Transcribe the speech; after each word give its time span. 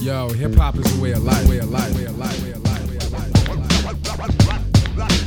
Yo, 0.00 0.30
hip 0.30 0.54
hop 0.54 0.76
is 0.76 0.98
a 0.98 1.02
way 1.02 1.12
of 1.12 1.22
life, 1.24 1.46
way 1.46 1.58
of 1.58 1.70
life, 1.70 1.94
way 1.94 2.04
of 2.06 2.16
life, 2.18 2.42
way 2.42 2.52
of 2.52 2.64
life, 2.64 2.88
way 2.90 2.96
of 2.96 3.12
life. 3.12 3.28
Way 3.46 3.92
of 3.92 4.96
life. 4.96 5.20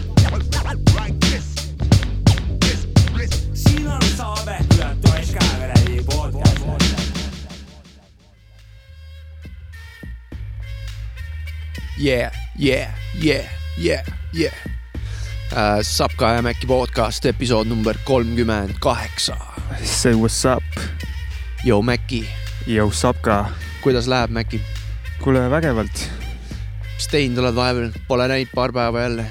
siin 3.53 3.87
on 3.87 4.01
saade 4.17 4.57
üle 4.73 4.95
Toiskäävere 5.01 5.73
podcast. 6.05 6.63
Yeah, 11.99 12.31
yeah, 12.57 12.91
yeah, 13.21 13.45
yeah, 13.77 14.05
yeah 14.33 14.53
uh,. 15.51 15.81
Sapka 15.81 16.33
ja 16.33 16.41
Mäkki 16.41 16.67
podcast 16.67 17.25
episood 17.25 17.67
number 17.67 17.97
kolmkümmend 18.03 18.73
kaheksa. 18.81 19.37
Say 19.83 20.13
what's 20.13 20.45
up, 20.45 20.63
Yo 21.63 21.81
Mäkki, 21.81 22.25
jõu 22.67 22.91
Sapka. 22.91 23.62
Kuidas 23.83 24.07
läheb 24.07 24.31
Mäkki? 24.31 24.61
kuule 25.19 25.43
vägevalt, 25.51 26.03
mis 26.95 27.07
teinud 27.11 27.41
oled 27.43 27.55
vahepeal, 27.55 27.89
pole 28.07 28.27
näinud 28.31 28.51
paar 28.55 28.71
päeva 28.75 29.01
jälle. 29.03 29.25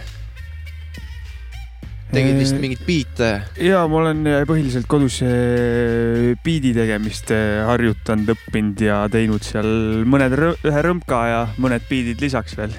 tegid 2.12 2.36
vist 2.36 2.58
mingit 2.60 2.82
biite? 2.84 3.30
ja 3.56 3.80
ma 3.88 4.02
olen 4.02 4.28
põhiliselt 4.48 4.88
kodus 4.92 5.22
eh, 5.24 6.34
biidi 6.44 6.74
tegemist 6.76 7.32
eh, 7.32 7.62
harjutanud, 7.64 8.34
õppinud 8.36 8.84
ja 8.84 9.02
teinud 9.12 9.44
seal 9.46 9.72
mõned, 10.04 10.36
ühe 10.36 10.84
rõmka 10.84 11.22
ja 11.32 11.44
mõned 11.56 11.88
biidid 11.88 12.20
lisaks 12.20 12.56
veel. 12.60 12.76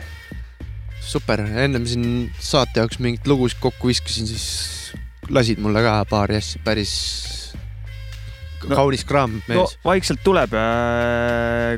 super, 1.01 1.41
ennem 1.41 1.89
siin 1.89 2.09
saate 2.37 2.83
jaoks 2.83 3.01
mingeid 3.01 3.25
lugusid 3.33 3.61
kokku 3.65 3.89
viskasin, 3.89 4.29
siis 4.29 4.93
lasid 5.33 5.57
mulle 5.63 5.81
ka 5.81 6.03
paari 6.09 6.37
asja, 6.37 6.61
päris 6.65 6.93
No- 8.69 8.75
kaunis 8.79 9.05
kraam 9.07 9.39
no 9.39 9.47
mees. 9.47 9.77
vaikselt 9.85 10.23
tuleb 10.25 10.53
ja 10.57 10.67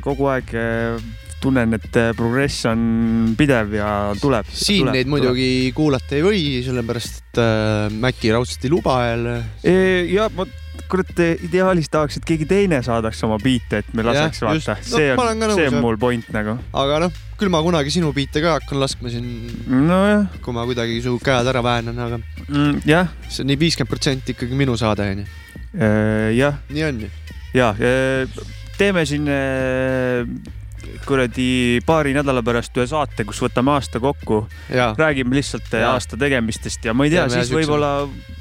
kogu 0.04 0.28
aeg 0.32 0.52
eh, 0.56 1.06
tunnen, 1.42 1.74
et 1.76 1.96
eh, 2.00 2.12
progress 2.16 2.64
on 2.70 3.34
pidev 3.38 3.74
ja 3.76 3.90
tuleb. 4.20 4.48
siin 4.50 4.88
neid 4.92 5.10
muidugi 5.10 5.72
kuulata 5.76 6.16
ei 6.18 6.24
või, 6.24 6.44
sellepärast 6.66 7.22
et 7.22 7.42
äh, 7.42 7.98
Mäkki 8.02 8.32
raudselt 8.34 8.64
ei 8.64 8.72
luba 8.72 9.00
jälle. 9.06 9.40
ja 10.12 10.30
ma 10.36 10.46
kurat 10.90 11.18
ideaalis 11.18 11.88
tahaks, 11.90 12.18
et 12.20 12.26
keegi 12.28 12.46
teine 12.48 12.78
saadaks 12.84 13.22
oma 13.26 13.38
biite, 13.42 13.80
et 13.82 13.88
me 13.96 14.04
laseks 14.06 14.42
just. 14.42 14.68
vaata, 14.68 14.76
No 14.90 15.00
see 15.00 15.08
on, 15.12 15.40
nõus, 15.40 15.54
see 15.58 15.70
on 15.70 15.80
mul 15.82 15.98
point 16.00 16.28
nagu. 16.34 16.56
aga 16.82 17.00
noh, 17.06 17.16
küll 17.40 17.50
ma 17.52 17.62
kunagi 17.64 17.92
sinu 17.94 18.12
biite 18.16 18.42
ka 18.44 18.56
hakkan 18.58 18.80
laskma 18.82 19.10
siin, 19.12 19.26
nojah 19.66 20.28
kui 20.44 20.54
ma 20.56 20.66
kuidagi 20.68 21.00
su 21.04 21.16
käed 21.22 21.50
ära 21.52 21.62
väänan, 21.64 21.98
aga 22.06 22.20
mm,, 22.46 22.84
jah, 22.88 23.10
see 23.28 23.42
on 23.44 23.50
nii 23.52 23.60
viiskümmend 23.64 23.90
protsenti 23.92 24.36
ikkagi 24.36 24.58
minu 24.58 24.76
saade 24.78 25.08
onju. 25.16 25.26
jah, 25.74 26.60
nii 26.70 26.84
on 26.86 27.00
ju. 27.06 27.10
ja 27.56 27.72
teeme 28.78 29.06
siin 29.08 29.28
äh, 29.32 30.52
kuradi 31.06 31.80
paari 31.86 32.12
nädala 32.16 32.42
pärast 32.46 32.76
ühe 32.78 32.86
saate, 32.88 33.24
kus 33.28 33.40
võtame 33.42 33.72
aasta 33.74 34.00
kokku, 34.02 34.42
ja 34.72 34.90
räägime 34.98 35.36
lihtsalt 35.38 35.68
äh, 35.74 35.82
Jaa. 35.82 35.96
aasta 35.96 36.18
tegemistest 36.20 36.86
ja 36.86 36.94
ma 36.96 37.06
ei 37.06 37.14
tea, 37.14 37.26
siis 37.32 37.50
võib-olla, 37.52 37.90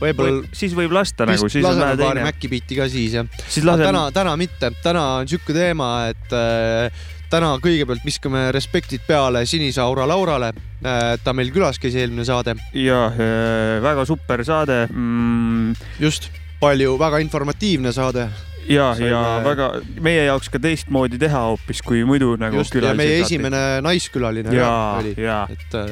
võib-olla 0.01 0.45
siis 0.55 0.75
võib 0.77 0.95
lasta 0.95 1.27
nagu, 1.29 1.47
vist 1.47 1.57
siis 1.57 1.65
on 1.65 1.81
laseme 1.81 1.99
teine, 2.01 2.27
Mäkki 2.27 2.51
biiti 2.51 2.77
ka 2.77 2.87
siis 2.91 3.17
jah. 3.19 3.27
laseme 3.63 3.89
täna, 3.89 4.05
täna 4.15 4.37
mitte, 4.39 4.71
täna 4.85 5.05
on 5.21 5.29
sihuke 5.31 5.55
teema, 5.55 5.91
et 6.13 6.37
äh, 6.37 7.03
täna 7.31 7.55
kõigepealt 7.63 8.05
viskame 8.05 8.47
respektid 8.55 9.03
peale 9.07 9.45
Sinisaura 9.49 10.07
Laurale. 10.07 10.53
Äh,. 10.85 11.15
ta 11.23 11.33
meil 11.33 11.49
külas 11.53 11.79
käis 11.81 11.95
eelmine 11.97 12.25
saade, 12.27 12.57
ja 12.77 13.05
äh, 13.09 13.77
väga 13.83 14.05
super 14.05 14.43
saade. 14.45 14.85
Mm, 14.93 15.77
just 15.99 16.29
palju, 16.65 16.97
väga 17.01 17.21
informatiivne 17.23 17.93
saade. 17.95 18.27
Ja, 18.65 18.89
ja 18.97 19.21
väga 19.45 19.69
meie 20.01 20.25
jaoks 20.25 20.49
ka 20.49 20.57
teistmoodi 20.61 21.19
teha 21.21 21.43
hoopis 21.51 21.83
kui 21.85 22.01
muidu 22.07 22.33
nagu 22.41 22.57
just 22.63 22.73
ja 22.81 22.95
meie 22.97 23.19
esimene 23.21 23.59
naiskülaline 23.85 24.55
ja 24.57 24.69
oli, 24.97 25.13
et 25.13 25.75
äh, 25.77 25.91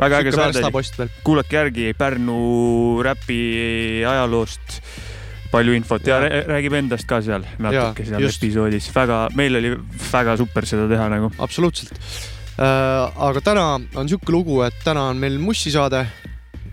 väga 0.00 0.22
äge 0.22 0.32
saade 0.32 0.62
oli, 0.64 1.10
kuulake 1.26 1.58
järgi 1.58 1.90
Pärnu 1.98 2.38
räpi 3.04 3.42
ajaloost 4.08 4.80
palju 5.54 5.74
infot. 5.76 6.06
Ja, 6.06 6.18
Ja. 6.24 6.42
räägib 6.48 6.74
endast 6.74 7.06
ka 7.06 7.20
seal 7.22 7.44
natuke 7.62 8.02
Ja, 8.02 8.10
seal 8.10 8.22
just. 8.26 8.42
episoodis, 8.42 8.88
väga, 8.94 9.28
meil 9.38 9.56
oli 9.60 9.74
väga 10.10 10.36
super 10.40 10.66
seda 10.66 10.88
teha 10.90 11.08
nagu. 11.12 11.30
absoluutselt. 11.38 11.92
Äh,. 12.58 13.12
aga 13.28 13.40
täna 13.40 13.66
on 13.94 14.08
sihuke 14.08 14.32
lugu, 14.32 14.62
et 14.62 14.74
täna 14.84 15.08
on 15.10 15.16
meil 15.18 15.38
Mussi 15.38 15.70
saade 15.70 16.06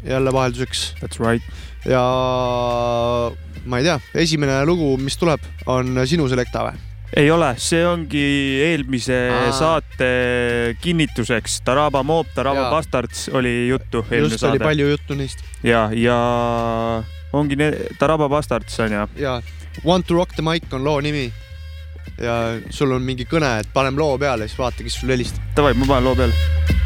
jälle 0.04 0.34
vahelduseks 0.34 0.96
That's 1.02 1.20
right. 1.22 1.44
ja 1.86 2.02
ma 3.66 3.78
ei 3.78 3.84
tea, 3.86 4.00
esimene 4.24 4.62
lugu, 4.66 4.96
mis 4.98 5.18
tuleb, 5.22 5.42
on 5.70 5.94
sinu 6.10 6.28
selekta 6.32 6.64
või? 6.70 6.80
ei 7.18 7.28
ole, 7.32 7.50
see 7.60 7.82
ongi 7.86 8.22
eelmise 8.64 9.18
Aa. 9.30 9.40
Aa. 9.50 9.52
saate 9.52 10.12
kinnituseks. 10.82 11.58
Taraba 11.68 12.04
Moop, 12.08 12.30
Taraba. 12.36 12.70
Bastards 12.72 13.26
oli 13.36 13.68
juttu 13.68 14.06
just 14.10 14.30
oli 14.32 14.38
saade 14.40 14.60
palju 14.64 14.88
juttu 14.94 15.18
neist 15.20 15.44
ja, 15.64 15.90
ja 15.92 16.16
ongi 17.34 17.56
ne- 17.60 17.76
Taraba 18.00 18.30
Bastards 18.32 18.80
on 18.80 18.92
ju. 18.96 19.08
ja 19.20 19.42
Want 19.84 20.08
to 20.08 20.14
rock 20.16 20.34
the 20.36 20.42
mic 20.44 20.64
on 20.74 20.84
loo 20.84 21.02
nimi. 21.02 21.32
ja 22.22 22.60
sul 22.70 22.92
on 22.92 23.02
mingi 23.04 23.26
kõne, 23.26 23.60
et 23.60 23.68
paneme 23.74 23.98
loo 24.00 24.18
peale, 24.20 24.48
siis 24.48 24.58
vaata, 24.60 24.84
kes 24.84 25.00
sulle 25.00 25.14
helistab. 25.16 25.44
Davai, 25.56 25.74
ma 25.74 25.86
panen 25.88 26.04
loo 26.04 26.16
peale. 26.16 26.80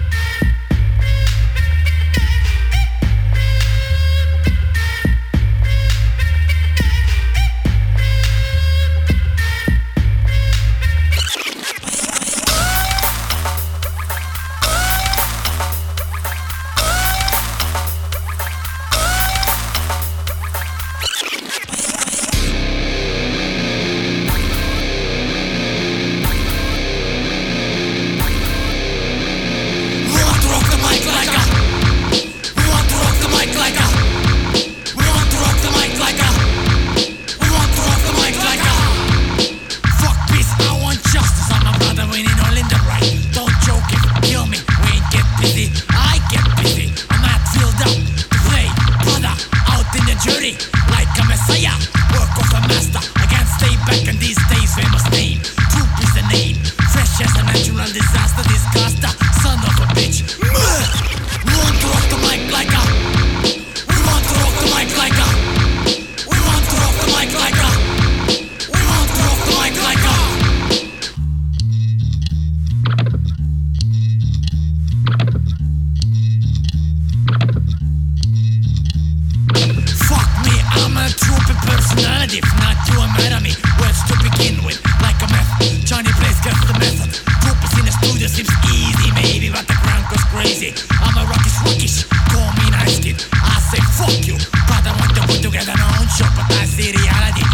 Show. 96.77 96.91
But 96.91 97.41
I 97.41 97.44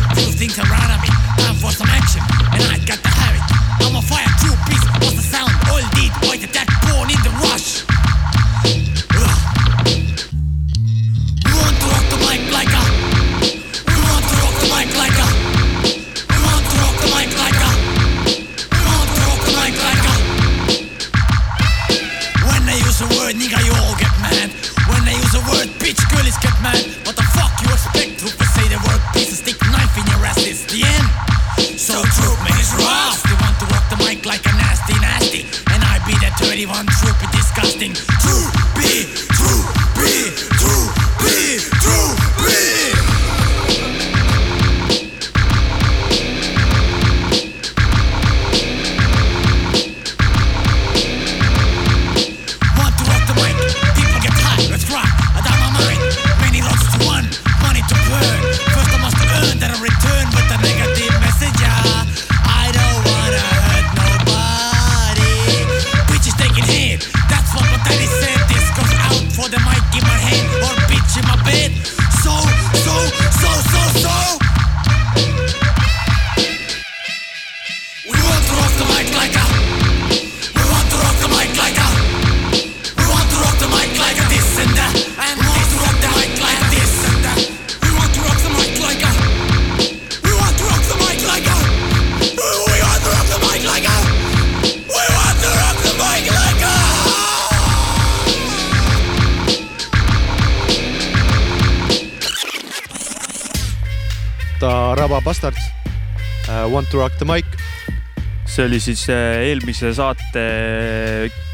siis 108.81 109.03
äh, 109.13 109.41
eelmise 109.49 109.91
saate 109.97 110.43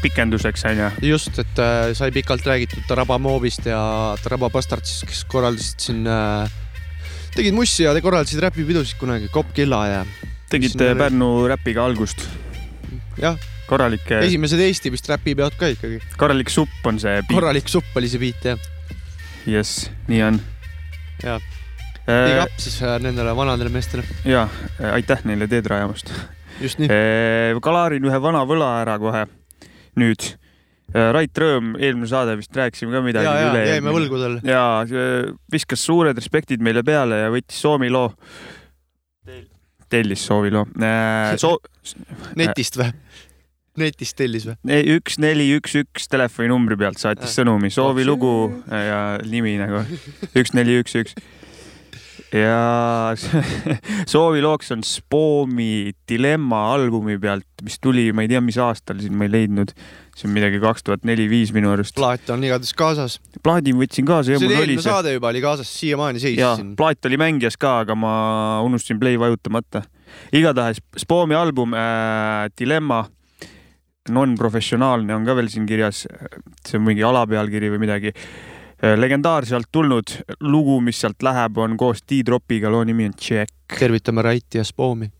pikenduseks 0.02 0.64
onju. 0.70 0.88
just, 1.10 1.38
et 1.42 1.60
äh, 1.62 1.90
sai 1.98 2.10
pikalt 2.14 2.46
räägitud 2.46 2.86
Taraba 2.88 3.18
Moobist 3.18 3.66
ja 3.68 3.80
Taraba 4.22 4.50
Bastardsist, 4.52 5.04
kes 5.08 5.24
korraldasid 5.30 5.84
siin 5.88 6.06
äh,, 6.08 6.48
tegid 7.36 7.56
mussi 7.56 7.84
ja 7.86 7.92
korraldasid 8.00 8.40
räpipidusid 8.46 8.98
kunagi, 9.00 9.28
Kopp 9.34 9.52
Killa 9.56 9.82
ja 9.90 10.00
oli- 10.54 10.94
Pärnu 10.98 11.30
räpiga 11.50 11.84
algust. 11.84 12.24
jah, 13.20 13.36
korralik, 13.68 14.08
esimesed 14.22 14.60
Eesti 14.64 14.92
vist 14.94 15.08
räpipeod 15.10 15.58
ka 15.60 15.68
ikkagi. 15.74 16.00
korralik 16.16 16.50
supp 16.50 16.86
on 16.86 16.98
see. 17.02 17.20
korralik 17.28 17.68
supp 17.68 17.96
oli 17.96 18.08
see 18.08 18.22
beat 18.22 18.50
jah. 18.52 18.58
jess, 19.46 19.90
nii 20.08 20.22
on. 20.22 20.40
Jaa. 21.22 21.38
big 22.08 22.40
up 22.40 22.56
siis 22.56 22.80
nendele 23.04 23.36
vanadele 23.36 23.68
meestele. 23.74 24.06
ja 24.24 24.48
aitäh 24.94 25.24
neile 25.28 25.48
teed 25.50 25.66
rajamast. 25.68 26.14
Just 26.62 26.80
nii. 26.82 26.90
kalaarin 27.64 28.04
ühe 28.08 28.20
vana 28.22 28.44
võla 28.48 28.74
ära 28.82 28.98
kohe. 29.02 29.24
nüüd 29.98 30.34
Rait 30.88 31.36
Rõõm, 31.36 31.74
eelmine 31.76 32.08
saade 32.08 32.32
vist 32.40 32.54
rääkisime 32.56 32.94
ka 32.96 33.02
midagi. 33.04 33.28
ja, 33.28 33.50
ja 33.52 33.64
jäime. 33.74 33.92
võlgudele. 33.92 34.40
ja 34.48 34.62
viskas 35.52 35.82
suured 35.84 36.16
respektid 36.16 36.64
meile 36.64 36.80
peale 36.86 37.24
ja 37.26 37.32
võttis 37.34 37.60
Soomi 37.60 37.90
loo. 37.92 38.14
tellis 39.92 40.24
Soomi 40.24 40.52
loo 40.54 40.64
äh,. 40.80 41.36
So 41.40 41.58
netist 42.40 42.80
või? 42.80 42.88
netist 43.78 44.16
tellis 44.18 44.48
või? 44.48 44.56
üks, 44.96 45.18
neli, 45.20 45.50
üks, 45.58 45.76
üks 45.82 46.08
telefoninumbri 46.10 46.78
pealt 46.80 47.00
saatis 47.02 47.30
Äh. 47.30 47.36
sõnumi, 47.36 47.70
soovi 47.74 48.06
lugu 48.08 48.32
ja 48.72 49.18
nimi 49.28 49.58
nagu 49.60 49.84
üks, 50.32 50.54
neli, 50.56 50.80
üks, 50.82 50.96
üks. 51.02 51.18
Ja 52.34 53.14
soovi 54.12 54.42
looks 54.44 54.72
on 54.74 54.82
Spoomi 54.84 55.92
Dilemma 56.08 56.60
albumi 56.74 57.16
pealt, 57.20 57.46
mis 57.64 57.78
tuli, 57.80 58.08
ma 58.12 58.24
ei 58.24 58.30
tea, 58.30 58.42
mis 58.44 58.58
aastal 58.60 59.00
siin 59.00 59.16
ma 59.16 59.28
ei 59.28 59.32
leidnud. 59.32 59.72
see 60.18 60.26
on 60.26 60.34
midagi 60.34 60.58
kaks 60.58 60.82
tuhat 60.82 61.04
neli-viis 61.08 61.52
minu 61.54 61.70
arust. 61.72 61.94
plaat 61.96 62.28
on 62.34 62.44
igatahes 62.44 62.74
kaasas. 62.76 63.18
plaadi 63.42 63.72
võtsin 63.76 64.08
kaasa 64.08 64.34
see 64.34 64.48
oli 64.48 64.58
eelmine 64.58 64.84
saade 64.84 65.14
juba 65.14 65.30
oli 65.32 65.42
kaasas, 65.44 65.70
siiamaani 65.80 66.20
seisis 66.22 66.58
siin. 66.58 66.74
plaat 66.76 67.08
oli 67.08 67.20
mängijas 67.20 67.56
ka, 67.56 67.78
aga 67.86 67.96
ma 67.96 68.12
unustasin 68.66 69.00
play 69.00 69.20
vajutamata. 69.20 69.86
igatahes 70.32 70.82
Spoomi 70.98 71.38
album 71.38 71.72
äh, 71.76 72.50
Dilemma, 72.58 73.06
non-professionaalne 74.12 75.16
on 75.16 75.24
ka 75.24 75.36
veel 75.38 75.48
siin 75.52 75.66
kirjas. 75.68 76.04
see 76.66 76.76
on 76.76 76.84
mingi 76.84 77.04
alapealkiri 77.06 77.72
või 77.72 77.86
midagi. 77.86 78.12
Legendaarselt 78.82 79.68
tulnud 79.72 80.10
lugu, 80.40 80.80
mis 80.80 81.00
sealt 81.00 81.22
läheb, 81.22 81.58
on 81.58 81.76
koos 81.76 82.02
D-Dropiga, 82.02 82.70
loo 82.70 82.84
nimi 82.84 83.06
on 83.06 83.14
Check. 83.14 83.52
tervitame 83.78 84.22
Raiti 84.22 84.58
ja 84.58 84.64
Spoomi. 84.64 85.10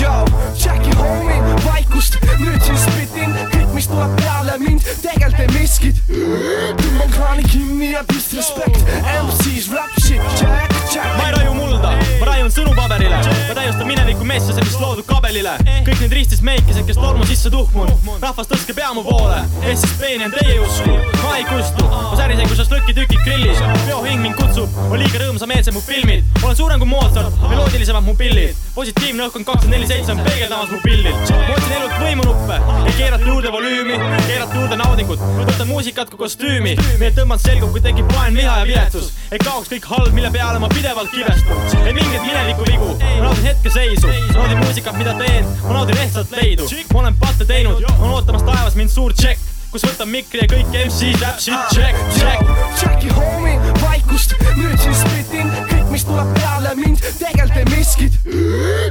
Yo, 0.00 0.24
Jackie 0.64 0.94
homie, 0.94 1.40
vaikust, 1.64 2.16
nüüd 2.38 2.60
siin 2.62 2.78
spitin 2.78 3.34
kõik, 3.52 3.72
mis 3.74 3.88
tuleb 3.88 4.16
peale 4.16 4.58
mind, 4.58 4.84
tegelikult 5.02 5.40
ei 5.40 5.54
miskit. 5.60 6.02
tõmban 6.08 7.16
kraani 7.16 7.48
kinni 7.52 7.92
ja 7.92 8.04
disrespect, 8.12 8.84
MC-s 9.22 9.72
rap. 9.74 9.99
Ma 10.18 11.26
ei 11.28 11.32
raiu 11.36 11.52
mulda, 11.54 11.92
ma 12.18 12.26
raiun 12.26 12.50
sõnu 12.50 12.72
paberile, 12.74 13.18
ma 13.46 13.54
täiustan 13.54 13.86
mineviku 13.86 14.24
message'e, 14.26 14.64
mis 14.66 14.78
loodud 14.80 15.06
kabelile. 15.06 15.52
kõik 15.86 16.00
need 16.02 16.14
ristis 16.18 16.40
meikesed, 16.42 16.82
kes 16.88 16.98
tolmu 16.98 17.26
sisse 17.28 17.50
tuhmunud, 17.52 18.08
rahvas 18.22 18.50
tõstke 18.50 18.74
pea 18.74 18.90
mu 18.96 19.04
poole, 19.06 19.38
ehk 19.62 19.78
siis 19.78 19.94
peenen 20.00 20.34
teie 20.34 20.56
usku, 20.64 20.96
ma 21.22 21.36
ei 21.38 21.46
kustu, 21.46 21.86
ma 21.86 22.18
särisen 22.18 22.50
kui 22.50 22.58
šašlõkitükid 22.58 23.22
grillis, 23.22 23.62
peohing 23.86 24.24
mind 24.24 24.38
kutsub, 24.40 24.80
on 24.88 24.98
liiga 24.98 25.22
rõõmsameelsed 25.22 25.76
mu 25.76 25.84
filmid, 25.86 26.26
olen 26.42 26.58
suurem 26.58 26.82
kui 26.82 26.90
Mozart, 26.90 27.38
meloodilisemad 27.46 28.06
mu 28.06 28.16
pillid, 28.18 28.58
positiivne 28.74 29.28
õhkkond 29.28 29.46
kakskümmend 29.46 29.78
neli 29.78 29.90
seitse 29.92 30.14
on 30.16 30.24
peegeldamas 30.26 30.74
mu 30.74 30.82
pildil, 30.82 31.14
ma 31.14 31.54
otsin 31.54 31.76
elult 31.78 31.96
võimunuppe, 32.02 32.58
ei 32.90 32.98
keerata 32.98 33.30
juurde 33.30 33.54
volüümi, 33.54 34.00
keerata 34.26 34.58
juurde 34.58 34.80
naudingut, 34.82 35.22
võtan 35.38 35.70
muusikat 35.70 36.10
kui 36.10 36.24
kostüümi, 36.24 36.74
meie 36.98 37.14
tõmbanud 37.14 37.46
selgub, 37.46 37.70
kui 37.76 37.84
tekib 37.84 38.10
vaen, 38.16 38.34
viha 38.34 38.60
ja 38.62 38.68
viletsus, 38.68 39.12
ei 39.30 39.38
kaoks 39.42 39.70
kõik 39.70 39.86
halb, 39.92 39.99
mille 40.12 40.30
peale 40.30 40.58
ma 40.58 40.68
pidevalt 40.68 41.10
kibestun, 41.10 41.62
ei 41.84 41.92
mingeid 41.92 42.24
mineviku 42.24 42.66
vigu, 42.68 42.90
ma 43.02 43.28
naudin 43.28 43.50
hetkeseisu, 43.50 44.06
ma 44.06 44.40
naudin 44.40 44.58
muusikat, 44.64 44.98
mida 44.98 45.14
teen, 45.20 45.46
ma 45.66 45.78
naudin 45.80 46.02
ehtsat 46.06 46.34
leidu, 46.36 46.68
ma 46.92 47.04
olen 47.04 47.16
patte 47.20 47.44
teinud, 47.44 47.84
on 47.98 48.10
ootamas 48.16 48.42
taevas 48.48 48.78
mind 48.80 48.92
suur 48.92 49.14
tšekk, 49.16 49.50
kus 49.70 49.84
võtan 49.86 50.08
mikri 50.10 50.42
ja 50.42 50.48
kõik 50.50 50.72
MC-d 50.74 51.20
rap 51.22 51.38
shit. 51.38 51.74
Check, 51.74 51.98
check. 52.18 52.48
Jackie 52.80 53.12
homie, 53.14 53.54
vaikust, 53.78 54.34
nüüd 54.56 54.74
siin 54.82 54.96
spitin 54.98 55.52
kõik, 55.70 55.84
mis 55.92 56.06
tuleb 56.08 56.32
peale 56.34 56.72
mind, 56.78 57.04
tegelikult 57.20 57.60
ei 57.60 57.68
miskit. 57.70 58.16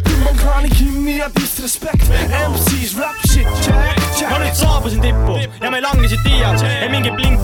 tõmban 0.06 0.40
kraani 0.40 0.72
kinni 0.72 1.18
ja 1.18 1.28
disrespect, 1.36 2.08
MC-s 2.40 2.96
rap 3.00 3.20
shit, 3.28 3.50
Jack, 3.66 4.00
ma 4.00 4.22
Jack. 4.22 4.38
nüüd 4.46 4.60
saabusin 4.62 5.04
tippu 5.04 5.36
ja 5.60 5.74
me 5.74 5.84
langesid 5.84 6.24
tiial, 6.24 6.56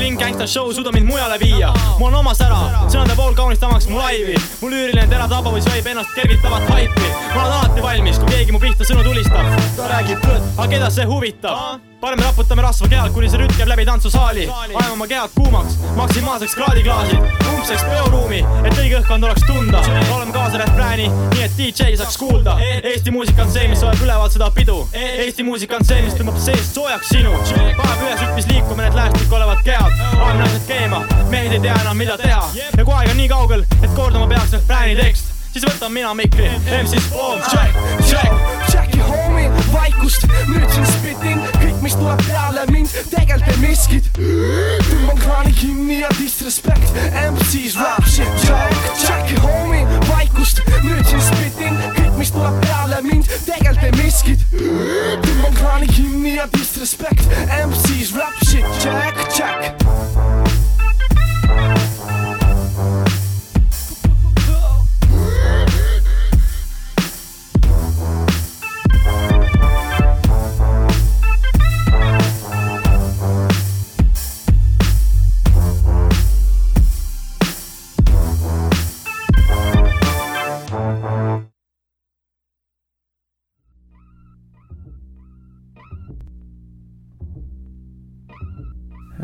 bling-bling 0.06 0.20
gangsta 0.20 0.48
show 0.48 0.72
suuda 0.74 0.92
mind 0.92 1.08
mujale 1.08 1.38
viia. 1.40 1.74
mul 2.00 2.08
on 2.08 2.20
oma 2.20 2.34
sära, 2.34 2.86
sõnade 2.92 3.16
pool 3.18 3.34
kaunistamaks 3.34 3.88
mu 3.90 3.98
laivi, 3.98 4.38
mu 4.62 4.70
lüüriline 4.70 5.08
terav 5.10 5.32
tabavõis 5.32 5.66
võib 5.72 5.90
ennast 5.94 6.14
kergitavat 6.16 6.70
haipi. 6.70 7.10
ma 7.34 7.42
olen 7.42 7.58
alati 7.58 7.82
valmis, 7.82 8.22
kui 8.22 8.30
keegi 8.36 8.54
mu 8.54 8.62
pihta 8.62 8.86
sõnu 8.86 9.04
tulistab. 9.08 9.52
ta 9.76 9.90
räägib 9.96 10.22
tõtt, 10.22 10.56
aga 10.58 10.72
keda 10.78 10.94
see 10.94 11.10
huvitab? 11.10 11.95
Parem 12.06 12.20
raputame 12.20 12.62
rasva 12.62 12.86
kehalt, 12.86 13.14
kuni 13.16 13.26
see 13.32 13.40
rütt 13.42 13.56
käib 13.58 13.70
läbi 13.72 13.86
tantsusaali. 13.88 14.44
ajame 14.52 14.92
oma 14.94 15.08
kehad 15.10 15.32
kuumaks, 15.34 15.74
maksimaalseks 15.98 16.54
kraadiklaasid, 16.56 17.24
umbseks 17.50 17.82
peoruumi, 17.90 18.42
et 18.62 18.78
õige 18.78 19.00
õhkkond 19.00 19.26
oleks 19.26 19.46
tunda. 19.48 19.82
laulame 20.12 20.36
kaasa 20.36 20.60
refrääni, 20.62 21.08
nii 21.34 21.44
et 21.48 21.58
DJ 21.58 21.96
saaks 21.98 22.20
kuulda. 22.22 22.58
Eesti 22.94 23.12
muusika 23.16 23.42
on 23.48 23.52
see, 23.56 23.66
mis 23.72 23.82
hoiab 23.82 24.06
üleval 24.06 24.30
seda 24.30 24.52
pidu. 24.54 24.78
Eesti 24.94 25.48
muusika 25.48 25.80
on 25.82 25.90
see, 25.90 26.04
mis 26.06 26.14
tõmbab 26.20 26.38
seest 26.46 26.78
soojaks 26.78 27.10
sinu. 27.10 27.34
paneb 27.82 28.06
ühes 28.06 28.22
rütmis 28.22 28.50
liikuma 28.54 28.86
need 28.86 29.00
lähestikku 29.02 29.40
olevad 29.42 29.66
kehad. 29.66 29.98
paneme 30.20 30.44
naised 30.44 30.68
keema, 30.70 31.02
mehed 31.34 31.58
ei 31.58 31.64
tea 31.66 31.80
enam, 31.82 31.98
mida 31.98 32.20
teha. 32.22 32.44
ja 32.78 32.86
kui 32.86 32.94
aeg 33.00 33.16
on 33.16 33.18
nii 33.24 33.32
kaugel, 33.34 33.66
et 33.82 33.98
kordama 33.98 34.30
peaks 34.30 34.54
refrääni 34.60 34.96
tekst, 35.02 35.34
siis 35.56 35.66
võtan 35.66 35.90
mina 35.96 36.14
mikri, 36.14 36.52
MC 36.84 37.02
Spoon, 37.08 37.42
check, 37.50 37.82
check. 38.06 38.56
Jackie 38.74 39.02
homie, 39.02 39.50
vaikust, 39.74 40.28
nüüd 40.52 40.70
siin 40.70 40.86
spitin 40.94 41.16
kõik, 41.26 41.55
mis 41.86 41.96
tuleb 41.96 42.22
peale 42.26 42.64
mind, 42.72 42.90
tegelikult 43.12 43.50
ei 43.52 43.58
miskit. 43.62 44.08
tõmban 44.18 45.20
kraani 45.22 45.52
kinni 45.54 46.00
ja 46.00 46.10
disrespect, 46.18 46.98
MC-s 47.20 47.76
rap 47.78 48.08
shit, 48.10 48.32
Jack, 48.48 48.88
Jackie 49.04 49.38
homie, 49.44 49.84
vaikust, 50.10 50.64
nüüd 50.82 51.06
siin 51.06 51.22
spitin 51.28 51.78
kõik, 52.00 52.16
mis 52.18 52.34
tuleb 52.34 52.58
peale 52.66 53.04
mind, 53.06 53.30
tegelikult 53.46 53.86
ei 53.86 53.98
miskit. 54.00 54.48
tõmban 54.56 55.60
kraani 55.62 55.92
kinni 55.94 56.40
ja 56.40 56.50
disrespect, 56.58 57.28
MC-s 57.62 58.16
rap 58.18 58.42
shit, 58.42 58.66
Jack, 58.82 59.22
Jack. 59.38 60.75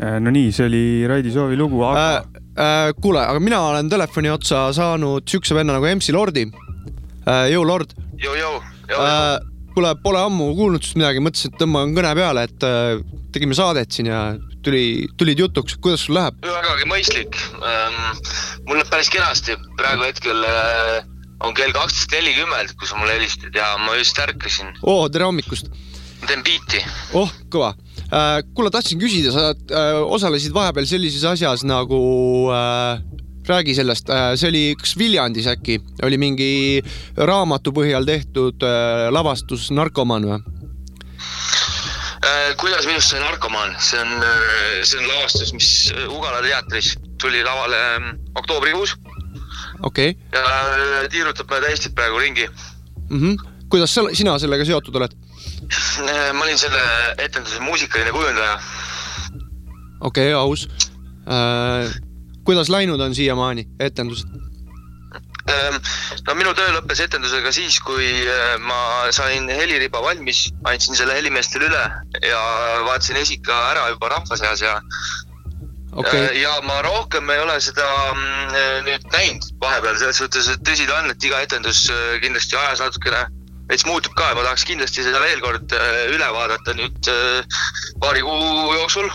No 0.02 0.32
nii, 0.34 0.50
see 0.54 0.66
oli 0.66 0.84
Raidi 1.08 1.32
Soovi 1.34 1.58
lugu, 1.58 1.82
aga 1.86 2.06
äh,. 2.18 2.38
Äh, 2.52 2.90
kuule, 3.00 3.22
aga 3.24 3.40
mina 3.40 3.62
olen 3.70 3.88
telefoni 3.88 4.28
otsa 4.28 4.66
saanud 4.76 5.24
siukse 5.28 5.54
venna 5.56 5.72
nagu 5.78 5.86
MC 5.88 6.12
Lordi 6.12 6.44
äh,. 6.50 7.46
jõu 7.52 7.64
Lord 7.64 7.94
jõu-jõu, 8.20 8.58
jõu-jõu. 8.90 9.06
äh,. 9.06 9.38
kuule, 9.72 9.94
pole 10.04 10.20
ammu 10.20 10.50
kuulnud 10.58 10.82
sinust 10.84 10.98
midagi, 11.00 11.22
mõtlesin, 11.24 11.52
et 11.52 11.62
tõmban 11.62 11.94
kõne 11.96 12.10
peale, 12.18 12.44
et 12.50 12.66
äh, 12.68 13.04
tegime 13.32 13.56
saadet 13.56 13.94
siin 13.94 14.10
ja 14.10 14.18
tuli, 14.64 15.08
tulid 15.16 15.40
jutuks, 15.40 15.78
kuidas 15.80 16.04
sul 16.06 16.18
läheb? 16.18 16.36
vägagi 16.44 16.90
mõistlik. 16.90 17.38
mul 18.66 18.76
läheb 18.76 18.90
päris 18.92 19.10
kenasti, 19.12 19.56
praegu 19.80 20.04
hetkel 20.08 20.44
äh, 20.44 20.98
on 21.42 21.56
kell 21.56 21.72
kaksteist 21.74 22.12
nelikümmend, 22.18 22.76
kui 22.76 22.90
sa 22.90 23.00
mulle 23.00 23.16
helistad 23.16 23.56
ja 23.56 23.72
ma 23.80 23.96
just 23.96 24.18
ärkasin, 24.18 24.76
oo, 24.82 25.08
tere 25.08 25.30
hommikust. 25.30 25.72
ma 26.20 26.28
teen 26.28 26.44
biiti. 26.44 26.84
oh, 27.16 27.32
kõva 27.48 27.72
äh,. 27.72 27.81
kuule, 28.54 28.70
tahtsin 28.70 29.00
küsida, 29.00 29.32
sa 29.32 29.50
äh, 29.52 29.98
osalesid 30.04 30.52
vahepeal 30.54 30.86
sellises 30.88 31.24
asjas 31.24 31.62
nagu 31.64 32.00
äh, 32.52 33.00
räägi 33.48 33.74
sellest 33.74 34.10
äh,, 34.10 34.32
see 34.36 34.50
oli 34.52 34.64
kas 34.78 34.96
Viljandis 34.98 35.48
äkki, 35.50 35.78
oli 36.04 36.18
mingi 36.20 36.50
raamatu 37.16 37.72
põhjal 37.74 38.06
tehtud 38.06 38.62
äh, 38.66 39.08
lavastus 39.14 39.70
Narkomaan 39.74 40.28
või? 40.28 40.42
Äh, 42.22 42.52
kuidas 42.60 42.86
minust 42.86 43.10
sai 43.10 43.18
narkomaan, 43.18 43.74
see 43.82 43.98
on, 43.98 44.12
see 44.86 45.00
on 45.00 45.08
lavastus, 45.10 45.50
mis 45.56 45.70
äh, 45.90 46.04
Ugala 46.12 46.42
teatris 46.44 46.92
tuli 47.22 47.42
lavale 47.42 47.80
ähm, 47.96 48.12
oktoobrikuus 48.38 48.94
okei 49.82 50.10
okay. 50.10 50.14
ja 50.32 50.44
äh, 50.44 51.08
tiirutab 51.10 51.50
Eestit 51.68 51.94
praegu 51.94 52.18
ringi. 52.18 52.48
mm. 53.10 53.18
-hmm. 53.18 53.48
kuidas 53.68 53.94
sa, 53.94 54.02
sina 54.12 54.38
sellega 54.38 54.64
seotud 54.64 54.96
oled? 54.96 55.16
Ma 56.36 56.44
olin 56.44 56.58
selle 56.58 56.80
etenduse 57.18 57.60
muusikaline 57.60 58.12
kujundaja. 58.12 58.60
okei 60.00 60.32
okay,, 60.32 60.32
aus 60.32 60.68
äh,. 61.26 61.92
kuidas 62.44 62.68
läinud 62.68 63.00
on 63.00 63.14
siiamaani 63.14 63.68
etendused? 63.80 64.42
Ehm, 65.50 65.78
no 66.28 66.34
minu 66.38 66.52
töö 66.54 66.70
lõppes 66.76 67.00
etendusega 67.02 67.50
siis, 67.54 67.80
kui 67.82 68.06
äh, 68.30 68.54
ma 68.62 69.10
sain 69.14 69.48
heliriba 69.50 70.02
valmis, 70.04 70.44
andsin 70.70 70.94
selle 70.98 71.16
helimeestele 71.18 71.66
üle 71.66 71.82
ja 72.22 72.42
vaatasin 72.86 73.18
esika 73.18 73.56
ära 73.72 73.88
juba 73.90 74.12
rahva 74.14 74.38
seas 74.38 74.62
ja 74.62 74.76
okei 75.98 76.20
okay., 76.22 76.38
ja 76.38 76.52
ma 76.68 76.78
rohkem 76.86 77.30
ei 77.34 77.42
ole 77.42 77.58
seda 77.64 77.88
mm, 78.12 78.54
nüüd 78.86 79.08
näinud 79.16 79.50
vahepeal 79.64 79.98
selles 79.98 80.22
suhtes, 80.22 80.46
et 80.52 80.62
tõsi 80.68 80.86
ta 80.86 81.00
on, 81.00 81.10
et 81.10 81.26
iga 81.26 81.42
etendus 81.42 81.88
äh, 81.90 82.20
kindlasti 82.22 82.60
ajas 82.62 82.84
natukene 82.86 83.26
veits 83.72 83.86
muutub 83.88 84.12
ka 84.18 84.28
ja 84.28 84.36
ma 84.36 84.44
tahaks 84.44 84.66
kindlasti 84.68 85.04
seda 85.06 85.20
veel 85.22 85.40
kord 85.40 85.72
äh, 85.76 86.12
üle 86.12 86.28
vaadata 86.34 86.74
nüüd 86.76 87.08
äh, 87.08 87.60
paari 88.02 88.24
kuu 88.26 88.74
jooksul. 88.76 89.08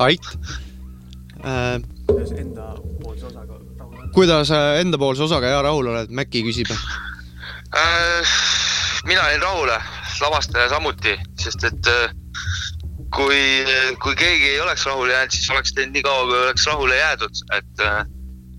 ait 0.00 0.28
äh,. 1.44 1.76
kuidas 4.16 4.52
äh, 4.56 4.80
endapoolse 4.80 5.26
osaga 5.28 5.52
hea 5.52 5.62
rahul 5.66 5.92
oled, 5.92 6.10
Mäkki 6.10 6.42
küsib. 6.46 6.72
Äh, 6.72 8.32
mina 9.04 9.28
jäin 9.28 9.44
rahule, 9.44 9.76
lavastaja 10.20 10.70
samuti, 10.72 11.18
sest 11.40 11.64
et 11.68 11.90
kui, 13.14 13.42
kui 14.02 14.16
keegi 14.16 14.54
ei 14.54 14.60
oleks 14.64 14.86
rahule 14.88 15.12
jäänud, 15.12 15.36
siis 15.36 15.50
oleks 15.52 15.74
teinud 15.76 15.98
nii 15.98 16.06
kaua, 16.06 16.24
kui 16.30 16.40
oleks 16.46 16.66
rahule 16.66 16.96
jäädud, 16.96 17.44
et, 17.58 17.84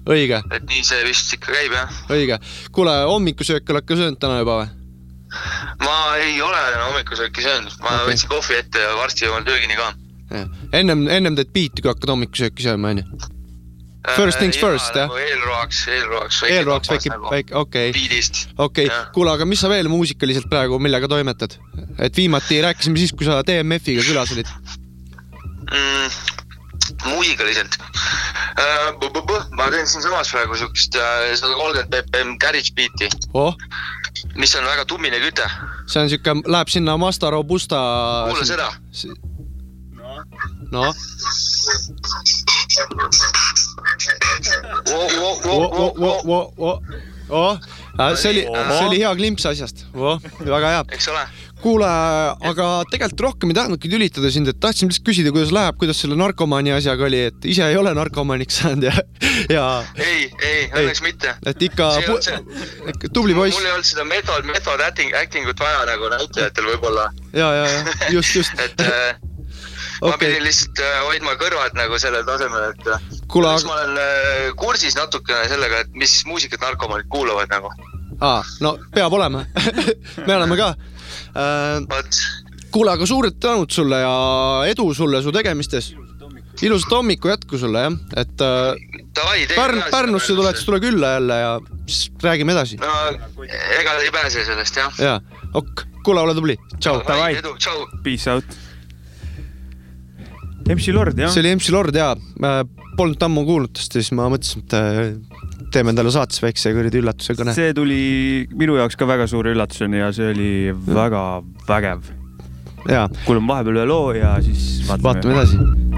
õige, 0.10 0.44
et 0.52 0.70
nii 0.70 0.86
see 0.88 1.02
vist 1.10 1.34
ikka 1.36 1.58
käib 1.58 1.76
jah. 1.76 1.98
õige. 2.14 2.40
kuule, 2.72 2.96
hommikusööki 3.12 3.76
oled 3.76 3.90
ka 3.90 4.00
söönud 4.00 4.22
täna 4.22 4.40
juba 4.44 4.62
või? 4.62 4.81
Ma 5.84 5.98
ei 6.20 6.42
ole 6.42 6.62
hommikusööki 6.86 7.44
söönud, 7.46 7.76
ma 7.84 7.98
okay. 7.98 8.12
võtsin 8.12 8.32
kohvi 8.32 8.58
ette 8.60 8.88
ja 8.88 8.96
varsti 9.00 9.28
jõuan 9.28 9.46
töögini 9.48 9.78
ka. 9.80 9.92
ennem, 10.74 11.06
ennem 11.08 11.38
teed 11.40 11.54
biiti, 11.54 11.84
kui 11.84 11.92
hakkad 11.92 12.14
hommikusööki 12.14 12.66
sööma, 12.66 12.96
onju. 12.96 13.32
First 14.02 14.40
things 14.40 14.58
first, 14.58 14.96
jah? 14.98 15.06
nagu 15.06 15.20
eelroaks, 15.22 15.84
eelroaks. 15.94 16.40
eelroaks 16.48 16.90
väike, 16.90 17.18
väike, 17.22 17.54
okei, 17.60 17.92
biidist. 17.94 18.48
okei 18.58 18.88
kuule, 19.14 19.36
aga 19.36 19.46
mis 19.46 19.62
sa 19.62 19.70
veel 19.70 19.92
muusikaliselt 19.94 20.48
praegu, 20.50 20.80
millega 20.82 21.10
toimetad? 21.12 21.54
et 22.02 22.18
viimati 22.18 22.64
rääkisime 22.66 22.98
siis, 22.98 23.14
kui 23.14 23.30
sa 23.30 23.44
DMF-iga 23.46 24.02
külas 24.08 24.34
olid. 24.34 24.50
mm,. 25.70 26.10
muusikaliselt 27.12 27.78
uh,. 27.78 29.46
ma 29.54 29.70
teen 29.70 29.86
siinsamas 29.86 30.34
praegu 30.34 30.58
siukest 30.64 30.98
sada 30.98 31.54
kolmkümmend 31.54 31.94
BPM 31.94 32.34
garage 32.42 32.74
beat'i, 32.74 33.12
oh, 33.38 33.54
mis 34.36 34.56
on 34.56 34.66
väga 34.66 34.86
tummine 34.86 35.20
küte. 35.24 35.48
see 35.88 36.02
on 36.04 36.10
siuke, 36.12 36.36
läheb 36.46 36.72
sinna 36.72 36.98
Mazda 36.98 37.30
Robusta. 37.34 37.82
kuula 38.30 38.46
seda. 38.46 38.70
noh, 40.72 40.96
oh, 47.30 47.58
see 48.16 48.32
oli, 48.32 48.44
see 48.46 48.88
oli 48.88 49.00
hea 49.02 49.14
klimps 49.16 49.46
asjast, 49.52 49.86
väga 49.94 50.68
hea. 50.76 50.84
eks 50.98 51.08
ole, 51.14 51.26
kuule, 51.62 51.88
aga 52.52 52.68
tegelikult 52.92 53.24
rohkem 53.28 53.52
ei 53.54 53.58
tahtnudki 53.58 53.90
tülitada 53.92 54.32
sind, 54.34 54.50
et 54.52 54.60
tahtsin 54.64 54.90
lihtsalt 54.90 55.06
küsida, 55.08 55.32
kuidas 55.36 55.54
läheb, 55.56 55.78
kuidas 55.82 56.00
selle 56.04 56.18
narkomaani 56.20 56.74
asjaga 56.76 57.06
oli, 57.08 57.24
et 57.32 57.48
ise 57.54 57.66
ei 57.70 57.78
ole 57.80 57.94
narkomaaniks 57.98 58.62
saanud 58.62 58.88
ja, 58.90 58.94
ja 59.52 59.66
ei, 60.02 60.28
ei, 60.48 60.64
õnneks 60.82 61.04
mitte. 61.06 61.36
et 61.46 61.66
ikka 61.70 61.90
See 62.00 62.08
pu- 62.10 63.12
tubli 63.14 63.36
mul 63.38 63.48
poiss 63.48 63.62
ei 63.62 63.74
olnud 63.74 63.90
seda 63.92 64.06
method, 64.10 64.48
method 64.50 64.84
acting, 64.88 65.14
acting 65.18 65.50
ut 65.50 65.62
vaja 65.62 65.84
nagu 65.90 66.10
näitlejatel 66.16 66.72
võib-olla, 66.74 67.10
ja, 67.34 67.52
ja, 67.62 67.68
ja 67.70 68.10
just, 68.18 68.36
just. 68.42 68.58
et 68.66 68.86
äh, 68.86 69.16
ma 70.02 70.16
okei 70.16 70.28
pidin, 70.32 70.46
lihtsalt 70.48 70.82
äh, 70.82 71.00
hoidma 71.06 71.38
kõrvad 71.42 71.78
nagu 71.78 72.00
sellel 72.02 72.26
tasemel, 72.28 72.72
et 72.74 72.92
äh, 72.96 73.08
kuule, 73.32 73.54
õnneks 73.54 73.68
ma 73.70 73.78
olen 73.80 74.02
äh, 74.02 74.46
kursis 74.60 74.98
natukene 74.98 75.46
sellega, 75.52 75.86
et 75.86 75.94
mis 75.98 76.18
muusikat 76.30 76.64
narkomaanid 76.66 77.10
kuulavad 77.14 77.52
nagu, 77.54 77.70
aa, 78.22 78.42
no 78.66 78.76
peab 78.96 79.14
olema 79.18 79.46
me 80.28 80.36
oleme 80.36 80.58
ka. 80.60 80.74
vot. 81.90 82.22
kuule, 82.72 82.94
aga 82.96 83.08
suured 83.10 83.38
tänud 83.42 83.72
sulle 83.72 84.02
ja 84.02 84.16
edu 84.72 84.94
sulle 84.94 85.22
su 85.22 85.34
tegemistes. 85.36 85.94
ilusat 86.62 86.92
hommiku 86.92 87.32
jätku 87.32 87.58
sulle 87.58 87.86
jah, 87.86 87.94
et 88.22 88.42
äh, 88.46 89.00
Davai, 89.16 89.46
tee 89.48 89.58
Pärn, 89.58 89.84
Pärnusse 89.92 90.36
tuled, 90.36 90.56
siis 90.56 90.66
tule 90.68 90.80
külla 90.84 91.16
jälle 91.18 91.40
ja 91.40 91.54
siis 91.88 92.12
räägime 92.24 92.54
edasi. 92.54 92.78
no 92.82 93.46
ega 93.80 93.96
ei 94.00 94.12
pääse 94.12 94.46
sellest 94.46 94.78
jah. 94.78 95.00
ja, 95.00 95.16
ok, 95.54 95.86
kuule, 96.04 96.22
ole 96.22 96.36
tubli, 96.36 96.58
tšau. 96.80 97.02
Peace 98.04 98.32
out. 98.32 98.60
MC 100.70 100.94
Lord 100.94 101.18
jah 101.20 101.32
see, 101.34 101.42
oli 101.42 101.56
MC 101.56 101.74
Lord 101.74 101.96
ja 101.96 102.14
polnud 102.98 103.24
ammu 103.26 103.44
kuulnud 103.48 103.74
tast 103.76 103.96
ja 103.96 104.04
siis 104.04 104.14
ma 104.16 104.28
mõtlesin, 104.32 104.64
et 104.66 104.76
äh, 104.78 105.31
teeme 105.74 105.94
endale 105.94 106.12
saates 106.14 106.42
väikse 106.44 106.74
kuradi 106.76 107.02
üllatuse 107.02 107.36
kõne. 107.38 107.56
see 107.56 107.76
tuli 107.78 108.02
minu 108.58 108.78
jaoks 108.80 108.98
ka 109.00 109.08
väga 109.10 109.28
suure 109.32 109.54
üllatusena 109.56 110.06
ja 110.06 110.10
see 110.16 110.32
oli 110.34 110.52
väga 110.88 111.24
vägev. 111.68 112.12
ja, 112.90 113.08
kuulame 113.26 113.54
vahepeal 113.54 113.82
ühe 113.82 113.88
loo 113.94 114.12
ja 114.18 114.36
siis 114.44 114.82
vaatame, 114.88 115.08
vaatame 115.10 115.40
edasi. 115.40 115.90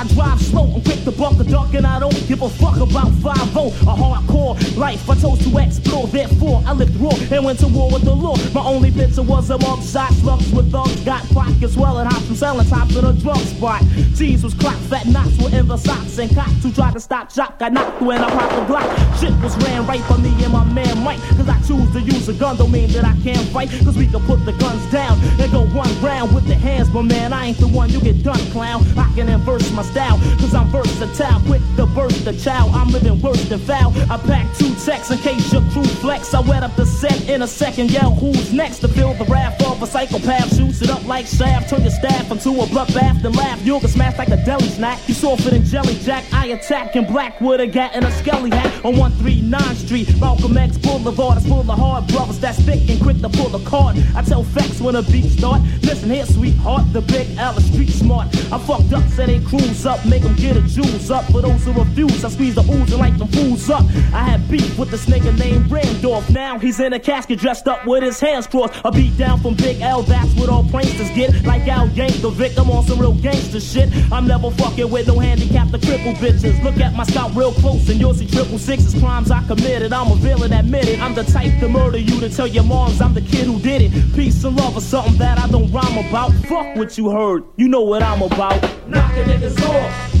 I 0.00 0.04
drive 0.04 0.40
slow. 0.40 0.89
To 1.04 1.10
buck 1.12 1.40
a 1.40 1.44
duck, 1.44 1.72
and 1.72 1.86
I 1.86 1.98
don't 1.98 2.12
give 2.28 2.42
a 2.42 2.48
fuck 2.50 2.76
about 2.76 3.08
5 3.08 3.24
A 3.24 3.94
hardcore 3.96 4.76
life 4.76 5.08
I 5.08 5.14
chose 5.14 5.38
to 5.44 5.58
explore. 5.58 6.06
Therefore, 6.06 6.62
I 6.66 6.74
lived 6.74 6.94
raw 7.00 7.16
and 7.32 7.42
went 7.42 7.58
to 7.60 7.68
war 7.68 7.90
with 7.90 8.04
the 8.04 8.14
law. 8.14 8.36
My 8.52 8.60
only 8.60 8.90
picture 8.90 9.22
was 9.22 9.48
a 9.48 9.56
mug 9.56 9.82
shot, 9.82 10.12
slugs 10.12 10.52
with 10.52 10.70
thugs. 10.70 11.00
Got 11.00 11.26
pockets 11.30 11.72
swelling, 11.72 12.06
hops 12.06 12.26
from 12.26 12.36
selling 12.36 12.66
tops 12.66 12.94
in 12.96 13.04
a 13.06 13.14
drug 13.14 13.38
spot. 13.38 13.82
Cheese 14.14 14.44
was 14.44 14.52
clocked, 14.52 14.80
fat 14.90 15.06
knots 15.06 15.38
were 15.38 15.48
in 15.56 15.68
the 15.68 15.78
socks. 15.78 16.18
And 16.18 16.34
cops 16.34 16.62
who 16.62 16.70
tried 16.70 16.92
to 16.92 17.00
stop 17.00 17.32
shop 17.32 17.58
got 17.58 17.72
knocked 17.72 18.02
when 18.02 18.22
I 18.22 18.28
popped 18.28 18.54
the 18.56 18.64
block. 18.66 18.84
Shit 19.18 19.32
was 19.42 19.56
ran 19.64 19.86
right 19.86 20.02
for 20.02 20.18
me 20.18 20.30
and 20.44 20.52
my 20.52 20.64
man 20.64 21.02
Mike. 21.02 21.20
Cause 21.38 21.48
I 21.48 21.58
choose 21.62 21.90
to 21.92 22.00
use 22.00 22.28
a 22.28 22.34
gun, 22.34 22.58
don't 22.58 22.70
mean 22.70 22.90
that 22.92 23.06
I 23.06 23.16
can't 23.22 23.46
fight. 23.48 23.70
Cause 23.84 23.96
we 23.96 24.06
can 24.06 24.20
put 24.26 24.44
the 24.44 24.52
guns 24.52 24.84
down 24.92 25.18
and 25.40 25.50
go 25.50 25.64
one 25.68 25.88
round 26.02 26.34
with 26.34 26.46
the 26.46 26.56
hands. 26.56 26.90
But 26.90 27.04
man, 27.04 27.32
I 27.32 27.46
ain't 27.46 27.58
the 27.58 27.68
one 27.68 27.88
you 27.88 28.00
get 28.00 28.22
done, 28.22 28.40
clown. 28.52 28.84
I 28.98 29.10
can 29.14 29.30
inverse 29.30 29.70
my 29.72 29.82
style, 29.82 30.18
cause 30.38 30.54
I'm 30.54 30.70
versatile. 31.00 31.40
Quick 31.40 31.62
to 31.76 31.86
burst 31.86 32.24
the 32.24 32.30
the 32.30 32.42
child. 32.42 32.70
I'm 32.74 32.88
living 32.88 33.20
worse 33.20 33.42
than 33.48 33.58
foul. 33.58 33.92
I 34.10 34.16
pack 34.18 34.56
two 34.56 34.72
texts 34.84 35.10
in 35.10 35.18
case 35.18 35.52
your 35.52 35.62
crew 35.72 35.84
flex. 35.84 36.32
I 36.34 36.40
wet 36.40 36.62
up 36.62 36.74
the 36.76 36.86
set 36.86 37.28
in 37.28 37.42
a 37.42 37.46
second. 37.46 37.90
Yell, 37.90 38.14
who's 38.14 38.52
next 38.52 38.78
to 38.80 38.88
feel 38.88 39.14
the 39.14 39.24
wrath 39.24 39.60
of 39.66 39.82
a 39.82 39.86
psychopath? 39.86 40.56
Shoots 40.56 40.82
it 40.82 40.90
up 40.90 41.04
like 41.06 41.26
shaft. 41.26 41.70
Turn 41.70 41.82
your 41.82 41.90
staff 41.90 42.30
into 42.30 42.50
a 42.50 42.66
bloodbath. 42.66 43.22
Then 43.22 43.32
laugh. 43.32 43.64
You'll 43.64 43.80
get 43.80 43.90
smashed 43.90 44.18
like 44.18 44.28
a 44.28 44.42
deli 44.44 44.68
snack. 44.68 44.98
You 45.08 45.14
softer 45.14 45.50
than 45.50 45.64
jelly 45.64 45.94
jack. 46.02 46.24
I 46.32 46.46
attack 46.48 46.96
in 46.96 47.06
black 47.06 47.40
with 47.40 47.60
a 47.60 47.66
gat 47.66 47.92
and 47.94 48.04
a 48.04 48.10
skelly 48.12 48.50
hat 48.50 48.84
on 48.84 48.96
139 48.96 49.76
Street. 49.76 50.20
Malcolm 50.20 50.56
X 50.56 50.78
Boulevard. 50.78 51.38
It's 51.38 51.46
full 51.46 51.60
of 51.60 51.78
hard 51.78 52.06
brothers 52.08 52.38
that's 52.38 52.60
thick 52.60 52.88
and 52.88 53.00
quick 53.00 53.20
to 53.20 53.28
pull 53.28 53.48
the 53.48 53.64
card. 53.68 53.96
I 54.14 54.22
tell 54.22 54.44
facts 54.44 54.80
when 54.80 54.96
a 54.96 55.02
beat 55.02 55.30
start. 55.30 55.62
Listen 55.82 56.10
here, 56.10 56.26
sweetheart. 56.26 56.92
The 56.92 57.00
big 57.00 57.26
L 57.38 57.56
is 57.56 57.66
street 57.66 57.90
smart. 57.90 58.28
I 58.52 58.58
fucked 58.58 58.92
up, 58.92 59.06
said 59.10 59.28
they 59.28 59.40
cruise 59.40 59.86
up. 59.86 60.04
Make 60.06 60.22
them 60.22 60.34
get 60.36 60.56
a 60.56 60.62
juice 60.62 60.79
up. 61.10 61.24
For 61.32 61.40
those 61.40 61.64
who 61.64 61.72
refuse, 61.72 62.24
I 62.24 62.28
squeeze 62.28 62.54
the 62.54 62.62
ooze 62.62 62.92
and 62.92 63.00
light 63.00 63.18
them 63.18 63.28
fools 63.28 63.68
up. 63.70 63.82
I 64.12 64.22
had 64.24 64.48
beef 64.50 64.78
with 64.78 64.90
this 64.90 65.06
nigga 65.06 65.36
named 65.38 65.70
Randolph. 65.70 66.28
Now 66.30 66.58
he's 66.58 66.80
in 66.80 66.92
a 66.92 67.00
casket 67.00 67.38
dressed 67.38 67.68
up 67.68 67.86
with 67.86 68.02
his 68.02 68.20
hands 68.20 68.46
crossed. 68.46 68.74
A 68.84 68.90
beat 68.90 69.16
down 69.16 69.40
from 69.40 69.54
Big 69.54 69.80
L, 69.80 70.02
that's 70.02 70.32
what 70.34 70.48
all 70.48 70.64
pranksters 70.64 71.14
get. 71.14 71.44
Like 71.44 71.66
Al 71.68 71.88
Yank, 71.90 72.20
the 72.20 72.30
victim 72.30 72.70
on 72.70 72.84
some 72.86 72.98
real 72.98 73.14
gangster 73.14 73.60
shit. 73.60 73.90
I'm 74.12 74.26
never 74.26 74.50
fucking 74.50 74.90
with 74.90 75.08
no 75.08 75.18
handicap, 75.18 75.70
the 75.70 75.78
triple 75.78 76.12
bitches. 76.14 76.62
Look 76.62 76.78
at 76.78 76.94
my 76.94 77.04
scalp 77.04 77.34
real 77.34 77.52
close 77.52 77.88
and 77.88 78.00
you'll 78.00 78.14
see 78.14 78.26
triple 78.26 78.58
sixes. 78.58 78.98
Crimes 79.00 79.30
I 79.30 79.42
committed, 79.46 79.92
I'm 79.92 80.10
a 80.12 80.16
villain, 80.16 80.52
admit 80.52 80.88
it. 80.88 81.00
I'm 81.00 81.14
the 81.14 81.24
type 81.24 81.58
to 81.60 81.68
murder 81.68 81.98
you 81.98 82.20
to 82.20 82.28
tell 82.28 82.46
your 82.46 82.64
moms 82.64 83.00
I'm 83.00 83.14
the 83.14 83.20
kid 83.20 83.46
who 83.46 83.58
did 83.60 83.82
it. 83.82 84.14
Peace 84.14 84.42
and 84.44 84.56
love 84.56 84.76
or 84.76 84.80
something 84.80 85.16
that 85.18 85.38
I 85.38 85.48
don't 85.48 85.70
rhyme 85.72 85.98
about. 86.06 86.32
Fuck 86.48 86.76
what 86.76 86.96
you 86.98 87.10
heard, 87.10 87.44
you 87.56 87.68
know 87.68 87.82
what 87.82 88.02
I'm 88.02 88.22
about. 88.22 88.60
Knocking 88.88 89.24
niggas 89.24 89.58
off, 89.68 90.20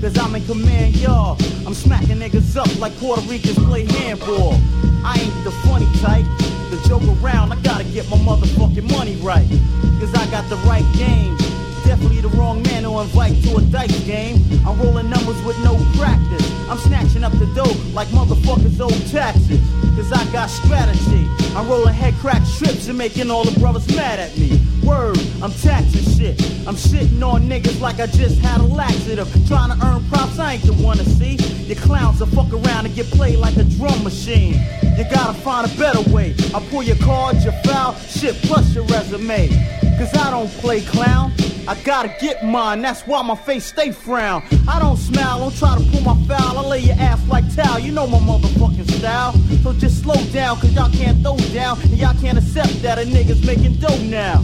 Cause 0.00 0.16
I'm 0.16 0.32
in 0.36 0.44
command, 0.46 0.94
y'all. 0.96 1.36
I'm 1.66 1.74
smacking 1.74 2.18
niggas 2.18 2.56
up 2.56 2.70
like 2.78 2.96
Puerto 2.98 3.20
Ricans 3.22 3.58
play 3.58 3.84
handball. 3.84 4.54
I 5.04 5.18
ain't 5.18 5.44
the 5.44 5.50
funny 5.66 5.90
type. 5.98 6.24
The 6.70 6.80
joke 6.86 7.02
around, 7.20 7.52
I 7.52 7.56
gotta 7.62 7.82
get 7.82 8.08
my 8.08 8.16
motherfucking 8.18 8.88
money 8.92 9.16
right. 9.16 9.48
Cause 9.98 10.14
I 10.14 10.24
got 10.30 10.48
the 10.48 10.56
right 10.68 10.86
game. 10.96 11.36
Definitely 11.84 12.20
the 12.20 12.28
wrong 12.28 12.62
man 12.62 12.84
to 12.84 13.00
invite 13.00 13.42
to 13.44 13.56
a 13.56 13.62
dice 13.62 13.98
game. 14.04 14.36
I'm 14.64 14.80
rolling 14.80 15.10
numbers 15.10 15.42
with 15.42 15.58
no 15.64 15.74
practice. 15.98 16.46
I'm 16.70 16.78
snatching 16.78 17.24
up 17.24 17.32
the 17.32 17.46
dough 17.56 17.74
like 17.92 18.06
motherfuckers 18.08 18.78
owe 18.80 19.10
taxes. 19.10 19.60
Cause 19.96 20.12
I 20.12 20.24
got 20.30 20.48
strategy. 20.48 21.26
I'm 21.56 21.68
rolling 21.68 21.94
head 21.94 22.14
crack 22.20 22.46
strips 22.46 22.86
and 22.86 22.96
making 22.96 23.32
all 23.32 23.42
the 23.42 23.58
brothers 23.58 23.88
mad 23.96 24.20
at 24.20 24.38
me. 24.38 24.60
Word, 24.88 25.18
I'm 25.42 25.52
taxing 25.52 26.16
shit. 26.16 26.40
I'm 26.66 26.74
shitting 26.74 27.22
on 27.22 27.42
niggas 27.42 27.78
like 27.78 28.00
I 28.00 28.06
just 28.06 28.38
had 28.40 28.62
a 28.62 28.64
laxative. 28.64 29.28
Trying 29.46 29.78
to 29.78 29.86
earn 29.86 30.02
props, 30.08 30.38
I 30.38 30.54
ain't 30.54 30.62
the 30.62 30.72
one 30.72 30.96
to 30.96 31.04
see. 31.04 31.34
Your 31.66 31.76
clowns 31.76 32.20
will 32.20 32.28
fuck 32.28 32.50
around 32.54 32.86
and 32.86 32.94
get 32.94 33.06
played 33.10 33.38
like 33.38 33.56
a 33.58 33.64
drum 33.64 34.02
machine. 34.02 34.54
You 34.96 35.04
gotta 35.10 35.34
find 35.34 35.70
a 35.70 35.78
better 35.78 36.00
way. 36.10 36.34
I 36.54 36.66
pull 36.70 36.82
your 36.82 36.96
cards, 36.96 37.44
your 37.44 37.52
foul, 37.64 37.94
shit 37.96 38.34
plus 38.36 38.74
your 38.74 38.84
resume. 38.84 39.48
Cause 39.98 40.14
I 40.14 40.30
don't 40.30 40.48
play 40.62 40.80
clown. 40.80 41.32
I 41.68 41.74
gotta 41.84 42.08
get 42.18 42.42
mine, 42.42 42.80
that's 42.80 43.02
why 43.02 43.20
my 43.20 43.36
face 43.36 43.66
stay 43.66 43.92
frown. 43.92 44.42
I 44.66 44.78
don't 44.78 44.96
smile, 44.96 45.40
don't 45.40 45.54
try 45.54 45.76
to 45.76 45.84
pull 45.90 46.00
my 46.00 46.16
foul. 46.26 46.58
I 46.58 46.66
lay 46.66 46.80
your 46.80 46.96
ass 46.96 47.20
like 47.28 47.44
towel, 47.54 47.78
you 47.78 47.92
know 47.92 48.06
my 48.06 48.18
motherfucking 48.18 48.90
style. 48.98 49.34
So 49.62 49.74
just 49.74 50.02
slow 50.02 50.16
down, 50.32 50.56
cause 50.60 50.72
y'all 50.72 50.90
can't 50.90 51.20
throw 51.20 51.36
down. 51.52 51.78
And 51.82 51.98
y'all 51.98 52.18
can't 52.22 52.38
accept 52.38 52.80
that 52.80 52.98
a 52.98 53.02
nigga's 53.02 53.44
making 53.44 53.74
dough 53.74 54.02
now. 54.04 54.42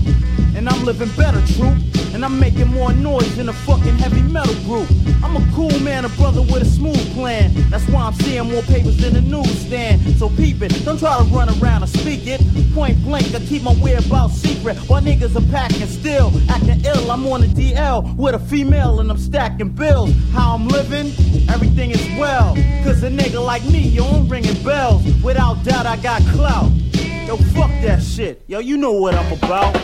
And 0.57 0.69
I'm 0.69 0.85
living 0.85 1.11
better, 1.17 1.41
troop. 1.55 1.75
And 2.15 2.25
I'm 2.25 2.39
making 2.39 2.69
more 2.69 2.93
noise 2.93 3.35
than 3.37 3.49
a 3.49 3.53
fucking 3.53 3.97
heavy 3.99 4.23
metal 4.23 4.55
group. 4.63 4.89
I'm 5.25 5.37
a 5.37 5.53
cool 5.53 5.77
man, 5.81 6.05
a 6.05 6.09
brother 6.11 6.43
with 6.43 6.63
a 6.63 6.65
smooth 6.65 7.13
plan. 7.13 7.53
That's 7.71 7.85
why 7.89 8.03
I'm 8.03 8.15
seeing 8.15 8.49
more 8.53 8.63
papers 8.63 8.97
than 8.99 9.15
the 9.15 9.21
newsstand. 9.21 10.17
So 10.17 10.29
peep 10.29 10.63
it, 10.63 10.69
don't 10.85 10.99
try 10.99 11.19
to 11.19 11.25
run 11.25 11.49
around 11.59 11.83
and 11.83 11.91
speak 11.91 12.29
it. 12.29 12.41
Point 12.73 13.03
blank, 13.03 13.35
I 13.35 13.41
keep 13.41 13.65
my 13.65 13.75
whereabouts 13.75 14.35
secret. 14.35 14.77
While 14.89 15.03
niggas 15.03 15.35
are 15.35 15.51
packing 15.51 15.89
still, 15.89 16.31
acting 16.49 16.85
ill. 16.85 17.11
I'm 17.11 17.27
on 17.27 17.41
the 17.41 17.49
DL 17.49 18.15
with 18.17 18.37
a 18.37 18.39
female 18.39 19.01
and 19.01 19.11
I'm 19.11 19.19
stacking 19.19 19.71
bills. 19.71 20.13
How 20.33 20.55
I'm 20.55 20.69
living, 20.69 21.07
everything 21.51 21.91
is 21.91 22.07
well. 22.17 22.55
Cause 22.85 23.03
a 23.03 23.11
nigga 23.11 23.45
like 23.45 23.65
me, 23.65 23.81
you 23.81 24.05
ain't 24.05 24.31
ringing 24.31 24.63
bells. 24.63 25.03
Without 25.25 25.65
doubt, 25.65 25.87
I 25.87 25.97
got 25.97 26.23
clout. 26.27 26.71
Yo, 27.27 27.37
fuck 27.57 27.71
that 27.83 28.03
shit. 28.03 28.45
Yo, 28.47 28.61
you 28.61 28.77
know 28.77 28.93
what 28.93 29.15
I'm 29.15 29.33
about. 29.33 29.84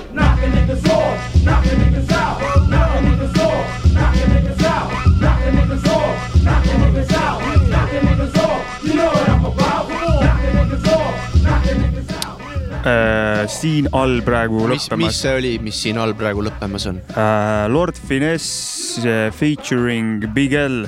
Siin 13.61 13.89
all 13.93 14.21
praegu 14.25 14.63
mis, 14.65 14.71
mis 14.71 14.87
lõppemas. 14.89 15.19
see 15.19 15.37
oli, 15.37 15.53
mis 15.63 15.79
siin 15.85 15.99
all 16.01 16.15
praegu 16.17 16.45
lõppemas 16.47 16.87
on? 16.91 17.01
äh,. 17.13 17.67
Lord 17.73 17.99
Finesse 18.09 19.05
äh, 19.05 19.29
featuring 19.37 20.27
Big 20.35 20.55
L, 20.57 20.85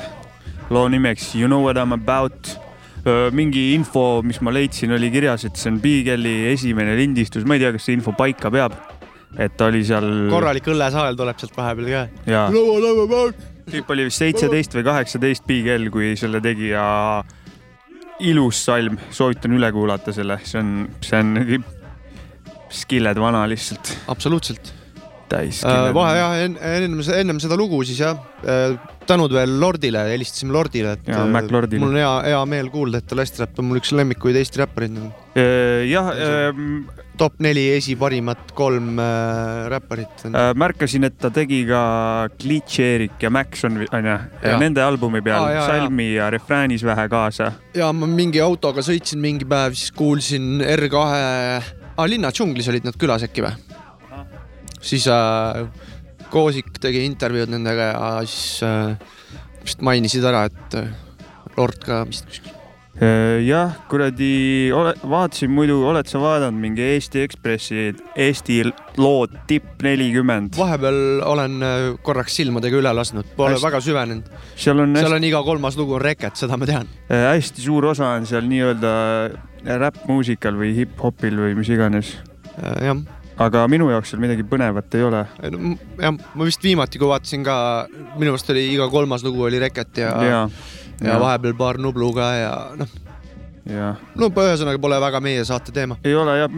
loo 0.72 0.88
nimeks 0.88 1.34
You 1.36 1.50
know 1.50 1.62
what 1.66 1.76
I 1.76 1.84
m 1.84 1.96
about. 1.98 2.54
Äh,. 3.04 3.30
mingi 3.34 3.72
info, 3.74 4.22
mis 4.24 4.40
ma 4.40 4.54
leidsin, 4.54 4.94
oli 4.96 5.10
kirjas, 5.12 5.46
et 5.48 5.58
see 5.58 5.72
on 5.72 5.82
Big 5.82 6.08
L-i 6.14 6.52
esimene 6.52 6.96
lindistus, 6.98 7.44
ma 7.44 7.58
ei 7.58 7.64
tea, 7.64 7.74
kas 7.76 7.88
see 7.88 7.98
info 7.98 8.16
paika 8.16 8.52
peab. 8.52 8.91
Et 9.38 9.54
ta 9.56 9.70
oli 9.70 9.84
seal 9.86 10.08
korralik 10.32 10.66
õllesael 10.68 11.16
tuleb 11.16 11.38
sealt 11.40 11.56
vahepeal 11.56 11.88
ka. 11.92 12.02
tüüp 13.72 13.94
oli 13.94 14.08
vist 14.08 14.20
seitseteist 14.20 14.74
või 14.76 14.84
kaheksateist 14.90 15.46
Big 15.48 15.70
L, 15.70 15.88
kui 15.94 16.12
selle 16.20 16.42
tegi 16.44 16.72
ja 16.72 17.22
ilus 18.22 18.64
salm, 18.66 18.98
soovitan 19.10 19.56
üle 19.56 19.72
kuulata 19.74 20.12
selle, 20.14 20.38
see 20.44 20.60
on, 20.60 20.74
see 21.02 21.18
on 21.18 21.64
skilled 22.72 23.18
vana 23.20 23.44
lihtsalt, 23.50 23.96
absoluutselt. 24.12 24.72
täis. 25.32 25.62
vahe 25.64 26.16
jah, 26.18 26.38
ennem, 26.46 27.02
ennem 27.18 27.42
seda 27.42 27.58
lugu 27.58 27.82
siis 27.88 28.02
jah, 28.04 28.20
tänud 29.06 29.32
veel 29.34 29.54
Lordile, 29.60 30.04
helistasime 30.12 30.54
Lordile, 30.54 30.96
et 30.96 31.10
Jaa, 31.10 31.26
Mac 31.30 31.50
Lordile. 31.52 31.82
mul 31.82 31.92
on 31.94 32.00
hea, 32.00 32.12
hea 32.32 32.42
meel 32.48 32.70
kuulda, 32.72 33.02
et 33.02 33.14
Lesträpp 33.16 33.60
on 33.60 33.70
mul 33.70 33.80
üks 33.82 33.92
lemmikuid 33.96 34.38
Eesti 34.40 34.62
räppareid 34.62 34.94
nagu. 34.96 35.12
jah 35.88 36.12
ähm,, 36.12 36.84
top 37.18 37.38
neli 37.44 37.64
esiparimat 37.76 38.52
kolm 38.56 38.98
äh, 39.00 39.68
räpparit 39.72 40.24
äh, 40.28 40.52
märkasin, 40.58 41.06
et 41.08 41.18
ta 41.20 41.30
tegi 41.34 41.62
ka 41.68 41.82
Glitch 42.40 42.80
Erik 42.82 43.22
ja 43.22 43.30
Max 43.32 43.64
on, 43.68 43.82
onju, 43.84 44.16
nende 44.60 44.84
albumi 44.84 45.22
peal 45.24 45.48
jaa, 45.48 45.58
jaa. 45.58 45.66
salmi 45.70 46.08
ja 46.14 46.30
refräänis 46.32 46.84
vähe 46.86 47.08
kaasa. 47.12 47.52
ja 47.76 47.92
ma 47.96 48.08
mingi 48.10 48.42
autoga 48.44 48.84
sõitsin 48.84 49.22
mingi 49.22 49.48
päev, 49.48 49.76
siis 49.78 49.94
kuulsin 49.96 50.64
R2 50.64 51.04
ah,, 51.04 51.70
Linna 52.08 52.32
džunglis 52.34 52.68
olid 52.72 52.88
nad 52.88 52.96
külas 52.98 53.24
äkki 53.28 53.44
või? 53.44 53.54
Siis 54.82 55.08
äh, 55.10 55.66
Koosik 56.32 56.78
tegi 56.80 57.04
intervjuud 57.04 57.52
nendega 57.52 57.92
ja 57.92 58.08
siis 58.24 58.62
äh, 58.64 58.96
vist 59.62 59.84
mainisid 59.84 60.24
ära, 60.24 60.46
et 60.48 60.76
äh, 60.80 60.90
Lord 61.58 61.84
ka 61.84 62.02
vist 62.08 62.28
kuskil. 62.30 62.58
jah, 63.42 63.72
kuradi, 63.88 64.68
vaatasin 65.08 65.48
muidu, 65.50 65.78
oled 65.88 66.06
sa 66.06 66.20
vaadanud 66.20 66.60
mingi 66.60 66.84
Eesti 66.84 67.22
Ekspressi 67.24 67.86
Eesti 68.20 68.58
lood 69.00 69.32
tipp 69.48 69.80
nelikümmend? 69.82 70.58
vahepeal 70.60 71.22
olen 71.24 71.56
äh, 71.64 71.86
korraks 72.04 72.36
silmadega 72.36 72.82
üle 72.82 72.92
lasknud, 72.96 73.32
pole 73.36 73.56
Hästi. 73.56 73.66
väga 73.66 73.80
süvenenud. 73.88 74.28
seal 74.54 74.84
on 74.84 74.92
seal 74.92 75.08
hästi, 75.08 75.16
on 75.22 75.28
iga 75.30 75.40
kolmas 75.46 75.80
lugu 75.80 75.96
on 75.96 76.04
Reket, 76.04 76.36
seda 76.36 76.60
ma 76.60 76.68
tean. 76.68 76.92
hästi 77.08 77.64
suur 77.64 77.88
osa 77.94 78.12
on 78.18 78.28
seal 78.28 78.44
nii-öelda 78.50 78.92
räppmuusikal 79.64 80.56
või 80.58 80.72
hip-hopil 80.76 81.38
või 81.46 81.56
mis 81.58 81.70
iganes. 81.72 82.16
Äh, 82.58 82.88
jah, 82.88 83.02
aga 83.40 83.64
minu 83.70 83.88
jaoks 83.92 84.12
seal 84.12 84.20
midagi 84.22 84.44
põnevat 84.48 84.96
ei 84.98 85.06
ole. 85.06 85.22
jah, 86.00 86.12
ma 86.12 86.48
vist 86.48 86.64
viimati, 86.64 87.00
kui 87.00 87.10
vaatasin 87.10 87.44
ka, 87.46 87.56
minu 88.16 88.32
meelest 88.32 88.52
oli 88.52 88.66
iga 88.74 88.88
kolmas 88.92 89.24
lugu 89.24 89.46
oli 89.48 89.60
Reket 89.62 90.02
ja, 90.04 90.12
ja, 90.26 90.42
ja 91.00 91.18
vahepeal 91.20 91.56
paar 91.58 91.80
Nublu 91.80 92.12
ka 92.16 92.28
ja 92.36 92.52
noh, 92.78 92.94
ja 93.68 93.92
no 94.18 94.28
ühesõnaga 94.28 94.80
pole 94.82 95.00
väga 95.02 95.22
meie 95.24 95.44
saate 95.48 95.74
teema. 95.74 95.98
ei 96.04 96.14
ole 96.18 96.38
jah, 96.40 96.56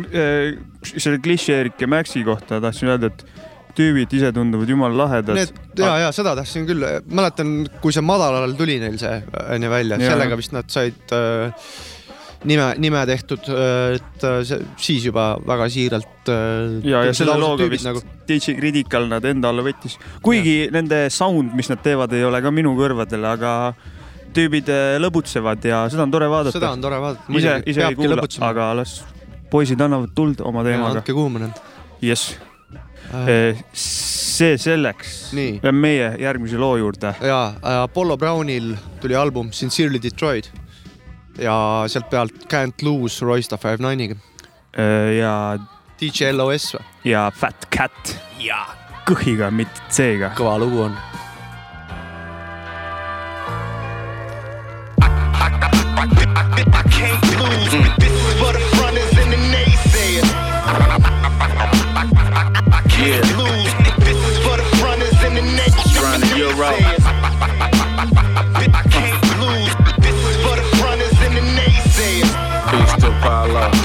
selle 0.94 1.20
Glitch-Erik 1.24 1.80
ja 1.80 1.90
Maxi 1.90 2.24
kohta 2.26 2.60
tahtsin 2.64 2.94
öelda, 2.94 3.12
et 3.12 3.26
tüübid 3.74 4.12
ise 4.14 4.30
tunduvad 4.34 4.70
jumala 4.70 5.04
lahedad. 5.04 5.34
Need 5.34 5.80
ja, 5.82 5.96
ja 6.04 6.12
seda 6.14 6.34
tahtsin 6.38 6.66
küll, 6.68 6.84
mäletan, 7.10 7.56
kui 7.82 7.94
see 7.94 8.04
madalal 8.06 8.54
tuli 8.58 8.78
neil 8.82 8.98
see 9.00 9.16
onju 9.42 9.72
välja, 9.72 9.98
Jaa. 9.98 10.14
sellega 10.14 10.38
vist 10.38 10.54
nad 10.54 10.70
said 10.70 11.14
äh, 11.14 11.66
nime, 12.48 12.66
nime 12.82 13.04
tehtud, 13.08 13.48
et 13.94 14.26
äh, 14.26 14.52
siis 14.76 15.08
juba 15.08 15.34
väga 15.46 15.68
siiralt. 15.72 16.10
ja, 16.84 17.02
ja 17.04 17.12
selle 17.16 17.36
looga 17.40 17.66
vist 17.68 17.84
nagu... 17.84 18.00
DJ 18.24 18.54
Critical 18.56 19.08
nad 19.10 19.24
enda 19.28 19.50
alla 19.52 19.64
võttis. 19.66 19.98
kuigi 20.24 20.54
ja. 20.64 20.70
nende 20.72 21.04
sound, 21.12 21.52
mis 21.56 21.68
nad 21.68 21.82
teevad, 21.84 22.12
ei 22.16 22.24
ole 22.24 22.40
ka 22.44 22.52
minu 22.54 22.72
kõrvadele, 22.78 23.34
aga 23.36 23.74
tüübid 24.34 24.70
lõbutsevad 25.04 25.66
ja 25.68 25.84
seda 25.92 26.06
on 26.06 26.14
tore 26.14 26.30
vaadata. 26.32 26.56
seda 26.56 26.72
on 26.74 26.84
tore 26.84 27.02
vaadata. 27.02 27.36
ise, 27.38 27.58
ise 27.70 27.84
ei 27.90 27.98
kuula, 27.98 28.24
aga 28.48 28.72
las 28.80 29.02
poisid 29.54 29.80
annavad 29.84 30.14
tuld 30.16 30.42
oma 30.42 30.64
teemaga. 30.66 31.00
andke 31.00 31.14
kuuma 31.14 31.44
need. 31.44 31.62
jess. 32.02 32.34
see 33.74 34.56
selleks. 34.58 35.14
Lähme 35.36 35.78
meie 35.78 36.08
järgmise 36.18 36.58
loo 36.58 36.76
juurde. 36.80 37.14
ja 37.22 37.40
Apollo 37.82 38.16
Brownil 38.18 38.74
tuli 39.02 39.14
album 39.14 39.52
Sincerely 39.52 40.02
Detroit 40.02 40.50
ja 41.38 41.84
sealt 41.90 42.10
pealt 42.10 42.46
Can't 42.50 42.82
Lose 42.82 43.24
Royce 43.24 43.50
da 43.50 43.56
Five 43.56 43.78
Nine'iga. 43.82 44.16
ja. 45.18 45.58
DJ 46.00 46.32
LOS 46.34 46.74
või? 46.74 46.84
ja 47.06 47.28
Fat 47.30 47.68
Cat 47.70 48.16
ja 48.42 48.64
kõhiga, 49.06 49.50
mitte 49.54 49.80
C-ga. 49.90 50.32
kõva 50.34 50.58
lugu 50.58 50.82
on. 50.88 50.96
I 54.98 55.48
can't 56.90 57.38
lose. 57.38 57.94
Peace 73.24 73.83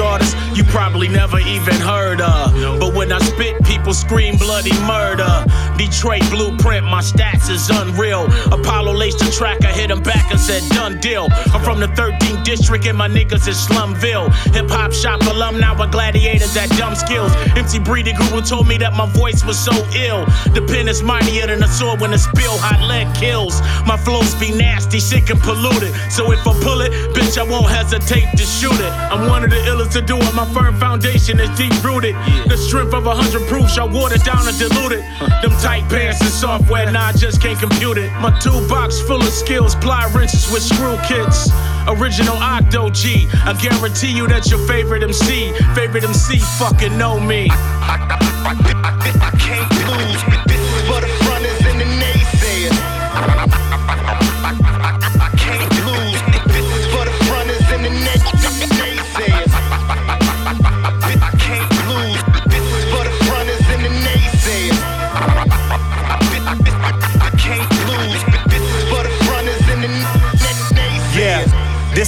artists 0.00 0.36
you 0.56 0.62
probably 0.64 1.08
never 1.08 1.40
even 1.40 1.74
heard 1.74 2.20
of. 2.20 2.52
But 2.78 2.94
when 2.94 3.10
I 3.10 3.18
spit, 3.18 3.64
people 3.64 3.92
scream 3.92 4.36
bloody 4.36 4.72
murder. 4.86 5.44
Detroit 5.76 6.22
blueprint, 6.30 6.84
my 6.84 7.00
stats 7.00 7.50
is 7.50 7.68
unreal. 7.70 8.26
Apollo 8.52 8.92
laced 8.92 9.18
the 9.18 9.30
track, 9.30 9.64
I 9.64 9.72
hit 9.72 9.90
him 9.90 10.02
back 10.02 10.30
and 10.30 10.38
said, 10.38 10.62
done 10.70 11.00
deal. 11.00 11.26
I'm 11.52 11.62
from 11.64 11.80
the 11.80 11.88
13th 11.88 12.44
district 12.44 12.86
and 12.86 12.96
my 12.96 13.08
niggas 13.08 13.48
is 13.48 13.56
Slumville. 13.66 14.30
Hip 14.54 14.70
hop 14.70 14.92
shop 14.92 15.20
alumni 15.22 15.72
with 15.72 15.90
gladiators 15.90 16.56
at 16.56 16.70
dumb 16.78 16.94
skills. 16.94 17.32
MC 17.56 17.80
Breeding 17.80 18.16
Guru 18.16 18.42
told 18.42 18.68
me 18.68 18.76
that 18.78 18.92
my 18.92 19.06
voice 19.06 19.44
was 19.44 19.58
so 19.58 19.72
ill. 19.96 20.26
The 20.54 20.64
pen 20.68 20.86
is 20.86 21.02
mightier 21.02 21.46
than 21.48 21.62
a 21.62 21.68
sword 21.68 22.00
when 22.00 22.12
a 22.12 22.18
spill 22.18 22.56
hot 22.58 22.86
lead 22.86 23.14
kills. 23.16 23.60
My 23.86 23.96
flows 23.96 24.34
be 24.36 24.52
nasty, 24.52 25.00
sick 25.00 25.30
and 25.30 25.40
polluted. 25.40 25.92
So 26.10 26.30
if 26.30 26.46
I 26.46 26.52
pull 26.62 26.82
it, 26.82 26.92
bitch, 27.14 27.36
I 27.38 27.42
won't 27.42 27.70
hesitate 27.70 28.30
to 28.36 28.44
shoot 28.44 28.78
it. 28.78 28.92
I'm 29.10 29.28
one 29.28 29.42
of 29.42 29.50
the 29.50 29.71
illest 29.72 29.92
to 29.92 30.02
do 30.02 30.16
it. 30.16 30.34
My 30.34 30.46
firm 30.52 30.78
foundation 30.78 31.40
is 31.40 31.50
deep 31.56 31.72
rooted. 31.82 32.14
The 32.46 32.56
strength 32.56 32.94
of 32.94 33.06
a 33.06 33.14
hundred 33.14 33.48
proofs, 33.48 33.78
I 33.78 33.84
watered 33.84 34.22
down 34.22 34.46
and 34.46 34.58
diluted. 34.58 35.00
Them 35.42 35.52
tight 35.60 35.88
pants 35.88 36.20
and 36.20 36.30
software, 36.30 36.90
nah, 36.90 37.08
I 37.08 37.12
just 37.12 37.40
can't 37.40 37.58
compute 37.58 37.98
it. 37.98 38.10
My 38.20 38.30
toolbox 38.40 39.00
full 39.00 39.20
of 39.20 39.32
skills, 39.32 39.74
ply 39.76 40.10
wrenches 40.14 40.50
with 40.52 40.62
screw 40.62 40.96
kits. 41.08 41.50
Original 41.88 42.36
Octo 42.36 42.90
G. 42.90 43.26
I 43.44 43.52
guarantee 43.60 44.12
you 44.12 44.28
that 44.28 44.48
your 44.50 44.60
favorite 44.66 45.02
MC, 45.02 45.52
favorite 45.74 46.04
MC 46.04 46.38
fucking 46.58 46.96
know 46.96 47.18
me. 47.18 47.48
I 47.50 49.30
can't 49.38 49.61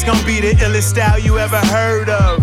This 0.04 0.24
be 0.24 0.40
the 0.40 0.52
illest 0.64 0.90
style 0.90 1.18
you 1.18 1.38
ever 1.38 1.56
heard 1.56 2.10
of. 2.10 2.42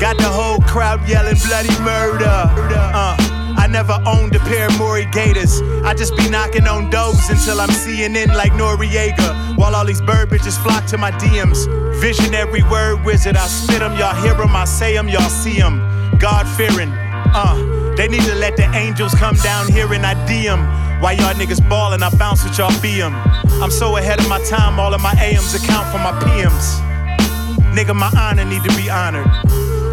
Got 0.00 0.16
the 0.16 0.28
whole 0.28 0.60
crowd 0.60 1.06
yelling 1.08 1.36
bloody 1.46 1.68
murder. 1.82 2.24
Uh, 2.24 3.16
I 3.56 3.66
never 3.68 4.00
owned 4.06 4.34
a 4.36 4.38
pair 4.40 4.68
of 4.68 4.78
Maury 4.78 5.06
Gators. 5.06 5.60
I 5.84 5.92
just 5.94 6.16
be 6.16 6.30
knocking 6.30 6.68
on 6.68 6.88
doors 6.88 7.28
until 7.28 7.60
I'm 7.60 7.70
seeing 7.70 8.14
in 8.14 8.30
like 8.30 8.52
Noriega. 8.52 9.56
While 9.58 9.74
all 9.74 9.84
these 9.84 10.00
bird 10.00 10.30
bitches 10.30 10.56
flock 10.62 10.86
to 10.86 10.98
my 10.98 11.10
DMs. 11.12 11.66
Visionary 12.00 12.62
word 12.70 13.04
wizard, 13.04 13.36
I 13.36 13.46
spit 13.48 13.82
'em, 13.82 13.96
y'all 13.96 14.14
hear 14.22 14.40
'em, 14.40 14.54
I 14.54 14.64
say 14.64 14.96
'em, 14.96 15.08
y'all 15.08 15.28
see 15.28 15.60
'em. 15.60 15.80
God 16.18 16.46
fearing, 16.56 16.92
uh, 17.34 17.56
they 17.96 18.06
need 18.06 18.22
to 18.22 18.34
let 18.36 18.56
the 18.56 18.68
angels 18.76 19.14
come 19.14 19.34
down 19.36 19.66
here 19.66 19.92
and 19.92 20.06
I 20.06 20.14
DM. 20.26 20.60
Why 21.00 21.12
y'all 21.12 21.34
niggas 21.34 21.66
ballin', 21.68 22.02
I 22.02 22.10
bounce 22.10 22.44
with 22.44 22.56
y'all 22.56 22.70
BM. 22.80 23.14
I'm 23.60 23.70
so 23.70 23.96
ahead 23.96 24.20
of 24.20 24.28
my 24.28 24.40
time, 24.44 24.78
all 24.78 24.94
of 24.94 25.00
my 25.00 25.14
AMs 25.20 25.54
account 25.54 25.86
for 25.92 25.98
my 25.98 26.12
PMs. 26.22 26.80
Nigga, 27.74 27.94
my 27.94 28.10
honor 28.18 28.44
need 28.44 28.62
to 28.64 28.76
be 28.76 28.90
honored. 28.90 29.26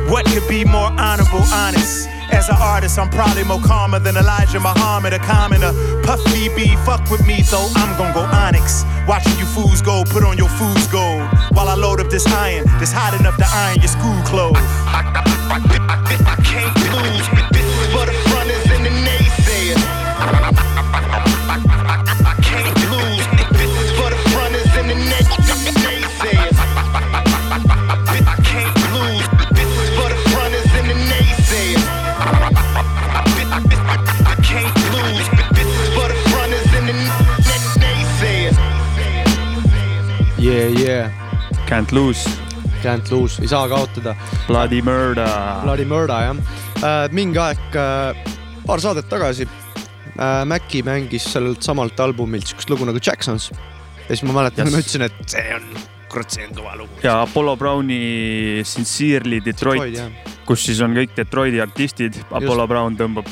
What 0.09 0.25
could 0.25 0.47
be 0.47 0.65
more 0.65 0.91
honorable, 0.97 1.43
honest? 1.53 2.09
As 2.31 2.49
an 2.49 2.55
artist, 2.59 2.97
I'm 2.99 3.09
probably 3.09 3.43
more 3.43 3.61
calmer 3.61 3.99
than 3.99 4.17
Elijah 4.17 4.59
Muhammad, 4.59 5.13
a 5.13 5.19
commoner. 5.19 5.71
Puffy 6.03 6.49
B, 6.55 6.75
fuck 6.85 7.09
with 7.09 7.25
me, 7.25 7.41
though 7.49 7.69
I'm 7.75 7.97
gon' 7.97 8.13
go 8.13 8.21
onyx. 8.21 8.83
Watching 9.07 9.37
you 9.39 9.45
fools 9.45 9.81
go, 9.81 10.03
put 10.09 10.23
on 10.23 10.37
your 10.37 10.49
fool's 10.49 10.87
gold. 10.87 11.23
While 11.51 11.69
I 11.69 11.75
load 11.75 11.99
up 11.99 12.09
this 12.09 12.25
iron, 12.27 12.65
that's 12.79 12.91
hot 12.91 13.13
enough 13.19 13.37
to 13.37 13.45
iron 13.47 13.79
your 13.79 13.87
school 13.87 14.19
clothes. 14.23 14.57
I 14.89 16.35
can't 16.43 16.66
Can't 41.67 41.91
lose. 41.91 42.29
Can't 42.83 43.09
lose, 43.11 43.41
ei 43.41 43.47
saa 43.51 43.67
kaotada. 43.67 44.13
Bloody 44.47 44.81
murder. 44.85 45.27
Bloody 45.63 45.85
murder 45.85 46.21
jah 46.27 46.37
äh,. 46.83 47.07
mingi 47.11 47.39
aeg 47.41 47.75
äh,, 47.75 48.35
paar 48.67 48.79
saadet 48.83 49.09
tagasi 49.09 49.47
äh, 49.47 50.45
Maci 50.47 50.83
mängis 50.85 51.25
sellelt 51.33 51.65
samalt 51.65 51.99
albumilt 51.99 52.47
siukest 52.47 52.69
lugu 52.71 52.85
nagu 52.87 53.01
Jacksons. 53.03 53.49
ja 54.07 54.15
siis 54.15 54.23
ma 54.23 54.37
mäletan, 54.39 54.67
Yes. 54.69 54.73
ma 54.73 54.79
ütlesin, 54.83 55.03
et 55.09 55.17
see 55.33 55.55
on, 55.55 55.65
kurat, 56.11 56.31
see 56.31 56.45
on 56.47 56.53
kõva 56.55 56.77
lugu. 56.79 57.01
ja 57.03 57.17
Apollo 57.25 57.57
Browni 57.57 58.61
Sincerely 58.63 59.41
Detroit, 59.43 59.83
Detroit, 59.97 60.37
kus 60.47 60.63
siis 60.69 60.79
on 60.85 60.95
kõik 60.95 61.17
Detroiti 61.17 61.59
artistid. 61.61 62.21
Apollo 62.31 62.67
Brown 62.71 62.95
tõmbab 62.99 63.27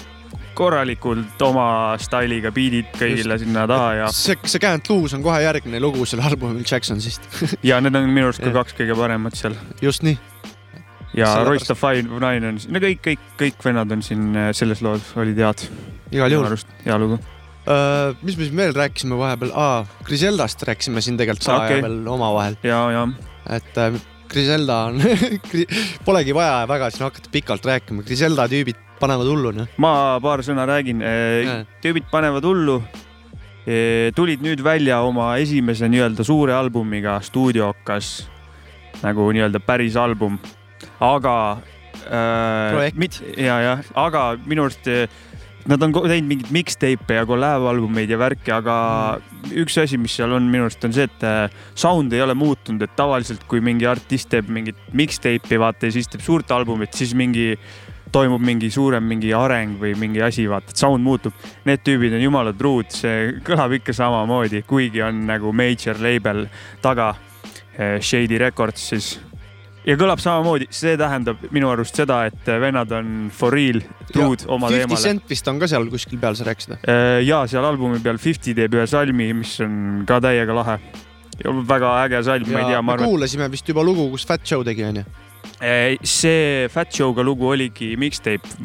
korralikult 0.55 1.41
oma 1.45 1.67
stailiga 2.01 2.51
beat'id 2.55 2.93
kõigile 2.95 3.37
Just. 3.37 3.45
sinna 3.45 3.65
taha 3.69 3.89
ja, 3.99 4.07
see, 4.15 4.37
see 4.47 4.61
Can't 4.63 4.89
lose 4.91 5.17
on 5.17 5.25
kohe 5.25 5.41
järgmine 5.43 5.81
lugu 5.83 6.07
selle 6.09 6.25
albumil 6.27 6.63
Jacksonsist. 6.65 7.27
ja 7.69 7.81
need 7.83 7.95
on 7.97 8.09
minu 8.09 8.29
arust 8.29 8.43
ka 8.43 8.53
kaks 8.55 8.77
kõige 8.77 8.97
paremat 8.97 9.37
seal. 9.39 9.57
just 9.83 10.05
nii. 10.07 10.17
ja 11.17 11.31
Royce 11.47 11.69
the 11.69 11.77
Five 11.77 12.07
Nine 12.07 12.53
on, 12.53 12.59
no 12.71 12.83
kõik, 12.83 13.03
kõik, 13.05 13.29
kõik 13.41 13.67
vennad 13.67 13.93
on 13.95 14.03
siin 14.05 14.31
äh, 14.33 14.51
selles 14.57 14.83
loos 14.85 15.13
olid 15.19 15.39
head. 15.43 15.67
Igal 16.15 16.35
juhul.. 16.37 16.57
hea 16.85 16.99
lugu. 17.01 17.19
Uh, 17.65 18.13
mis 18.21 18.35
me 18.37 18.45
siin 18.45 18.59
veel 18.59 18.75
rääkisime 18.77 19.17
vahepeal 19.17 19.53
ah,, 19.57 19.87
Griseldast 20.05 20.61
rääkisime 20.69 21.01
siin 21.01 21.17
tegelikult 21.17 21.47
Okei. 21.49 21.55
okay. 21.55 21.81
vahepeal 21.81 22.11
omavahel. 22.13 22.59
ja, 22.63 22.83
ja. 22.93 23.07
et 23.57 23.79
uh, 23.81 23.97
Griselda 24.35 24.81
on 24.89 24.99
polegi 26.07 26.35
vaja 26.35 26.65
väga 26.69 26.91
siin 26.91 27.07
hakata 27.07 27.31
pikalt 27.31 27.65
rääkima, 27.65 28.03
Griselda 28.07 28.49
tüübid 28.51 28.79
panevad 28.99 29.31
hullu 29.31 29.55
noh. 29.55 29.71
ma 29.81 30.19
paar 30.23 30.43
sõna 30.45 30.67
räägin. 30.67 31.03
tüübid 31.83 32.09
panevad 32.11 32.45
hullu. 32.47 32.81
tulid 34.15 34.43
nüüd 34.45 34.61
välja 34.61 34.99
oma 35.01 35.35
esimese 35.41 35.87
nii-öelda 35.89 36.23
suure 36.27 36.53
albumiga 36.53 37.17
stuudiokas 37.25 38.27
nagu 39.03 39.29
nii-öelda 39.33 39.59
päris 39.63 39.95
album, 39.99 40.37
aga 40.99 41.35
äh,. 42.05 42.73
Projekt. 42.73 43.21
ja, 43.37 43.59
jah, 43.61 43.85
aga 43.95 44.25
minu 44.45 44.67
arust 44.67 44.87
eh, 44.87 45.07
nad 45.69 45.81
on 45.81 45.93
teinud 45.95 46.29
mingeid 46.29 46.51
mixtape'e 46.53 47.17
ja 47.19 47.25
collab 47.27 47.65
albumeid 47.71 48.11
ja 48.11 48.19
värki, 48.21 48.51
aga 48.53 48.75
üks 49.57 49.79
asi, 49.81 49.97
mis 50.01 50.13
seal 50.17 50.35
on 50.37 50.45
minu 50.51 50.67
arust 50.67 50.85
on 50.85 50.93
see, 50.93 51.07
et 51.09 51.25
eh, 51.25 51.57
sound 51.77 52.13
ei 52.13 52.21
ole 52.21 52.35
muutunud, 52.37 52.83
et 52.85 52.93
tavaliselt 52.97 53.47
kui 53.49 53.63
mingi 53.65 53.87
artist 53.89 54.29
teeb 54.33 54.51
mingit 54.53 54.79
mixtape'i 54.93 55.59
vaata 55.61 55.89
ja 55.89 55.97
siis 55.97 56.09
teeb 56.11 56.23
suurt 56.25 56.53
albumit, 56.53 56.93
siis 56.97 57.15
mingi 57.17 57.53
toimub 58.15 58.43
mingi 58.45 58.69
suurem 58.71 59.03
mingi 59.09 59.33
areng 59.35 59.75
või 59.81 59.95
mingi 59.99 60.21
asi, 60.23 60.45
vaata, 60.47 60.71
et 60.71 60.79
sound 60.79 61.03
muutub. 61.03 61.35
Need 61.67 61.81
tüübid 61.83 62.15
on 62.15 62.23
jumala 62.23 62.53
truud, 62.55 62.93
see 62.93 63.31
kõlab 63.47 63.75
ikka 63.79 63.95
samamoodi, 63.97 64.63
kuigi 64.69 65.03
on 65.03 65.25
nagu 65.27 65.51
major 65.55 65.99
label 66.01 66.45
taga, 66.85 67.13
Shady 67.75 68.37
Records 68.39 68.91
siis. 68.93 69.15
Ja 69.85 69.95
kõlab 69.99 70.21
samamoodi, 70.21 70.67
see 70.73 70.95
tähendab 70.99 71.41
minu 71.55 71.69
arust 71.71 71.97
seda, 71.97 72.23
et 72.29 72.49
vennad 72.61 72.91
on 72.95 73.11
for 73.33 73.53
real 73.55 73.81
truud 74.11 74.45
oma 74.47 74.69
Fifty 74.71 74.83
teemale. 74.83 75.01
Cent 75.01 75.33
vist 75.33 75.51
on 75.51 75.59
ka 75.61 75.69
seal 75.71 75.89
kuskil 75.91 76.21
peal, 76.21 76.37
sa 76.37 76.47
rääkisid? 76.47 76.87
ja 77.25 77.43
seal 77.49 77.67
albumi 77.67 78.01
peal 78.03 78.19
Fifty 78.21 78.55
teeb 78.57 78.77
ühe 78.77 78.87
salmi, 78.89 79.31
mis 79.41 79.57
on 79.65 80.05
ka 80.07 80.21
täiega 80.23 80.57
lahe. 80.57 80.79
väga 81.43 81.91
äge 82.05 82.23
salm, 82.23 82.47
ma 82.51 82.63
ei 82.63 82.71
tea, 82.71 82.81
ma 82.81 82.95
arvan, 82.95 83.11
kuulasime 83.11 83.49
vist 83.51 83.67
juba 83.67 83.83
lugu, 83.83 84.07
kus 84.13 84.25
Fat 84.27 84.45
Joe 84.47 84.63
tegi, 84.63 84.85
onju. 84.87 85.03
et 85.59 86.07
see 86.07 86.69
Fat 86.71 86.93
Joe'ga 86.95 87.23
lugu 87.23 87.51
oligi 87.51 87.93
mixtape, 87.99 88.55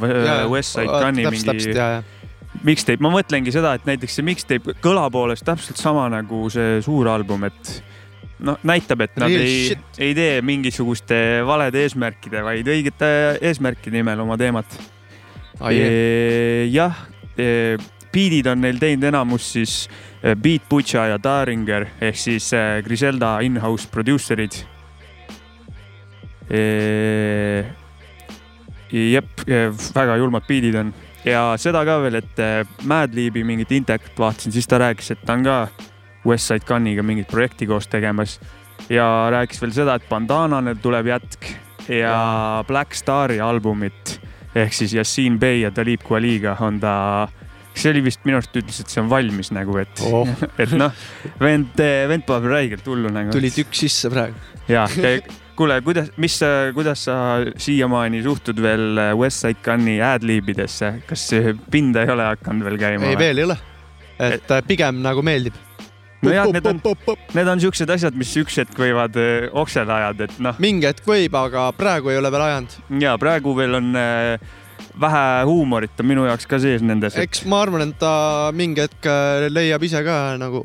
West 0.49 0.79
Side 0.79 0.87
Gun'i 0.87 1.27
täpselt, 1.27 1.51
täpselt 1.51 1.77
mingi 1.77 2.19
mixtape, 2.67 3.01
ma 3.03 3.13
mõtlengi 3.13 3.53
seda, 3.55 3.75
et 3.79 3.87
näiteks 3.89 4.19
see 4.19 4.27
mixtape 4.27 4.75
kõla 4.83 5.07
poolest 5.13 5.47
täpselt 5.47 5.81
sama 5.81 6.09
nagu 6.13 6.49
see 6.53 6.81
suur 6.85 7.09
album, 7.13 7.47
et 7.49 7.73
noh, 8.45 8.59
näitab, 8.67 9.05
et 9.05 9.17
nad 9.21 9.31
Real 9.31 9.45
ei 9.45 9.77
ei 10.01 10.15
tee 10.17 10.41
mingisuguste 10.47 11.17
valede 11.47 11.85
eesmärkide, 11.85 12.43
vaid 12.45 12.69
õigete 12.69 13.11
eesmärkide 13.51 13.99
nimel 13.99 14.23
oma 14.25 14.39
teemat. 14.41 14.79
jah, 16.71 17.03
beat'id 18.11 18.49
on 18.51 18.65
neil 18.65 18.81
teinud 18.81 19.05
enamus 19.11 19.53
siis 19.55 19.75
Beat 20.21 20.67
Butcha 20.69 21.07
ja 21.13 21.19
Daringer 21.23 21.87
ehk 22.01 22.17
siis 22.19 22.51
Griselda 22.85 23.39
in-house 23.45 23.89
producer'id. 23.93 24.65
jep, 28.91 29.45
väga 29.95 30.17
julmad 30.19 30.49
beat'id 30.49 30.81
on 30.81 30.91
ja 31.25 31.45
seda 31.61 31.85
ka 31.87 32.01
veel, 32.03 32.19
et 32.23 32.43
Madlibi 32.89 33.45
mingit 33.45 33.73
intervjuud 33.77 34.19
vaatasin, 34.19 34.53
siis 34.53 34.67
ta 34.67 34.81
rääkis, 34.81 35.13
et 35.15 35.25
ta 35.27 35.37
on 35.37 35.45
ka 35.45 35.59
Westside 36.27 36.67
Gunniga 36.69 37.03
mingit 37.07 37.31
projekti 37.31 37.67
koos 37.67 37.89
tegemas 37.89 38.39
ja 38.93 39.07
rääkis 39.33 39.61
veel 39.63 39.75
seda, 39.75 39.97
et 39.97 40.09
Bandanale 40.09 40.75
tuleb 40.83 41.11
jätk 41.11 41.53
ja 41.91 42.65
Black 42.69 42.95
Stari 42.95 43.41
albumit 43.41 44.19
ehk 44.55 44.75
siis 44.75 44.95
Yassine 44.95 45.39
Bey 45.39 45.63
ja 45.65 45.71
Talib 45.75 46.03
Kweliga 46.07 46.57
on 46.65 46.81
ta, 46.83 46.95
see 47.75 47.93
oli 47.93 48.03
vist 48.05 48.25
minu 48.27 48.41
arust 48.41 48.57
ütles, 48.59 48.81
et 48.83 48.91
see 48.93 49.03
on 49.03 49.11
valmis 49.11 49.53
nagu, 49.55 49.77
et 49.81 50.03
Oh. 50.07 50.29
et 50.63 50.73
noh, 50.79 50.95
vend, 51.43 51.85
vend 52.11 52.27
paneb 52.27 52.51
räigelt 52.51 52.87
hullu 52.91 53.13
nagu. 53.15 53.33
tuli 53.35 53.53
tükk 53.55 53.79
sisse 53.79 54.11
praegu. 54.13 54.39
ja, 54.71 54.87
kuule, 55.59 55.81
kuidas, 55.87 56.11
mis, 56.21 56.41
kuidas 56.75 57.07
sa 57.07 57.17
siiamaani 57.57 58.23
suhtud 58.27 58.61
veel 58.63 59.05
Westside 59.19 59.63
Gunni 59.65 60.01
ad-libidesse, 60.03 60.97
kas 61.09 61.29
pinda 61.71 62.07
ei 62.07 62.15
ole 62.17 62.31
hakanud 62.33 62.71
veel 62.71 62.81
käima? 62.81 63.11
ei, 63.11 63.19
veel 63.19 63.43
ei 63.45 63.51
ole. 63.51 63.59
et 64.31 64.57
pigem 64.67 65.03
nagu 65.05 65.23
meeldib. 65.25 65.55
nojah, 66.25 66.51
need 66.55 66.67
on, 66.67 66.81
need 67.37 67.51
on 67.53 67.63
siuksed 67.63 67.93
asjad, 67.93 68.17
mis 68.19 68.33
üks 68.41 68.59
hetk 68.63 68.77
võivad 68.79 69.17
eh, 69.21 69.49
oksele 69.63 69.95
ajada, 69.95 70.29
et 70.29 70.43
noh. 70.43 70.59
mingi 70.63 70.89
hetk 70.89 71.07
võib, 71.09 71.37
aga 71.39 71.69
praegu 71.77 72.13
ei 72.13 72.21
ole 72.21 72.33
veel 72.33 72.47
ajanud. 72.49 72.77
ja 73.03 73.17
praegu 73.21 73.55
veel 73.59 73.79
on 73.81 73.91
eh, 74.01 74.53
vähe 75.01 75.25
huumorit 75.49 76.03
on 76.03 76.11
minu 76.11 76.27
jaoks 76.29 76.49
ka 76.51 76.61
sees 76.63 76.85
nendes. 76.85 77.17
eks 77.21 77.45
ma 77.51 77.63
arvan, 77.65 77.89
et 77.89 77.99
ta 78.01 78.13
mingi 78.57 78.85
hetk 78.85 79.11
äh, 79.11 79.49
leiab 79.53 79.85
ise 79.87 80.05
ka 80.07 80.21
nagu, 80.41 80.63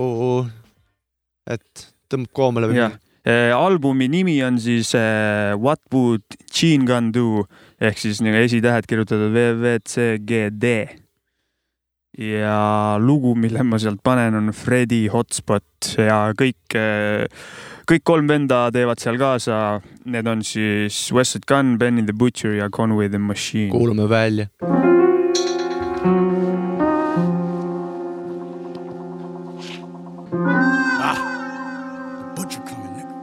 et 1.49 1.89
tõmbab 2.11 2.35
koomale 2.35 2.71
või 2.71 2.81
jah, 2.83 2.99
albumi 3.57 4.09
nimi 4.11 4.35
on 4.45 4.59
siis 4.61 4.91
What 5.57 5.81
would 5.93 6.37
Gene 6.53 6.85
Gun 6.85 7.09
do 7.15 7.45
ehk 7.81 7.97
siis 7.99 8.21
nagu 8.23 8.37
esitähed 8.39 8.85
kirjutatud 8.87 9.33
VVCGD. 9.33 10.75
Ja 12.17 12.95
lugu, 12.99 13.35
mille 13.35 13.63
ma 13.63 13.79
sealt 13.81 13.99
panen, 14.03 14.35
on 14.39 14.53
Freddy 14.55 15.07
Hotspot 15.11 15.95
ja 15.99 16.31
kõik, 16.37 16.75
kõik 17.89 18.03
kolm 18.07 18.27
venda 18.31 18.71
teevad 18.73 18.99
seal 19.03 19.17
kaasa. 19.19 19.81
Need 20.05 20.27
on 20.31 20.43
siis 20.45 21.11
Westside 21.15 21.47
Gun, 21.49 21.77
Benny 21.81 22.05
the 22.05 22.13
Butcher 22.15 22.55
ja 22.55 22.69
Conway 22.69 23.09
the 23.09 23.19
Machine. 23.19 23.71
kuulame 23.71 24.09
välja. 24.09 24.47
Butcher 32.35 32.61
coming, 32.67 32.95
nigga. 32.95 33.15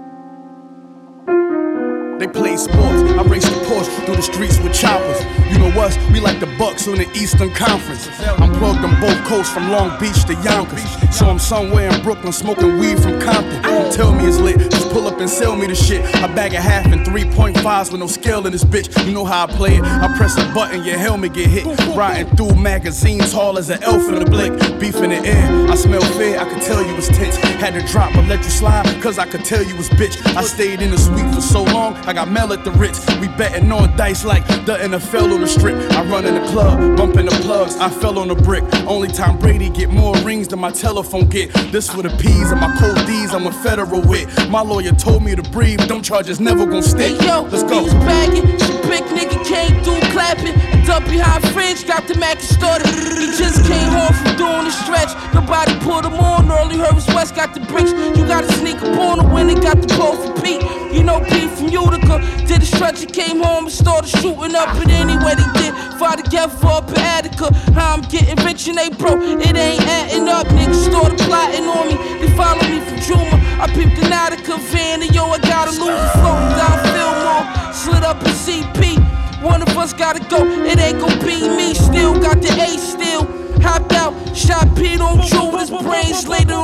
They 2.18 2.28
play 2.28 2.52
sports. 2.59 3.03
I 3.19 3.23
race 3.23 3.45
the 3.45 3.57
Porsche 3.67 4.05
through 4.05 4.17
the 4.17 4.23
streets 4.23 4.59
with 4.59 4.75
choppers. 4.75 5.21
You 5.53 5.59
know 5.59 5.69
us, 5.81 5.97
we 6.12 6.21
like 6.21 6.41
the 6.41 6.47
Bucks 6.59 6.88
on 6.88 6.97
the 6.97 7.11
Eastern 7.12 7.53
Conference. 7.55 8.09
I'm 8.41 8.53
plugged 8.55 8.85
on 8.85 8.99
both 9.01 9.23
coasts 9.25 9.53
from 9.53 9.71
Long 9.71 9.99
Beach 10.01 10.25
to 10.25 10.35
Yonkers. 10.43 10.83
So 11.17 11.27
I'm 11.27 11.38
somewhere 11.38 11.93
in 11.93 12.03
Brooklyn 12.03 12.33
smoking 12.33 12.79
weed 12.79 12.99
from 12.99 13.21
Compton. 13.21 13.62
Don't 13.62 13.93
tell 13.93 14.12
me 14.12 14.27
it's 14.27 14.38
lit, 14.38 14.59
just 14.71 14.91
pull 14.91 15.07
up 15.07 15.21
and 15.21 15.29
sell 15.29 15.57
me 15.57 15.67
the 15.67 15.75
shit. 15.75 16.03
I 16.17 16.27
bag 16.35 16.55
a 16.55 16.61
half 16.61 16.87
and 16.87 17.05
3.5s 17.07 17.93
with 17.93 18.01
no 18.01 18.07
scale 18.07 18.47
in 18.47 18.53
this 18.53 18.65
bitch. 18.65 19.07
You 19.07 19.12
know 19.12 19.25
how 19.25 19.45
I 19.45 19.47
play 19.47 19.77
it. 19.77 19.85
I 19.85 20.15
press 20.17 20.37
a 20.38 20.53
button, 20.55 20.85
your 20.85 20.99
helmet 20.99 21.35
get 21.35 21.49
hit. 21.49 21.67
Riding 21.95 22.35
through 22.37 22.55
magazines, 22.55 23.33
tall 23.33 23.59
as 23.59 23.71
an 23.71 23.83
elf 23.83 24.09
in 24.09 24.19
the 24.19 24.25
blick. 24.25 24.53
Beef 24.81 24.97
in 24.97 25.11
the 25.11 25.17
air, 25.17 25.71
I 25.71 25.75
smell 25.75 26.03
fear, 26.17 26.38
I 26.38 26.49
could 26.49 26.62
tell 26.62 26.85
you 26.85 26.95
was 26.95 27.09
tense. 27.09 27.37
Had 27.37 27.75
to 27.75 27.87
drop 27.93 28.12
but 28.15 28.27
let 28.27 28.43
you 28.43 28.51
slide, 28.51 28.87
cause 29.03 29.19
I 29.19 29.27
could 29.27 29.45
tell 29.45 29.62
you 29.62 29.77
was 29.77 29.88
bitch. 29.91 30.17
I 30.37 30.43
stayed 30.43 30.81
in 30.81 30.91
the 30.91 30.99
suite 30.99 31.35
for 31.35 31.41
so 31.41 31.62
long, 31.65 31.95
I 32.09 32.12
got 32.12 32.29
at 32.53 32.65
the 32.65 32.71
Ritz. 32.73 33.05
We 33.21 33.29
betting 33.29 33.71
on 33.73 33.97
dice 33.97 34.25
like 34.25 34.47
the 34.67 34.77
NFL 34.77 35.33
on 35.35 35.41
the 35.41 35.47
strip. 35.47 35.77
I 35.93 36.05
run 36.05 36.25
in 36.27 36.35
the 36.35 36.47
club, 36.51 36.97
bumping 36.97 37.27
the 37.27 37.33
plugs, 37.43 37.77
I 37.77 37.88
fell 37.88 38.19
on 38.19 38.31
a 38.31 38.35
brick. 38.35 38.65
Only 38.87 39.09
time 39.09 39.38
Brady 39.38 39.71
get 39.71 39.91
more 39.91 40.15
rings 40.19 40.49
than 40.49 40.61
my 40.61 40.71
telephone 40.71 41.27
get. 41.29 41.53
This 41.73 41.88
for 41.91 42.03
the 42.03 42.11
P's 42.19 42.51
and 42.51 42.61
my 42.61 42.75
cold 42.79 43.07
D's, 43.07 43.33
I'm 43.33 43.47
a 43.47 43.53
federal 43.53 44.03
wit. 44.03 44.29
My 44.51 44.61
lawyer 44.62 44.93
told 44.93 45.23
me 45.25 45.35
to 45.35 45.43
breathe, 45.43 45.81
them 45.88 46.03
charges 46.03 46.41
never 46.41 46.67
gon' 46.67 46.83
stick. 46.83 47.19
Hey 47.21 47.27
yo, 47.27 47.43
Let's 47.43 47.62
go. 47.65 47.87
bagging. 48.07 48.59
Some 48.59 48.81
big 48.83 49.05
nigga 49.05 49.45
came 49.45 49.83
through 49.83 50.01
clapping. 50.12 50.55
Up 50.91 51.05
behind 51.05 51.43
Fridge, 51.55 51.87
got 51.87 52.07
the 52.07 52.19
Mac 52.19 52.37
and 52.37 52.45
started. 52.45 52.87
He 52.88 53.27
just 53.38 53.65
came 53.65 53.88
home 53.88 54.12
from 54.12 54.37
doing 54.37 54.65
the 54.67 54.71
stretch. 54.71 55.09
Nobody 55.33 55.73
put 55.79 56.05
him 56.05 56.15
on 56.21 56.51
early. 56.53 56.77
Heard 56.77 56.95
was 56.95 57.07
West 57.15 57.35
got 57.35 57.55
the 57.55 57.61
bricks. 57.61 57.93
You 57.93 58.27
gotta 58.27 58.53
sneak 58.55 58.77
up 58.83 58.99
on 58.99 59.21
him 59.21 59.31
when 59.33 59.47
they 59.47 59.55
got 59.55 59.81
the 59.81 59.88
ball 59.97 60.17
for 60.17 60.35
Pete. 60.43 60.61
You 60.92 61.02
know 61.02 61.20
Pete 61.20 61.50
from 61.50 61.68
Utica. 61.68 62.20
Did 62.46 62.62
a 62.62 62.66
stretch 62.66 63.00
came 63.12 63.42
home 63.42 63.64
and 63.64 63.72
started 63.72 64.09
shooting 64.09 64.55
up. 64.55 64.76
But 64.76 64.88
anyway, 64.90 65.35
they 65.35 65.48
did. 65.59 65.74
Fought 65.98 66.24
together 66.24 66.66
up 66.66 66.88
in 66.90 66.98
Attica. 66.98 67.55
How 67.72 67.94
I'm 67.94 68.02
getting 68.02 68.37
rich 68.44 68.68
and 68.68 68.76
they 68.76 68.90
broke. 68.90 69.22
It 69.22 69.57
ain't 69.57 69.83
adding 69.83 70.28
up. 70.28 70.46
Niggas 70.48 70.85
started 70.85 71.18
plotting 71.20 71.64
on 71.64 71.88
me. 71.88 71.96
They 72.20 72.31
follow 72.37 72.62
me 72.68 72.81
from 72.81 73.00
Juma. 73.00 73.40
I 73.62 73.66
peeped 73.72 73.96
the 73.96 74.07
Nautica 74.12 74.59
van 74.70 75.02
and 75.02 75.14
yo, 75.14 75.24
I 75.24 75.38
gotta 75.38 75.72
lose 75.72 75.96
it. 75.96 76.12
Floating 76.20 76.52
down 76.61 76.76
Fillmore. 76.92 77.72
Slid 77.72 78.05
up 78.05 78.20
in 78.22 78.33
CP. 78.33 79.42
One 79.42 79.62
of 79.62 79.68
us 79.76 79.92
gotta 79.92 80.20
go. 80.28 80.44
It 80.44 80.78
ain't 80.78 81.00
gon' 81.00 81.18
be 81.20 81.48
me. 81.48 81.74
Still 81.74 82.20
got 82.20 82.42
the 82.42 82.52
A 82.52 82.68
still. 82.78 83.24
Hopped 83.62 83.92
out, 83.92 84.12
shot 84.37 84.68
Pete 84.76 85.00
on 85.00 85.18
his 85.20 85.70
brains 85.70 86.26
later 86.26 86.55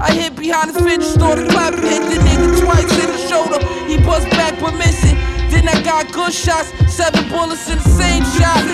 I 0.00 0.12
hit 0.12 0.36
behind 0.36 0.74
the 0.74 0.80
fence, 0.80 1.06
started 1.06 1.48
clapping. 1.50 1.82
Hit 1.82 2.02
the 2.02 2.18
nigga 2.20 2.60
twice 2.60 2.92
in 2.98 3.10
the 3.10 3.18
shoulder. 3.28 3.58
He 3.86 3.96
buzzed 3.98 4.30
back 4.30 4.58
but 4.60 4.76
missing. 4.76 5.16
Then 5.50 5.68
I 5.68 5.82
got 5.82 6.12
good 6.12 6.32
shots, 6.32 6.72
seven 6.92 7.28
bullets 7.28 7.68
in 7.70 7.78
the 7.78 7.88
same 7.88 8.24
shot. 8.36 8.64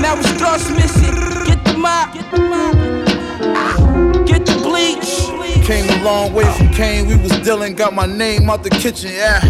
Now 0.00 0.16
it's 0.16 0.32
dust 0.38 0.70
missing. 0.70 1.14
Get 1.46 1.64
the 1.64 1.74
mop, 1.76 2.14
get 2.14 2.30
the 2.30 2.40
mop, 2.40 2.74
get 4.26 4.46
the 4.46 4.54
bleach. 4.62 5.66
Came 5.66 5.88
a 5.88 6.04
long 6.04 6.32
way 6.32 6.44
from 6.56 6.68
Kane, 6.70 7.06
we 7.06 7.16
was 7.16 7.32
dealing, 7.40 7.74
got 7.74 7.94
my 7.94 8.06
name 8.06 8.50
out 8.50 8.62
the 8.62 8.70
kitchen, 8.70 9.12
yeah. 9.12 9.40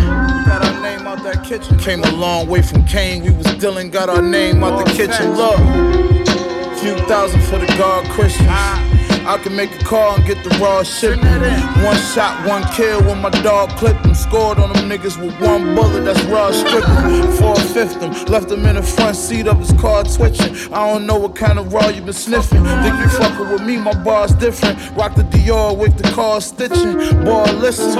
Got 0.46 0.64
our 0.64 0.83
name 0.83 1.07
out 1.07 1.22
that 1.25 1.42
kitchen. 1.44 1.79
Came 1.79 2.05
a 2.05 2.12
long 2.12 2.48
way 2.48 2.62
from 2.62 2.85
Kane, 2.85 3.22
we 3.22 3.31
was 3.31 3.46
dealing, 3.55 3.90
got 3.90 4.09
our 4.09 4.22
name 4.22 4.62
out 4.62 4.85
the 4.85 4.92
kitchen. 4.92 5.35
Look, 5.35 5.59
few 6.81 6.96
thousand 7.07 7.40
for 7.42 7.59
the 7.59 7.66
guard 7.79 8.07
Christians. 8.11 8.91
I 9.24 9.38
can 9.38 9.54
make 9.54 9.70
a 9.80 9.85
call 9.85 10.16
and 10.16 10.26
get 10.26 10.42
the 10.42 10.50
raw 10.58 10.82
shipment. 10.82 11.42
One 11.85 11.96
shot, 11.96 12.46
one 12.46 12.64
kill 12.72 13.00
when 13.02 13.20
my 13.20 13.30
dog 13.30 13.70
clipped 13.70 14.04
him. 14.04 14.14
Scored 14.14 14.58
on 14.58 14.72
them 14.72 14.88
niggas 14.90 15.16
with 15.20 15.38
one 15.40 15.74
bullet, 15.76 16.04
that's 16.04 16.20
raw 16.24 16.50
stripping. 16.50 17.30
Four 17.38 17.56
fifth 17.56 18.00
them, 18.00 18.12
left 18.26 18.50
him 18.50 18.66
in 18.66 18.74
the 18.76 18.82
front 18.82 19.16
seat 19.16 19.46
of 19.46 19.58
his 19.61 19.72
car 19.80 20.02
twitching. 20.02 20.54
I 20.72 20.92
don't 20.92 21.06
know 21.06 21.18
what 21.18 21.37
kind 21.37 21.58
of 21.58 21.72
raw 21.72 21.88
you 21.88 22.02
been 22.02 22.12
sniffing. 22.12 22.64
Think 22.64 22.98
you 22.98 23.08
fucking 23.11 23.50
with 23.52 23.62
me, 23.62 23.76
my 23.76 23.94
bar's 24.02 24.32
different. 24.32 24.78
Rock 24.96 25.14
the 25.14 25.22
Dior 25.22 25.76
with 25.76 25.96
the 25.96 26.11
car 26.11 26.40
stitching. 26.40 26.94
Boy, 27.24 27.44
listen. 27.62 27.92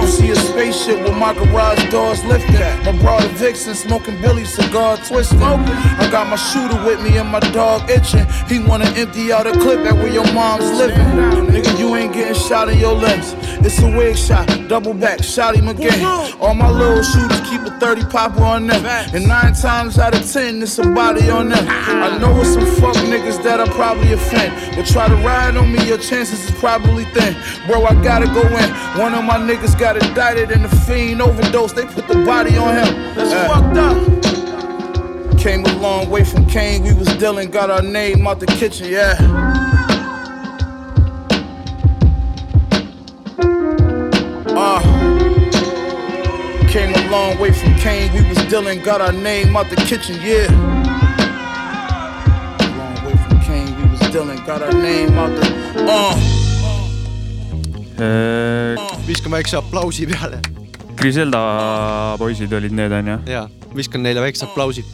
You 0.00 0.06
see 0.06 0.30
a 0.30 0.36
spaceship 0.36 1.02
with 1.02 1.16
my 1.16 1.34
garage 1.34 1.90
doors 1.90 2.24
lifted. 2.24 2.60
My 2.84 2.96
brother 3.02 3.28
Vixen 3.28 3.74
smoking 3.74 4.20
Billy 4.22 4.46
cigar 4.46 4.96
twisting. 4.96 5.42
I 5.42 6.08
got 6.10 6.28
my 6.28 6.36
shooter 6.36 6.82
with 6.84 7.02
me 7.02 7.18
and 7.18 7.28
my 7.28 7.40
dog 7.40 7.90
itching. 7.90 8.26
He 8.48 8.58
wanna 8.58 8.86
empty 8.96 9.32
out 9.32 9.46
a 9.46 9.52
clip 9.52 9.80
at 9.80 9.94
where 9.94 10.12
your 10.12 10.30
mom 10.32 10.61
living. 10.70 11.06
Nigga, 11.52 11.78
you 11.78 11.94
ain't 11.96 12.12
getting 12.12 12.34
shot 12.34 12.68
in 12.68 12.78
your 12.78 12.94
limbs. 12.94 13.34
It's 13.64 13.80
a 13.80 13.86
wig 13.86 14.16
shot, 14.16 14.46
double 14.68 14.94
back, 14.94 15.22
shot 15.22 15.54
him 15.54 15.68
again. 15.68 16.04
All 16.40 16.54
my 16.54 16.70
little 16.70 17.02
shooters 17.02 17.40
keep 17.48 17.60
a 17.62 17.78
30 17.78 18.04
popper 18.06 18.42
on 18.42 18.66
them. 18.66 18.84
And 18.86 19.26
nine 19.28 19.54
times 19.54 19.98
out 19.98 20.14
of 20.14 20.30
ten, 20.30 20.62
it's 20.62 20.78
a 20.78 20.82
body 20.90 21.30
on 21.30 21.48
them. 21.48 21.64
I 21.68 22.18
know 22.18 22.40
it's 22.40 22.54
some 22.54 22.66
fuck 22.80 22.96
niggas 23.06 23.42
that 23.44 23.60
I 23.60 23.68
probably 23.72 24.12
offend. 24.12 24.76
But 24.76 24.86
try 24.86 25.08
to 25.08 25.14
ride 25.16 25.56
on 25.56 25.72
me, 25.72 25.86
your 25.86 25.98
chances 25.98 26.44
is 26.44 26.50
probably 26.58 27.04
thin. 27.06 27.36
Bro, 27.66 27.84
I 27.84 27.94
gotta 28.02 28.26
go 28.26 28.42
in. 28.42 28.70
One 28.98 29.14
of 29.14 29.24
my 29.24 29.38
niggas 29.38 29.78
got 29.78 30.02
indicted 30.02 30.50
in 30.50 30.62
the 30.62 30.68
fiend 30.68 31.22
overdose. 31.22 31.72
They 31.72 31.86
put 31.86 32.08
the 32.08 32.24
body 32.24 32.56
on 32.56 32.76
him. 32.76 33.14
That's 33.14 33.32
uh, 33.32 33.48
fucked 33.48 33.76
up. 33.76 35.38
Came 35.38 35.64
a 35.64 35.76
long 35.78 36.08
way 36.08 36.24
from 36.24 36.46
Kane, 36.46 36.84
we 36.84 36.94
was 36.94 37.08
dealing, 37.16 37.50
got 37.50 37.68
our 37.68 37.82
name 37.82 38.26
out 38.28 38.38
the 38.38 38.46
kitchen, 38.46 38.88
yeah. 38.88 39.61
Long 47.12 47.38
way 47.38 47.52
from 47.52 47.74
Kane, 47.76 48.10
we 48.14 48.22
was 48.28 48.40
dealing, 48.48 48.80
got 48.80 49.00
our 49.02 49.12
name 49.12 49.54
out 49.54 49.68
the 49.68 49.76
kitchen, 49.76 50.16
yeah. 50.24 50.48
Long 52.78 52.96
way 53.04 53.16
from 53.24 53.36
Kane, 53.46 53.68
we 53.76 53.84
was 53.92 54.00
dealing, 54.14 54.40
got 54.46 54.62
our 54.62 54.72
name 54.72 55.12
out 55.18 55.32
the, 55.36 55.46
uh. 55.92 56.16
viskan 59.06 59.30
väikse 59.36 59.58
aplausi 59.58 60.06
peale 60.08 60.38
Griselda 60.96 61.40
poisid 62.18 62.52
olid 62.56 62.72
need 62.74 62.92
onju. 62.96 63.18
ja 63.28 63.42
viskan 63.76 64.02
neile 64.02 64.22
väikse 64.24 64.46
aplausi. 64.46 64.84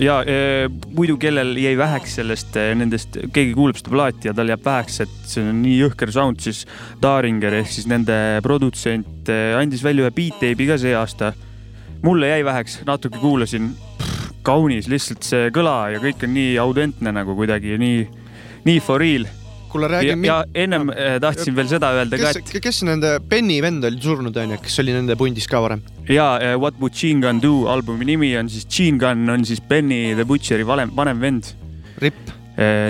ja 0.00 0.20
e, 0.22 0.68
muidu, 0.94 1.16
kellel 1.20 1.56
jäi 1.58 1.74
väheks 1.78 2.14
sellest, 2.20 2.54
nendest, 2.78 3.18
keegi 3.34 3.56
kuulab 3.58 3.80
seda 3.80 3.90
plaati 3.90 4.30
ja 4.30 4.34
tal 4.38 4.52
jääb 4.52 4.62
väheks, 4.64 5.00
et 5.04 5.16
see 5.26 5.42
on 5.42 5.58
nii 5.64 5.74
jõhker 5.80 6.14
sound, 6.14 6.38
siis 6.44 6.62
Daringer 7.02 7.58
ehk 7.58 7.72
siis 7.74 7.90
nende 7.90 8.20
produtsent 8.46 9.32
andis 9.58 9.82
välja 9.84 10.06
ühe 10.06 10.14
beat 10.14 10.38
tape'i 10.38 10.70
ka 10.70 10.78
see 10.80 10.94
aasta. 10.94 11.34
Mulle 12.04 12.28
jäi 12.28 12.44
väheks, 12.44 12.80
natuke 12.86 13.18
kuulasin, 13.18 13.70
kaunis, 14.44 14.88
lihtsalt 14.92 15.24
see 15.24 15.48
kõla 15.54 15.94
ja 15.94 16.02
kõik 16.02 16.26
on 16.26 16.34
nii 16.36 16.58
autentne 16.60 17.14
nagu 17.16 17.36
kuidagi 17.38 17.78
nii, 17.80 18.04
nii 18.68 18.82
for 18.84 19.00
real. 19.00 19.24
kuule, 19.72 19.88
ja, 19.88 19.92
räägi. 19.96 20.26
ja 20.28 20.36
ennem 20.54 20.90
eh, 20.92 21.16
tahtsin 21.20 21.56
veel 21.56 21.66
seda 21.66 21.90
öelda 21.96 22.18
ka, 22.20 22.30
kes, 22.36 22.60
kes 22.62 22.82
nende 22.86 23.16
Benny 23.26 23.56
vend 23.62 23.84
oli 23.88 23.98
surnud 24.02 24.36
onju, 24.36 24.60
kes 24.62 24.78
oli 24.84 24.92
nende 24.94 25.16
pundis 25.18 25.48
ka 25.50 25.62
varem? 25.64 25.80
ja 26.08 26.34
eh, 26.38 26.54
What 26.60 26.76
Would 26.80 26.94
Gene 26.94 27.24
Gun 27.24 27.40
Do 27.42 27.64
albumi 27.72 28.06
nimi 28.12 28.34
on 28.38 28.52
siis 28.52 28.68
Gene 28.68 29.00
Gun 29.00 29.24
on 29.30 29.46
siis 29.48 29.64
Benny 29.64 30.14
the 30.14 30.28
Butcheri 30.28 30.66
vanem, 30.66 30.92
vanem 30.96 31.20
vend. 31.20 31.54
Ripp. 32.02 32.30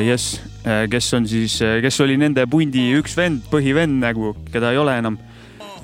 jess, 0.04 0.40
kes 0.90 1.06
on 1.16 1.24
siis, 1.28 1.54
kes 1.80 2.00
oli 2.04 2.18
nende 2.20 2.44
pundi 2.50 2.90
üks 2.98 3.14
vend, 3.16 3.46
põhivend 3.48 4.02
nagu, 4.02 4.34
keda 4.52 4.72
ei 4.74 4.80
ole 4.80 4.96
enam. 5.00 5.16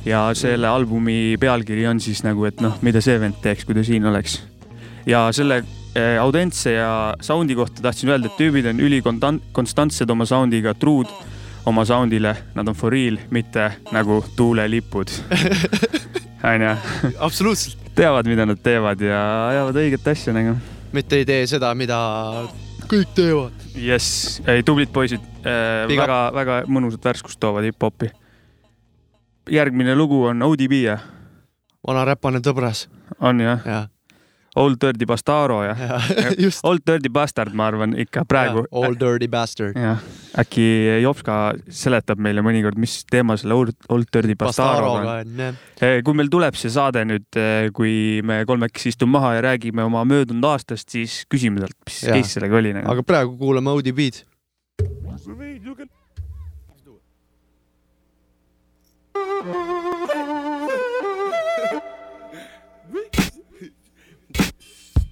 Ja 0.04 0.22
selle 0.34 0.68
albumi 0.68 1.36
pealkiri 1.40 1.86
on 1.90 2.00
siis 2.00 2.22
nagu, 2.26 2.44
et 2.48 2.60
noh, 2.64 2.78
mida 2.84 3.02
see 3.04 3.18
vend 3.20 3.40
teeks, 3.42 3.66
kui 3.68 3.76
ta 3.76 3.84
siin 3.86 4.06
oleks. 4.06 4.40
ja 5.06 5.26
selle 5.32 5.62
eh, 5.94 6.16
audentse 6.20 6.72
ja 6.76 6.92
sound'i 7.20 7.56
kohta 7.58 7.82
tahtsin 7.82 8.12
öelda, 8.12 8.30
et 8.30 8.38
tüübid 8.40 8.70
on 8.70 8.80
ülikonstantsed 8.80 10.10
oma 10.10 10.26
sound'iga, 10.28 10.74
truud 10.74 11.10
oma 11.66 11.84
sound'ile, 11.84 12.34
nad 12.54 12.68
on 12.68 12.74
for 12.74 12.92
real, 12.92 13.18
mitte 13.30 13.70
nagu 13.92 14.22
tuulelipud. 14.36 15.12
onju. 16.44 16.74
absoluutselt. 17.18 17.78
teavad, 17.94 18.26
mida 18.26 18.46
nad 18.46 18.60
teevad 18.62 19.00
ja 19.04 19.20
ajavad 19.48 19.80
õiget 19.82 20.10
asja 20.12 20.34
nagu. 20.36 20.56
mitte 20.92 21.20
ei 21.20 21.26
tee 21.28 21.44
seda, 21.50 21.74
mida 21.74 21.98
kõik 22.90 23.12
teevad. 23.14 23.68
jess, 23.76 24.40
ei 24.48 24.64
tublid 24.66 24.92
poisid 24.92 25.20
äh,, 25.44 25.86
Big 25.88 25.98
up. 25.98 26.06
väga, 26.06 26.20
väga 26.34 26.58
mõnusat 26.70 27.04
värskust 27.12 27.40
toovad 27.40 27.68
hip-hopi. 27.68 28.10
Järgmine 29.48 29.94
lugu 29.96 30.24
on 30.30 30.42
ODB 30.42 30.82
jah? 30.84 31.06
vana 31.86 32.04
räpane 32.04 32.42
tõbras. 32.44 32.88
on 33.20 33.40
jah 33.40 33.64
ja.? 33.66 33.86
Old 34.58 34.80
Dirty 34.82 35.06
Bastaro 35.06 35.60
jah 35.62 35.78
ja? 35.78 35.98
just. 36.44 36.64
Old 36.66 36.82
Dirty 36.86 37.08
Bastard, 37.08 37.54
ma 37.54 37.68
arvan 37.70 37.94
ikka 38.02 38.24
praegu. 38.28 38.64
All 38.74 38.96
dirty 38.98 39.28
bastard. 39.30 39.78
jah, 39.78 40.02
äkki 40.42 40.64
Jopska 41.04 41.36
seletab 41.70 42.18
meile 42.22 42.42
mõnikord, 42.42 42.78
mis 42.80 43.00
teema 43.10 43.36
selle 43.40 43.54
Old, 43.54 43.76
Old 43.88 44.10
Dirty 44.12 44.34
Bastaroga 44.38 45.20
on. 45.20 45.44
jah. 45.44 46.00
kui 46.04 46.18
meil 46.18 46.32
tuleb 46.32 46.58
see 46.58 46.72
saade 46.74 47.04
nüüd, 47.06 47.40
kui 47.76 47.94
me 48.26 48.42
kolmekesi 48.48 48.94
istume 48.94 49.14
maha 49.18 49.36
ja 49.38 49.46
räägime 49.52 49.86
oma 49.86 50.02
möödunud 50.08 50.50
aastast, 50.50 50.90
siis 50.90 51.22
küsime 51.30 51.62
talt, 51.62 51.78
mis 51.86 52.02
case 52.10 52.34
sellega 52.36 52.58
oli 52.58 52.74
nagu. 52.76 52.90
aga 52.90 53.06
praegu 53.06 53.38
kuulame 53.38 53.70
ODB-d. 53.78 54.26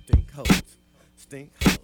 Stink 0.04 0.30
hoes, 0.32 0.78
stink 1.16 1.52
hoes, 1.62 1.77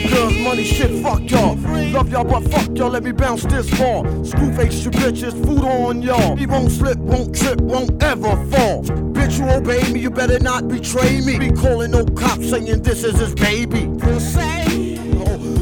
y'all 0.00 0.30
money, 0.42 0.64
shit, 0.64 1.02
fuck 1.02 1.30
y'all. 1.30 1.56
Love 1.56 2.10
y'all, 2.10 2.24
but 2.24 2.40
fuck 2.50 2.76
y'all, 2.76 2.90
let 2.90 3.02
me 3.02 3.12
bounce 3.12 3.44
this 3.44 3.68
ball. 3.78 4.24
Screw 4.24 4.52
face 4.52 4.84
your 4.84 4.92
bitches, 4.92 5.32
food 5.44 5.64
on 5.64 6.02
y'all. 6.02 6.36
He 6.36 6.46
won't 6.46 6.70
slip, 6.70 6.98
won't 6.98 7.36
trip, 7.36 7.60
won't 7.60 8.02
ever 8.02 8.36
fall. 8.50 8.82
Bitch, 9.12 9.38
you 9.38 9.48
obey 9.48 9.92
me, 9.92 10.00
you 10.00 10.10
better 10.10 10.38
not 10.38 10.68
betray 10.68 11.20
me. 11.20 11.38
Be 11.38 11.50
calling 11.50 11.90
no 11.90 12.04
cops 12.04 12.50
saying 12.50 12.82
this 12.82 13.04
is 13.04 13.18
his 13.18 13.34
baby. 13.34 13.86
Pussy 13.98 14.96
for 14.96 15.61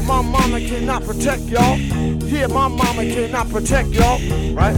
Yeah, 0.00 0.06
my 0.06 0.22
mama 0.22 0.60
cannot 0.60 1.04
protect 1.04 1.42
y'all. 1.42 1.76
Yeah, 1.76 2.46
my 2.46 2.68
mama 2.68 3.04
cannot 3.04 3.50
protect 3.50 3.90
y'all. 3.90 4.18
Right? 4.54 4.74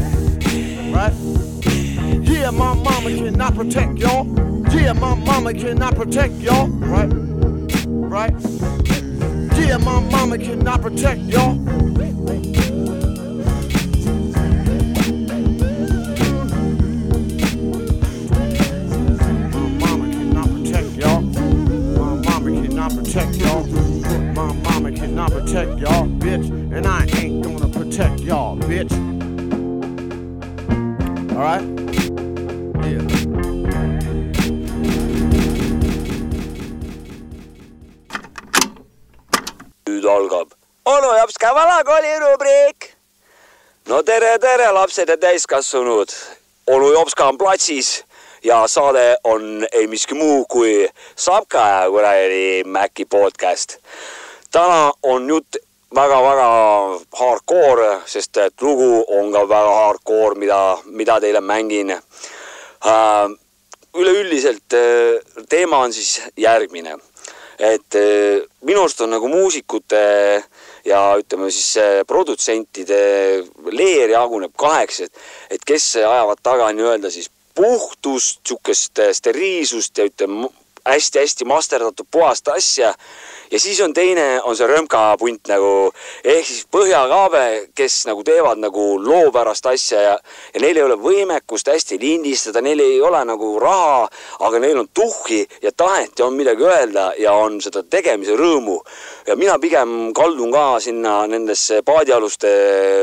Right? 0.90 1.12
Yeah, 2.24 2.50
my 2.50 2.74
mama 2.74 3.08
cannot 3.08 3.54
protect 3.54 3.98
y'all. 3.98 4.26
Yeah, 4.74 4.94
my 4.94 5.14
mama 5.14 5.54
cannot 5.54 5.94
protect 5.94 6.34
y'all. 6.34 6.66
Right? 6.66 7.06
Right? 7.86 8.34
Yeah, 9.56 9.76
my 9.76 10.00
mama 10.10 10.38
cannot 10.38 10.82
protect 10.82 11.20
y'all. 11.20 11.54
My 11.54 11.76
mama 19.78 20.10
cannot 20.10 20.48
protect 20.48 20.96
y'all. 20.96 21.22
My 21.22 22.14
mama 22.28 22.50
cannot 22.50 22.90
protect 22.90 23.36
y'all. 23.36 23.91
Mama 25.14 25.28
cannot 25.28 25.46
protect 25.46 25.80
y'all, 25.80 26.06
bitch. 26.06 26.48
And 26.72 26.86
I 26.86 27.04
ain't 27.18 27.44
gonna 27.44 27.68
protect 27.68 28.20
y'all, 28.20 28.56
bitch. 28.56 28.92
Alright? 31.32 31.62
Yeah. 32.82 33.02
nüüd 39.86 40.04
algab 40.04 40.48
onu 40.84 41.18
Jopska 41.18 41.54
vanakooli 41.54 42.18
rubriik. 42.20 42.94
no 43.88 44.02
tere, 44.02 44.38
tere, 44.38 44.72
lapsed 44.72 45.08
ja 45.08 45.16
täiskasvanud. 45.16 46.08
onu 46.66 46.92
Jopska 46.92 47.28
on 47.28 47.38
platsis 47.38 48.04
ja 48.44 48.66
saade 48.66 49.16
on 49.24 49.66
ei 49.72 49.86
miski 49.86 50.14
muu 50.14 50.44
kui 50.48 50.88
Sapka 51.16 51.68
ja 51.68 51.90
kuradi 51.90 52.64
Maci 52.64 53.04
podcast. 53.04 53.76
Täna 54.52 54.92
on 55.02 55.28
jutt 55.28 55.56
väga-väga 55.94 56.48
hardcore, 57.18 57.90
sest 58.08 58.36
et 58.40 58.64
lugu 58.64 59.04
on 59.16 59.32
ka 59.32 59.44
väga 59.48 59.76
hardcore, 59.78 60.38
mida, 60.40 60.60
mida 60.84 61.20
teile 61.20 61.40
mängin 61.40 61.92
äh,. 61.92 63.28
üleüldiselt 63.92 64.72
äh, 64.72 65.20
teema 65.48 65.82
on 65.84 65.92
siis 65.92 66.22
järgmine, 66.36 66.96
et 67.58 67.94
äh, 67.94 68.40
minu 68.64 68.80
arust 68.80 69.00
on 69.04 69.12
nagu 69.12 69.28
muusikute 69.28 70.00
ja 70.84 71.02
ütleme 71.20 71.50
siis 71.50 71.76
produtsentide 72.08 73.02
leer 73.70 74.16
jaguneb 74.16 74.56
kaheks, 74.56 75.00
et, 75.00 75.20
et 75.50 75.64
kes 75.64 75.96
ajavad 76.00 76.40
taga 76.42 76.72
nii-öelda 76.72 77.10
siis 77.12 77.30
puhtust, 77.54 78.40
sihukest 78.48 79.00
steriilsust 79.12 79.98
ja 79.98 80.08
ütleme 80.08 80.48
hästi-hästi 80.84 81.44
masterdatud 81.44 82.06
puhast 82.10 82.48
asja. 82.48 82.94
Ja 83.52 83.60
siis 83.60 83.80
on 83.80 83.92
teine, 83.94 84.40
on 84.42 84.56
see 84.56 84.66
römkapunt 84.66 85.50
nagu 85.50 85.72
ehk 86.24 86.46
siis 86.48 86.64
põhjakaabe, 86.72 87.44
kes 87.76 87.98
nagu 88.08 88.24
teevad 88.24 88.60
nagu 88.62 88.84
loopärast 89.02 89.66
asja 89.68 90.00
ja, 90.00 90.14
ja 90.54 90.62
neil 90.62 90.80
ei 90.80 90.84
ole 90.86 90.96
võimekust 91.00 91.68
hästi 91.68 91.98
lindistada, 92.00 92.62
neil 92.64 92.80
ei 92.80 93.00
ole 93.04 93.20
nagu 93.28 93.52
raha, 93.60 94.06
aga 94.48 94.62
neil 94.62 94.80
on 94.80 94.88
tuhhi 94.94 95.42
ja 95.62 95.72
tahet 95.76 96.18
ja 96.18 96.26
on 96.26 96.38
midagi 96.38 96.64
öelda 96.64 97.10
ja 97.20 97.36
on 97.36 97.60
seda 97.60 97.84
tegemise 97.84 98.36
rõõmu. 98.40 98.78
ja 99.26 99.36
mina 99.36 99.58
pigem 99.58 100.12
kaldun 100.16 100.52
ka 100.52 100.80
sinna 100.80 101.26
nendesse 101.26 101.82
paadialuste 101.82 102.52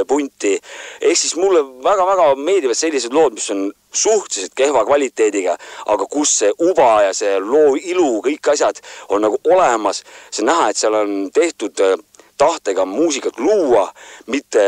punti. 0.08 0.58
ehk 1.02 1.18
siis 1.18 1.36
mulle 1.36 1.62
väga-väga 1.84 2.34
meeldivad 2.36 2.76
sellised 2.76 3.14
lood, 3.14 3.38
mis 3.38 3.50
on 3.54 3.70
suhteliselt 3.92 4.54
kehva 4.56 4.84
kvaliteediga, 4.86 5.58
aga 5.86 6.06
kus 6.06 6.36
see 6.42 6.52
uba 6.60 6.90
ja 7.08 7.14
see 7.14 7.40
loo 7.40 7.76
ilu, 7.76 8.20
kõik 8.26 8.52
asjad 8.54 8.82
on 9.10 9.22
nagu 9.26 9.40
olemas. 9.44 10.04
see 10.32 10.44
on 10.44 10.52
näha, 10.52 10.70
et 10.70 10.78
seal 10.78 10.94
on 10.94 11.32
tehtud 11.34 11.80
äh, 11.82 11.98
tahtega 12.38 12.86
muusikat 12.86 13.40
luua, 13.40 13.92
mitte 14.26 14.62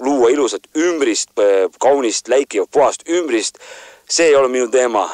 luua 0.00 0.28
ilusat 0.30 0.66
ümbrist, 0.76 1.30
kaunist, 1.80 2.28
läikivat, 2.28 2.70
puhast 2.70 3.08
ümbrist. 3.08 3.58
see 4.08 4.26
ei 4.26 4.36
ole 4.36 4.48
minu 4.48 4.68
teema. 4.68 5.10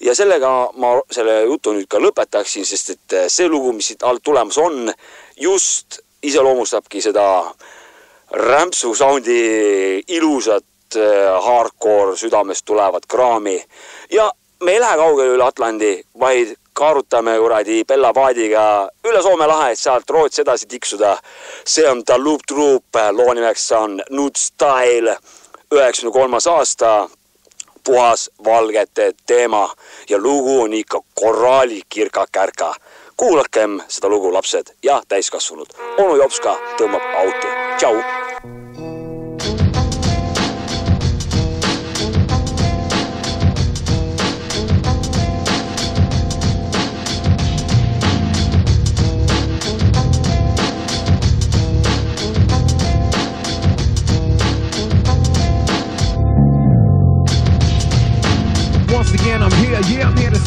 ja 0.00 0.14
sellega 0.14 0.70
ma 0.74 0.96
selle 1.10 1.42
jutu 1.44 1.72
nüüd 1.72 1.86
ka 1.88 2.00
lõpetaksin, 2.02 2.64
sest 2.66 2.90
et 2.90 3.12
äh, 3.12 3.28
see 3.28 3.48
lugu, 3.48 3.72
mis 3.72 3.92
siit 3.92 4.02
alt 4.02 4.22
tulemas 4.22 4.58
on, 4.58 4.92
just 5.36 6.00
iseloomustabki 6.22 7.02
seda 7.02 7.52
rämpsu 8.32 8.94
soundi 8.94 10.02
ilusat 10.08 10.64
äh, 10.64 10.71
hardcore 11.40 12.16
südamest 12.16 12.64
tulevat 12.64 13.06
kraami 13.06 13.64
ja 14.10 14.30
me 14.62 14.72
ei 14.72 14.80
lähe 14.80 14.96
kaugele 14.96 15.34
üle 15.34 15.44
Atlandi, 15.44 16.02
vaid 16.20 16.54
kaarutame 16.72 17.36
kuradi 17.38 17.84
Bella 17.84 18.12
paadiga 18.12 18.64
üle 19.04 19.22
Soome 19.22 19.46
lahe, 19.46 19.72
et 19.72 19.78
sealt 19.78 20.10
Rootsi 20.10 20.42
edasi 20.42 20.68
tiksuda. 20.68 21.16
see 21.64 21.88
on 21.90 22.04
The 22.04 22.18
Loop 22.18 22.40
Troop, 22.48 22.84
loo 23.12 23.34
nimeks 23.34 23.72
on 23.72 24.02
Nude 24.10 24.38
Style, 24.38 25.16
üheksakümne 25.74 26.12
kolmas 26.12 26.46
aasta, 26.46 27.08
puhas 27.84 28.30
valgete 28.44 29.12
teema 29.26 29.70
ja 30.08 30.18
lugu 30.18 30.62
on 30.62 30.72
ikka 30.72 31.00
korralik 31.14 31.86
kirka-kärka. 31.88 32.74
kuulakem 33.16 33.80
seda 33.88 34.08
lugu, 34.08 34.32
lapsed 34.32 34.74
ja 34.82 35.02
täiskasvanud. 35.08 35.68
onu 35.98 36.16
Jopska 36.16 36.56
tõmbab 36.78 37.02
auti, 37.18 37.48
tšau 37.78 38.21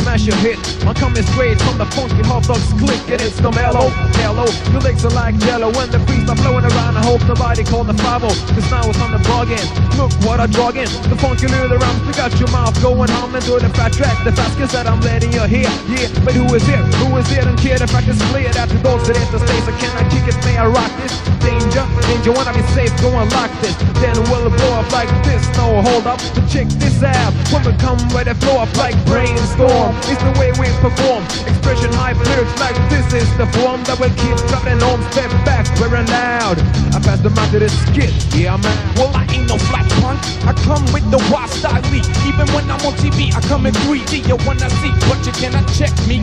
smash 0.06 0.30
your 0.30 0.38
hit. 0.46 0.62
I'm 0.86 0.94
coming 0.94 1.26
straight 1.34 1.58
from 1.66 1.82
the 1.82 1.90
funky 1.98 2.22
hot 2.30 2.46
dogs 2.46 2.70
click, 2.78 3.02
and 3.10 3.18
it's 3.26 3.42
the 3.42 3.50
mellow, 3.50 3.90
mellow. 4.22 4.46
Your 4.70 4.82
legs 4.86 5.02
are 5.02 5.16
like 5.18 5.34
jello 5.42 5.74
when 5.74 5.90
the 5.90 5.98
freeze 6.06 6.30
are 6.30 6.38
flowing 6.38 6.62
around. 6.62 6.94
I 6.94 7.02
hope 7.02 7.26
nobody 7.26 7.64
called 7.66 7.88
the 7.88 7.98
5 7.98 8.22
cause 8.22 8.70
now 8.70 8.86
it's 8.86 9.02
on 9.02 9.12
the 9.18 9.22
bargain. 9.26 9.66
Look 9.98 10.14
what 10.22 10.38
I 10.40 10.46
drug 10.46 10.78
in, 10.78 10.86
the 11.10 11.18
funky 11.18 11.48
little 11.48 11.82
rhymes. 11.82 12.06
We 12.06 12.14
got 12.14 12.38
your 12.38 12.52
mouth 12.54 12.78
going 12.86 13.10
and 13.10 13.34
into 13.34 13.58
the 13.58 13.70
fat 13.74 13.94
track, 13.98 14.22
the 14.24 14.32
fast 14.32 14.54
kiss 14.62 14.72
that 14.78 14.86
I'm 14.86 15.02
letting 15.02 15.34
you 15.34 15.42
hear. 15.50 15.70
Yeah, 15.90 16.06
but 16.22 16.38
who 16.38 16.46
is 16.54 16.70
it? 16.70 16.82
Who 17.02 17.18
is 17.18 17.26
it? 17.34 17.42
Don't 17.42 17.58
care, 17.58 17.82
the 17.82 17.90
fact 17.90 18.06
is 18.06 18.22
clear 18.30 18.54
that 18.54 18.70
the 18.70 18.78
dogs 18.86 19.10
that 19.10 19.18
enter 19.18 19.42
stays. 19.42 19.66
I 19.66 19.74
can 19.82 19.90
I 19.98 20.06
kick 20.14 20.30
it? 20.30 20.38
May 20.46 20.58
I 20.62 20.70
rock 20.70 20.94
this? 21.02 21.18
Danger, 21.42 21.86
danger, 22.06 22.32
wanna 22.32 22.54
be 22.54 22.62
safe, 22.78 22.94
going 23.02 23.30
like 23.34 23.54
this. 23.62 23.74
Then 23.98 24.14
we'll 24.30 24.54
blow 24.54 24.74
up 24.78 24.90
like 24.94 25.10
this. 25.26 25.42
No, 25.58 25.82
hold 25.82 26.06
up, 26.06 26.22
but 26.38 26.46
check 26.46 26.70
this 26.78 27.02
out. 27.02 27.34
When 27.50 27.66
we 27.66 27.74
come 27.82 27.98
the 28.26 28.36
flow 28.36 28.58
up 28.58 28.76
like 28.78 28.98
brainstorm. 29.06 29.95
It's 30.12 30.22
the 30.22 30.34
way 30.40 30.52
we 30.60 30.68
perform. 30.80 31.24
Expression 31.48 31.92
high 31.94 32.14
lyrics 32.14 32.56
like 32.60 32.78
this 32.90 33.08
is 33.14 33.30
the 33.38 33.48
form 33.58 33.84
that 33.86 34.00
will 34.00 34.14
keep 34.22 34.38
traveling 34.50 34.82
on. 34.84 35.02
Step 35.12 35.32
back, 35.44 35.66
we're 35.80 35.90
loud. 35.90 36.58
I 36.94 37.00
pass 37.02 37.20
the 37.20 37.30
mic 37.30 37.50
to 37.52 37.60
the 37.60 37.70
skit. 37.70 38.12
Yeah, 38.36 38.58
man. 38.58 38.78
Well, 38.96 39.12
I 39.16 39.26
ain't 39.34 39.48
no 39.48 39.58
flat 39.58 39.88
punk. 40.02 40.20
I 40.46 40.54
come 40.68 40.86
with 40.94 41.06
the 41.12 41.20
wild 41.32 41.50
style. 41.50 41.84
Even 41.90 42.48
when 42.54 42.70
I'm 42.70 42.82
on 42.86 42.94
TV, 43.02 43.34
I 43.34 43.42
come 43.48 43.66
in 43.66 43.74
3D. 43.86 44.28
You 44.28 44.38
wanna 44.46 44.70
see, 44.82 44.92
but 45.10 45.20
you 45.26 45.34
cannot 45.34 45.66
check 45.74 45.94
me. 46.08 46.22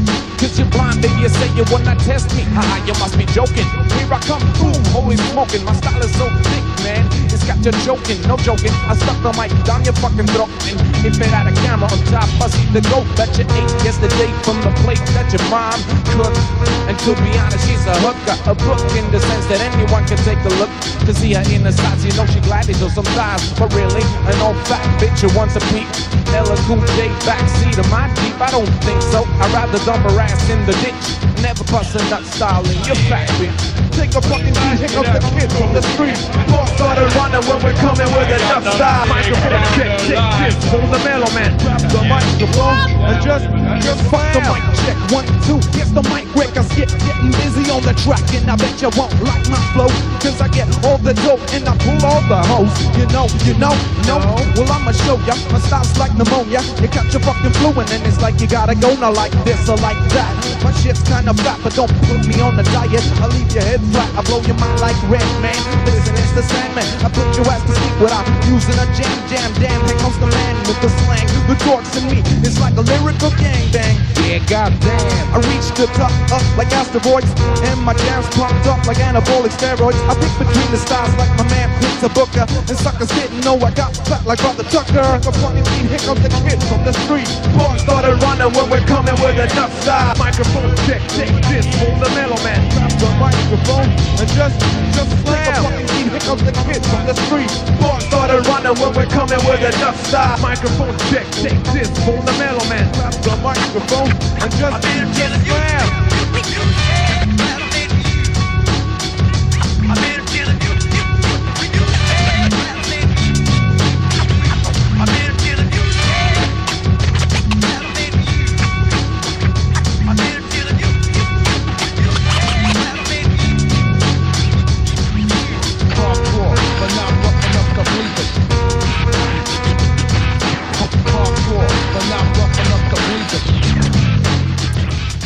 Say 1.43 1.51
you 1.57 1.64
wanna 1.70 1.95
test 2.07 2.30
me. 2.36 2.43
Haha, 2.55 2.78
you 2.86 2.95
must 3.03 3.18
be 3.18 3.26
joking. 3.34 3.66
Here 3.99 4.11
I 4.11 4.20
come 4.22 4.43
through, 4.59 4.78
holy 4.95 5.16
smoking. 5.30 5.64
My 5.64 5.74
style 5.74 6.03
is 6.03 6.14
so 6.14 6.26
thick, 6.47 6.64
man. 6.86 7.03
It's 7.34 7.45
got 7.45 7.59
you 7.64 7.72
joking, 7.82 8.20
no 8.30 8.36
joking. 8.36 8.70
I 8.86 8.95
stuck 8.95 9.18
the 9.22 9.32
mic 9.34 9.51
down 9.66 9.82
your 9.84 9.97
fucking 9.99 10.28
throat. 10.30 10.51
And 10.70 10.78
if 11.03 11.18
it 11.18 11.30
had 11.30 11.51
a 11.51 11.55
camera 11.66 11.90
on 11.90 11.99
top, 12.14 12.28
see 12.51 12.66
the 12.70 12.82
goat 12.93 13.09
that 13.18 13.34
you 13.38 13.47
ate 13.59 13.72
yesterday 13.82 14.30
from 14.47 14.61
the 14.62 14.70
plate 14.82 15.03
that 15.16 15.26
your 15.34 15.43
mom 15.51 15.78
cooked. 16.14 16.38
And 16.86 16.97
to 17.07 17.14
be 17.22 17.30
honest, 17.38 17.66
she's 17.66 17.84
a 17.86 17.97
hooker, 17.99 18.36
a 18.47 18.55
book 18.55 18.82
in 18.95 19.07
the 19.11 19.20
sense 19.20 19.47
that 19.51 19.61
anyone 19.61 20.07
can 20.07 20.18
take 20.22 20.40
a 20.47 20.53
look. 20.61 20.70
To 21.07 21.12
see 21.14 21.34
her 21.34 21.45
inner 21.51 21.72
sides, 21.72 22.05
you 22.05 22.12
know 22.14 22.26
she 22.26 22.40
gladly 22.47 22.74
so 22.74 22.88
sometimes. 22.88 23.43
But 23.59 23.74
really, 23.74 24.05
an 24.30 24.38
old 24.43 24.59
fat 24.70 24.84
bitch 25.01 25.18
who 25.24 25.30
wants 25.36 25.57
a 25.57 25.62
peep. 25.74 25.88
Ella 26.32 26.57
Cool 26.64 26.80
J 26.97 27.09
backseat 27.26 27.76
of 27.78 27.88
my 27.90 28.09
Jeep, 28.22 28.40
I 28.40 28.51
don't 28.51 28.70
think 28.86 29.03
so. 29.03 29.24
I'd 29.43 29.53
rather 29.53 29.78
dump 29.84 30.03
her 30.09 30.20
ass 30.20 30.49
in 30.49 30.64
the 30.64 30.72
ditch. 30.80 31.32
Never 31.41 31.64
bust 31.70 31.95
a 31.95 32.03
nut 32.11 32.24
styling, 32.24 32.78
you 32.85 32.95
fat 33.09 33.28
bitch. 33.41 33.62
Take 33.97 34.14
a 34.16 34.22
fucking 34.22 34.53
beat, 34.53 34.78
hit 34.83 34.97
up 34.97 35.07
the 35.07 35.20
kids 35.37 35.55
on 35.61 35.72
the 35.72 35.83
street. 35.95 36.18
Boss 36.51 36.68
started 36.74 37.09
running 37.14 37.45
when 37.47 37.59
we're 37.62 37.78
coming 37.78 38.09
with 38.12 38.28
enough 38.28 38.66
style. 38.74 39.07
Microphone 39.07 39.64
check, 39.76 39.93
check 40.09 40.20
this, 40.43 40.57
hold 40.72 40.89
the 40.91 40.99
mellow 41.05 41.30
man. 41.37 41.53
Grab 41.61 41.80
the 41.93 42.03
microphone 42.09 42.78
and 43.07 43.18
just, 43.22 43.47
just 43.85 44.01
fuck 44.11 44.26
the 44.33 44.41
mic 44.49 44.64
check. 44.83 44.97
One, 45.12 45.28
two, 45.45 45.61
here's 45.76 45.93
the 45.93 46.03
mic 46.09 46.26
wreck. 46.35 46.57
I 46.57 46.64
get 46.74 46.89
getting 46.89 47.33
busy 47.39 47.68
on 47.68 47.83
the 47.85 47.93
track 48.01 48.24
and 48.33 48.49
I 48.49 48.57
bet 48.57 48.80
you 48.80 48.89
won't 48.97 49.12
like 49.22 49.45
my 49.53 49.61
flow. 49.76 49.93
Cause 50.18 50.41
I 50.41 50.49
get 50.49 50.66
all 50.83 50.99
the 50.99 51.12
dope 51.22 51.45
and 51.53 51.68
I 51.68 51.76
pull 51.78 52.01
all 52.01 52.22
the 52.33 52.41
hoes. 52.49 52.72
You 52.97 53.07
know, 53.12 53.28
you 53.45 53.55
know, 53.61 53.76
no. 54.09 54.18
Well, 54.57 54.72
I'ma 54.72 54.93
show 55.05 55.20
ya. 55.28 55.37
My 55.53 55.61
style's 55.61 55.93
like 56.01 56.16
pneumonia. 56.16 56.64
You 56.80 56.89
catch 56.89 57.12
your 57.12 57.22
fucking 57.22 57.53
flu 57.61 57.76
and 57.76 57.89
then 57.93 58.01
it's 58.09 58.20
like 58.24 58.41
you 58.41 58.49
gotta 58.49 58.74
go 58.74 58.97
now 58.97 59.12
like 59.12 59.33
this 59.45 59.68
or 59.68 59.76
like 59.85 60.01
that. 60.16 60.33
My 60.64 60.72
shit's 60.80 61.05
kinda 61.05 61.22
fat, 61.31 61.62
but 61.62 61.70
don't 61.79 61.93
put 62.11 62.27
me 62.27 62.43
on 62.43 62.59
the 62.59 62.66
diet. 62.75 63.07
I 63.23 63.31
leave 63.31 63.47
your 63.55 63.62
head 63.62 63.79
flat. 63.95 64.11
I 64.18 64.23
blow 64.27 64.43
your 64.43 64.59
mind 64.59 64.81
like 64.83 64.99
red, 65.07 65.23
man. 65.39 65.55
Listen, 65.87 66.18
it's 66.18 66.35
the 66.35 66.43
Sandman. 66.43 66.83
I 67.07 67.09
put 67.14 67.31
your 67.39 67.47
ass 67.47 67.62
to 67.62 67.75
sleep 67.79 67.95
without 68.03 68.27
using 68.51 68.75
a 68.75 68.87
jam, 68.99 69.14
jam, 69.31 69.51
damn. 69.62 69.79
Here 69.87 69.99
comes 70.03 70.18
the 70.18 70.27
man 70.27 70.59
with 70.66 70.83
the 70.83 70.91
slang. 71.07 71.27
The 71.47 71.55
dorks 71.62 71.95
in 71.95 72.11
me. 72.11 72.18
It's 72.43 72.59
like 72.59 72.75
a 72.75 72.83
lyrical 72.83 73.31
gangbang. 73.39 74.03
Yeah, 74.27 74.43
goddamn. 74.51 74.99
I 75.31 75.39
reach 75.47 75.70
the 75.79 75.87
top 75.95 76.11
up 76.35 76.43
like 76.59 76.70
asteroids. 76.75 77.31
And 77.70 77.79
my 77.87 77.95
jams 77.95 78.27
pumped 78.35 78.66
up 78.66 78.83
like 78.87 78.99
anabolic 78.99 79.55
steroids. 79.55 79.99
I 80.11 80.18
pick 80.18 80.35
between 80.43 80.70
the 80.75 80.81
stars 80.83 81.14
like 81.14 81.31
my 81.39 81.47
man 81.55 81.70
Pizza 81.79 82.09
Booker. 82.11 82.47
And 82.51 82.79
suckers 82.79 83.11
didn't 83.14 83.45
know 83.45 83.55
I 83.62 83.70
got 83.70 83.95
fat 84.09 84.27
like 84.27 84.41
Brother 84.41 84.64
Tucker. 84.70 85.07
A 85.23 85.33
funny 85.39 85.62
beat, 85.62 85.91
here 85.93 86.03
comes 86.03 86.23
the 86.23 86.31
kid 86.43 86.59
from 86.66 86.83
the 86.83 86.95
street. 87.05 87.29
Boys 87.55 87.83
started 87.83 88.18
running 88.23 88.51
when 88.55 88.70
we're 88.70 88.87
coming 88.87 89.14
with 89.20 89.37
enough 89.37 89.73
style. 89.83 90.16
Microphone 90.16 90.73
check, 90.87 91.01
take 91.11 91.34
this, 91.50 91.66
hold 91.80 91.98
the 91.98 92.11
mellow 92.14 92.38
man. 92.44 92.61
Grab 92.70 92.92
the 92.98 93.11
microphone 93.18 93.90
and 94.20 94.28
just, 94.36 94.59
just 94.94 95.12
slam. 95.24 95.48
A 95.48 95.62
fucking 95.62 95.88
beat, 95.90 96.09
here 96.11 96.20
comes 96.20 96.42
the 96.42 96.53
kid 96.66 96.82
from 96.86 97.03
the 97.07 97.14
street. 97.26 97.50
Boys 97.80 98.05
started 98.07 98.46
running 98.46 98.76
when 98.78 98.92
we're 98.94 99.11
coming 99.11 99.40
with 99.46 99.62
enough 99.62 99.98
style. 100.07 100.38
Microphone 100.38 100.96
check, 101.11 101.26
take 101.42 101.62
this, 101.74 101.90
hold 102.05 102.22
the 102.26 102.32
mellow 102.38 102.64
man. 102.68 102.86
Grab 102.94 103.14
the 103.24 103.36
microphone 103.42 104.11
and 104.42 104.50
just, 104.61 104.82
just 105.16 105.36
slam. 105.46 106.91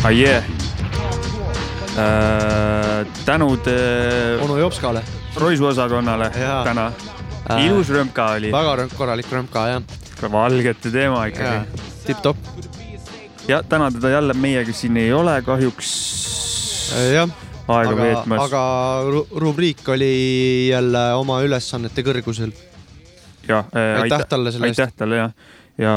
Ah 0.07 0.13
yeah. 0.15 0.45
äh,. 1.99 3.07
tänud 3.25 3.67
äh, 3.67 4.45
onu 4.45 4.57
Jopskale. 4.59 5.03
roisuosakonnale 5.37 6.31
Jaa. 6.41 6.65
täna. 6.65 6.93
Äh, 7.51 7.65
ilus 7.67 7.91
rõmka 7.91 8.29
oli. 8.37 8.53
väga 8.55 8.87
korralik 8.95 9.33
rõmka 9.33 9.65
jah. 9.73 9.83
valgete 10.33 10.93
teema 10.95 11.25
ikkagi. 11.27 11.83
tipp-topp. 12.07 12.39
ja 13.49 13.65
täna 13.67 13.91
teda 13.91 14.15
jälle 14.15 14.39
meiega 14.39 14.73
siin 14.73 14.97
ei 14.97 15.11
ole 15.13 15.43
kahjuks. 15.43 15.91
jah. 17.17 17.29
aega 17.67 17.91
aga, 17.91 18.03
veetmas. 18.03 18.47
aga 18.47 18.65
ru- 19.11 19.27
rubriik 19.43 19.89
oli 19.89 20.15
jälle 20.71 21.07
oma 21.19 21.43
ülesannete 21.43 22.07
kõrgusel. 22.07 22.55
jah, 23.49 23.67
aitäh 23.75 24.29
talle 24.29 24.55
selle 24.55 24.71
eest. 24.71 24.79
aitäh 24.79 24.99
talle 25.03 25.25
jah, 25.25 25.35
ja 25.79 25.95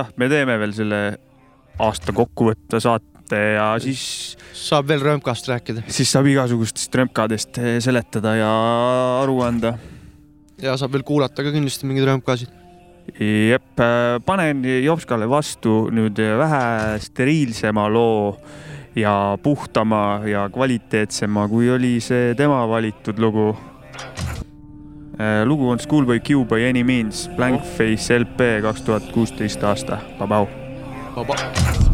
jah, 0.00 0.14
me 0.16 0.32
teeme 0.32 0.56
veel 0.64 0.72
selle 0.72 1.08
aasta 1.78 2.16
kokkuvõtte 2.16 2.80
saate 2.80 3.13
ja 3.32 3.68
siis. 3.82 4.36
saab 4.54 4.88
veel 4.88 5.02
rõmkast 5.04 5.48
rääkida. 5.48 5.86
siis 5.88 6.12
saab 6.12 6.28
igasugustest 6.30 6.94
rõmkadest 7.00 7.62
seletada 7.84 8.36
ja 8.36 8.50
aru 9.22 9.40
anda. 9.46 9.76
ja 10.62 10.76
saab 10.80 10.92
veel 10.96 11.06
kuulata 11.06 11.42
ka 11.42 11.54
kindlasti 11.54 11.88
mingeid 11.88 12.08
rõmkasid. 12.10 12.52
jep, 13.20 13.82
panen 14.26 14.64
Jopskale 14.84 15.28
vastu 15.28 15.88
nüüd 15.92 16.18
vähe 16.18 17.00
steriilsema 17.00 17.88
loo 17.88 18.36
ja 18.96 19.38
puhtama 19.42 20.20
ja 20.24 20.48
kvaliteetsema, 20.48 21.48
kui 21.48 21.70
oli 21.70 22.00
see 22.00 22.34
tema 22.34 22.68
valitud 22.68 23.18
lugu. 23.18 23.56
lugu 25.44 25.68
on 25.70 25.78
Schoolboy 25.78 26.20
Q 26.20 26.44
by 26.44 26.68
any 26.68 26.84
means, 26.84 27.30
Blank 27.36 27.62
Face 27.62 28.18
LP 28.18 28.40
kaks 28.62 28.82
tuhat 28.82 29.12
kuusteist 29.12 29.64
aasta, 29.64 29.98
vabau. 30.18 30.48
vaba. 31.16 31.93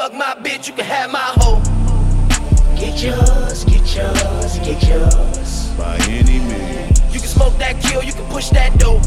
Fuck 0.00 0.14
my 0.14 0.34
bitch, 0.42 0.66
you 0.66 0.72
can 0.72 0.86
have 0.86 1.10
my 1.12 1.28
hoe. 1.40 1.60
Get 2.74 3.02
yours, 3.02 3.64
get 3.64 3.84
yours, 3.94 4.58
get 4.60 4.82
yours. 4.88 5.68
By 5.76 5.98
any 6.08 6.38
means. 6.38 7.02
You 7.12 7.20
can 7.20 7.28
smoke 7.28 7.58
that 7.58 7.78
kill, 7.82 8.02
you 8.02 8.14
can 8.14 8.24
push 8.30 8.48
that 8.48 8.78
dope. 8.78 9.02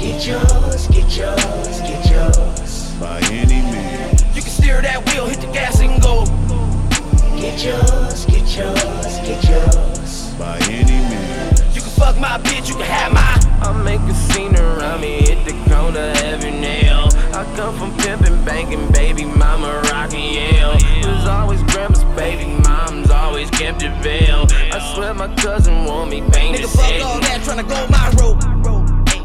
Get 0.00 0.26
yours, 0.26 0.88
get 0.88 1.14
yours, 1.14 1.80
get 1.82 2.02
yours. 2.10 2.94
By 2.98 3.20
any 3.28 3.60
means. 3.60 4.24
You 4.34 4.40
can 4.40 4.52
steer 4.58 4.80
that 4.80 5.04
wheel, 5.06 5.26
hit 5.26 5.42
the 5.42 5.52
gas 5.52 5.78
and 5.80 6.00
go. 6.00 6.24
Get 7.36 7.62
yours, 7.62 8.24
get 8.24 8.46
yours, 8.56 9.12
get 9.28 9.44
yours. 9.44 10.32
By 10.38 10.56
any 10.72 10.96
means. 11.10 11.60
You 11.76 11.82
can 11.82 11.92
fuck 12.00 12.16
my 12.18 12.38
bitch, 12.38 12.70
you 12.70 12.76
can 12.76 12.86
have 12.86 13.12
my. 13.12 13.34
I 13.60 13.70
make 13.82 14.00
a 14.00 14.14
scene 14.32 14.56
around 14.56 15.02
me, 15.02 15.20
hit 15.28 15.44
the 15.44 15.52
corner 15.68 16.10
every 16.24 16.52
nail. 16.52 17.03
I 17.34 17.42
come 17.56 17.76
from 17.76 17.90
pimping, 17.98 18.44
banking, 18.44 18.92
baby 18.92 19.24
mama 19.24 19.82
rocking 19.90 20.34
Yale. 20.34 20.78
Was 21.02 21.26
always 21.26 21.60
grandma's 21.64 22.04
baby, 22.14 22.46
mom's 22.62 23.10
always 23.10 23.50
kept 23.50 23.82
it 23.82 23.90
veil. 24.04 24.46
I 24.72 24.78
swear 24.94 25.12
my 25.14 25.34
cousin 25.34 25.84
want 25.84 26.12
me 26.12 26.20
painted. 26.30 26.60
Nigga, 26.60 26.76
fuck 26.76 27.04
all 27.04 27.20
that, 27.20 27.40
tryna 27.40 27.68
go 27.68 27.88
my 27.90 28.08
road. 28.22 28.38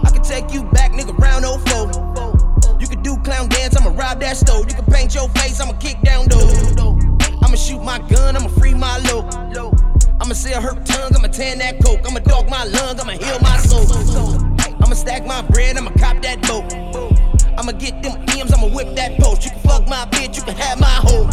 I 0.03 0.09
can 0.09 0.23
take 0.23 0.51
you 0.51 0.63
back, 0.71 0.91
nigga, 0.93 1.15
round 1.19 1.45
04. 1.45 2.79
You 2.79 2.87
can 2.87 2.99
do 3.03 3.15
clown 3.17 3.47
dance, 3.47 3.77
I'ma 3.77 3.91
rob 3.91 4.19
that 4.21 4.37
stove. 4.37 4.67
You 4.67 4.75
can 4.75 4.85
paint 4.85 5.13
your 5.13 5.29
face, 5.29 5.61
I'ma 5.61 5.73
kick 5.73 6.01
down 6.01 6.29
doors. 6.29 6.75
I'ma 7.43 7.55
shoot 7.55 7.83
my 7.83 7.99
gun, 8.09 8.35
I'ma 8.35 8.49
free 8.49 8.73
my 8.73 8.97
low. 9.11 9.21
I'ma 10.19 10.33
sell 10.33 10.59
her 10.63 10.73
tongue, 10.83 11.15
I'ma 11.15 11.27
tan 11.27 11.59
that 11.59 11.79
coke. 11.83 12.01
I'ma 12.07 12.21
dog 12.21 12.49
my 12.49 12.63
lung, 12.65 12.99
I'ma 12.99 13.11
heal 13.11 13.37
my 13.41 13.57
soul. 13.57 13.85
I'ma 14.81 14.95
stack 14.95 15.27
my 15.27 15.43
bread, 15.43 15.77
I'ma 15.77 15.91
cop 15.91 16.23
that 16.23 16.41
boat. 16.41 17.18
I'ma 17.59 17.73
get 17.73 18.01
them 18.01 18.15
M's, 18.29 18.53
I'ma 18.53 18.67
whip 18.67 18.95
that 18.95 19.19
post. 19.19 19.43
You 19.43 19.51
can 19.51 19.59
fuck 19.59 19.85
my 19.85 20.05
bitch, 20.05 20.37
you 20.37 20.43
can 20.43 20.55
have 20.55 20.79
my 20.79 20.87
hoe. 20.87 21.27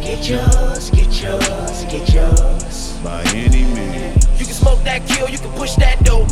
Get 0.00 0.28
yours, 0.28 0.90
get 0.90 1.10
yours, 1.20 1.84
get 1.90 2.14
yours. 2.14 2.96
By 3.02 3.24
any 3.34 3.64
means. 3.74 4.24
You 4.38 4.46
can 4.46 4.54
smoke 4.54 4.80
that 4.84 5.04
kill, 5.08 5.28
you 5.28 5.38
can 5.38 5.50
push 5.58 5.74
that 5.74 6.04
dope. 6.04 6.28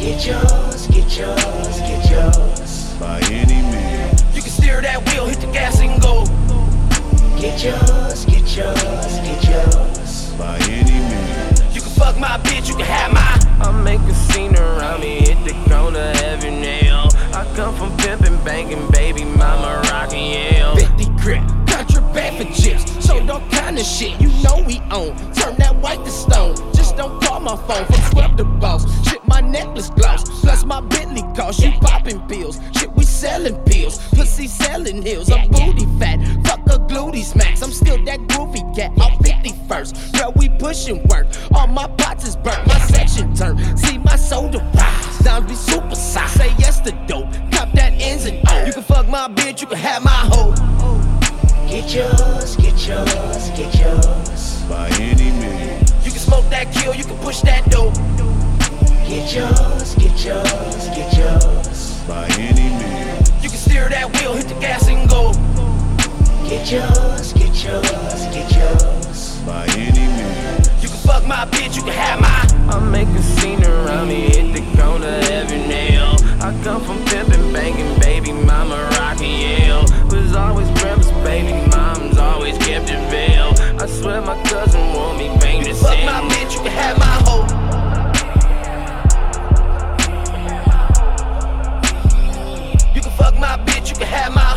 Get 0.00 0.24
yours, 0.24 0.86
get 0.86 1.18
yours, 1.18 1.78
get 1.84 2.10
yours. 2.10 2.94
By 2.98 3.20
any 3.28 3.60
means. 3.60 4.24
You 4.34 4.40
can 4.40 4.52
steer 4.52 4.80
that 4.80 5.04
wheel, 5.10 5.26
hit 5.26 5.40
the 5.40 5.52
gas 5.52 5.78
and 5.78 6.00
go. 6.00 6.24
Get 7.38 7.62
yours, 7.62 8.24
get 8.24 8.56
yours, 8.56 9.20
get 9.20 9.44
yours. 9.44 10.32
By 10.38 10.56
any 10.70 10.96
means. 10.96 11.74
You 11.74 11.82
can 11.82 11.90
fuck 11.90 12.18
my 12.18 12.38
bitch, 12.38 12.70
you 12.70 12.76
can 12.76 12.86
have 12.86 13.12
my. 13.12 13.66
I 13.68 13.70
make 13.82 14.00
a 14.00 14.14
scene 14.32 14.56
around 14.56 15.02
me, 15.02 15.20
hit 15.20 15.44
the 15.44 15.52
corner 15.68 16.10
every 16.24 16.52
nail. 16.52 17.05
I 17.36 17.44
come 17.54 17.76
from 17.76 17.94
pimping, 17.98 18.42
banking, 18.44 18.90
baby 18.92 19.22
mama 19.22 19.82
rocking 19.90 20.24
Yale. 20.24 20.74
50 20.74 21.04
grip, 21.18 21.42
contraband 21.68 22.38
for 22.38 22.62
chips. 22.62 23.04
Sold 23.04 23.28
all 23.28 23.42
kind 23.50 23.78
of 23.78 23.84
shit, 23.84 24.18
you 24.18 24.28
know 24.42 24.64
we 24.66 24.80
own. 24.90 25.14
Turn 25.34 25.54
that 25.56 25.76
white 25.82 26.02
to 26.02 26.10
stone. 26.10 26.56
Just 26.72 26.96
don't 26.96 27.22
call 27.22 27.40
my 27.40 27.54
phone 27.54 27.84
from 27.84 28.00
scrub 28.06 28.38
the 28.38 28.44
boss. 28.44 28.86
Shit, 29.06 29.20
my 29.28 29.42
necklace 29.42 29.90
gloss. 29.90 30.24
Plus 30.40 30.64
my 30.64 30.80
Bentley 30.80 31.20
cost. 31.36 31.60
You 31.60 31.72
popping 31.72 32.26
pills. 32.26 32.58
Shit, 32.72 32.90
we 32.94 33.04
selling 33.04 33.62
pills. 33.64 33.98
Pussy 34.14 34.46
selling 34.46 35.02
hills. 35.02 35.30
I'm 35.30 35.50
booty 35.50 35.84
fat. 35.98 36.16
Fuck 36.42 36.60
a 36.68 36.78
glutey 36.88 37.22
smacks. 37.22 37.60
I'm 37.60 37.70
still 37.70 38.02
that 38.06 38.20
groovy 38.20 38.74
cat. 38.74 38.92
I'm 38.98 39.18
51st. 39.18 40.12
Bro, 40.14 40.32
we 40.36 40.48
pushing 40.48 41.06
work. 41.08 41.26
All 41.54 41.66
my 41.66 41.86
pots 41.98 42.26
is 42.26 42.34
burnt. 42.34 42.66
My 42.66 42.78
section 42.78 43.34
turn. 43.34 43.76
See 43.76 43.98
my 43.98 44.16
soda 44.16 44.58
rise. 44.74 45.05
Be 45.26 45.54
super. 45.54 45.94
Say 45.96 46.54
yes 46.56 46.80
to 46.80 46.92
dope. 47.06 47.26
Cop 47.50 47.70
that 47.72 47.92
ends 47.94 48.26
and 48.26 48.38
O. 48.48 48.64
You 48.64 48.72
can 48.72 48.82
fuck 48.82 49.08
my 49.08 49.26
bitch. 49.28 49.60
You 49.60 49.66
can 49.66 49.76
have 49.76 50.04
my 50.04 50.10
hoe. 50.10 50.54
Get 51.68 51.92
yours, 51.92 52.56
get 52.56 52.86
yours, 52.86 53.50
get 53.50 53.74
yours. 53.74 54.62
By 54.68 54.88
any 55.00 55.32
means. 55.32 55.92
You 56.06 56.12
can 56.12 56.20
smoke 56.20 56.48
that 56.50 56.72
kill, 56.72 56.94
you 56.94 57.04
can 57.04 57.18
push 57.18 57.40
that 57.40 57.68
dope. 57.70 57.94
Get 59.06 59.34
yours, 59.34 59.94
get 59.96 60.24
yours, 60.24 60.86
get 60.94 61.16
yours. 61.18 62.00
By 62.06 62.26
any 62.38 62.70
means. 62.78 63.30
You 63.42 63.50
can 63.50 63.58
steer 63.58 63.88
that 63.88 64.12
wheel, 64.14 64.34
hit 64.34 64.46
the 64.46 64.54
gas 64.54 64.88
and 64.88 65.08
go. 65.10 65.32
Get 66.48 66.70
yours, 66.70 67.32
get 67.32 67.52
yours, 67.64 68.20
get 68.32 68.48
yours. 68.54 69.40
By 69.44 69.66
any 69.76 70.06
means. 70.06 70.65
Fuck 71.06 71.24
my 71.26 71.44
bitch, 71.46 71.76
you 71.76 71.82
can 71.82 71.92
have 71.92 72.20
my. 72.20 72.74
I 72.74 72.80
make 72.90 73.08
a 73.08 73.22
scene 73.22 73.62
around 73.64 74.08
me, 74.08 74.22
hit 74.28 74.52
the 74.52 74.60
corner 74.76 75.06
every 75.30 75.58
nail. 75.58 76.16
I 76.40 76.50
come 76.64 76.82
from 76.84 76.98
pimping, 77.06 77.52
banking, 77.52 77.98
baby 78.00 78.32
mama 78.32 78.76
rocking 78.98 79.30
Yale. 79.40 79.84
Was 80.10 80.34
always 80.34 80.68
grandma's 80.80 81.10
baby, 81.22 81.52
mom's 81.70 82.18
always 82.18 82.58
kept 82.58 82.90
it 82.90 82.98
veil. 83.10 83.54
I 83.80 83.86
swear 83.86 84.20
my 84.20 84.40
cousin 84.44 84.80
want 84.94 85.18
me 85.18 85.28
painted. 85.38 85.76
Fuck 85.76 85.98
my 86.04 86.20
bitch, 86.28 86.54
you 86.54 86.60
can 86.60 86.72
have 86.72 86.98
my 86.98 87.16
hoe. 87.24 87.46
You 87.46 88.60
can 88.60 88.72
fuck 88.72 88.98
my 88.98 89.06
bitch, 89.06 89.10
you 89.10 89.16
can 89.16 89.26
have 89.28 89.62
my 89.62 89.70
hoe. 92.82 92.94
You 92.94 93.00
can 93.02 93.12
fuck 93.12 93.34
my 93.38 93.56
bitch, 93.64 93.90
you 93.90 93.96
can 93.96 94.06
have 94.06 94.34
my 94.34 94.55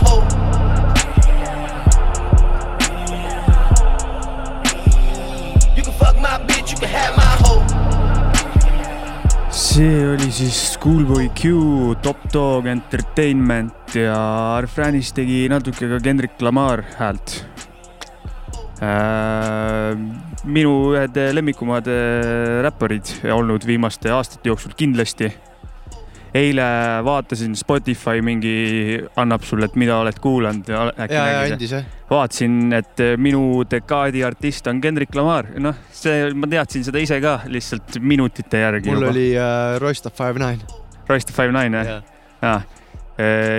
see 9.80 10.08
oli 10.14 10.32
siis 10.32 10.58
Schoolboy 10.74 11.30
Q, 11.36 11.52
Top 12.04 12.18
Dog 12.34 12.66
Entertainment 12.68 13.96
ja 13.96 14.60
refräänis 14.62 15.12
tegi 15.16 15.46
natuke 15.52 15.88
ka 15.92 16.00
Kendrick 16.04 16.42
Lamar 16.44 16.84
häält 16.98 17.36
äh, 18.84 19.94
minu 20.44 20.74
ühed 20.96 21.20
lemmikumad 21.36 21.88
äh, 21.92 22.60
räpparid 22.66 23.14
olnud 23.36 23.68
viimaste 23.68 24.12
aastate 24.16 24.52
jooksul 24.52 24.76
kindlasti. 24.80 25.32
Eile 26.36 26.66
vaatasin 27.06 27.56
Spotify 27.58 28.22
mingi 28.26 29.00
annab 29.20 29.46
sulle, 29.48 29.70
et 29.70 29.78
mida 29.80 29.98
oled 30.04 30.20
kuulanud. 30.22 30.70
vaatasin, 32.10 32.58
et 32.78 33.04
minu 33.18 33.64
dekaadi 33.70 34.24
artist 34.26 34.68
on 34.70 34.82
Kendrick 34.82 35.16
Lamar, 35.18 35.50
noh, 35.62 35.78
see, 35.92 36.30
ma 36.34 36.50
teadsin 36.50 36.86
seda 36.86 37.02
ise 37.02 37.20
ka 37.24 37.40
lihtsalt 37.50 38.00
minutite 38.02 38.66
järgi. 38.66 38.92
mul 38.92 39.08
juba. 39.08 39.14
oli 39.14 39.30
uh, 39.38 39.78
Royce 39.82 40.10
Five 40.14 40.42
Nine. 40.42 40.82
Royce 41.10 41.34
Five 41.34 41.56
Nine 41.56 41.86
jah? 41.86 42.04
jaa 42.42 42.60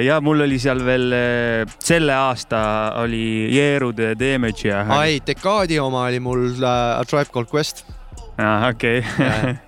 ja 0.01 0.15
mul 0.25 0.41
oli 0.41 0.57
seal 0.57 0.79
veel 0.81 1.13
selle 1.85 2.15
aasta 2.17 2.61
oli 3.03 3.51
Jeerude 3.53 4.15
Damage 4.17 4.71
ja. 4.71 4.87
ai, 4.97 5.19
dekaadi 5.27 5.77
oma 5.85 6.07
oli 6.09 6.21
mul 6.25 6.47
uh, 6.63 6.97
A 6.97 7.05
Tribe 7.05 7.29
Called 7.29 7.53
Quest. 7.53 7.85
aa, 8.39 8.71
okei 8.71 9.05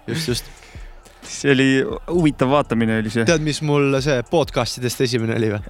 just, 0.09 0.29
just 0.29 0.62
see 1.33 1.53
oli 1.53 1.67
huvitav 2.11 2.51
vaatamine 2.53 2.99
oli 3.01 3.11
see. 3.13 3.25
tead, 3.29 3.43
mis 3.45 3.61
mul 3.67 3.97
see 4.05 4.23
podcast 4.31 4.79
idest 4.81 5.03
esimene 5.07 5.37
oli 5.39 5.51
või? 5.53 5.61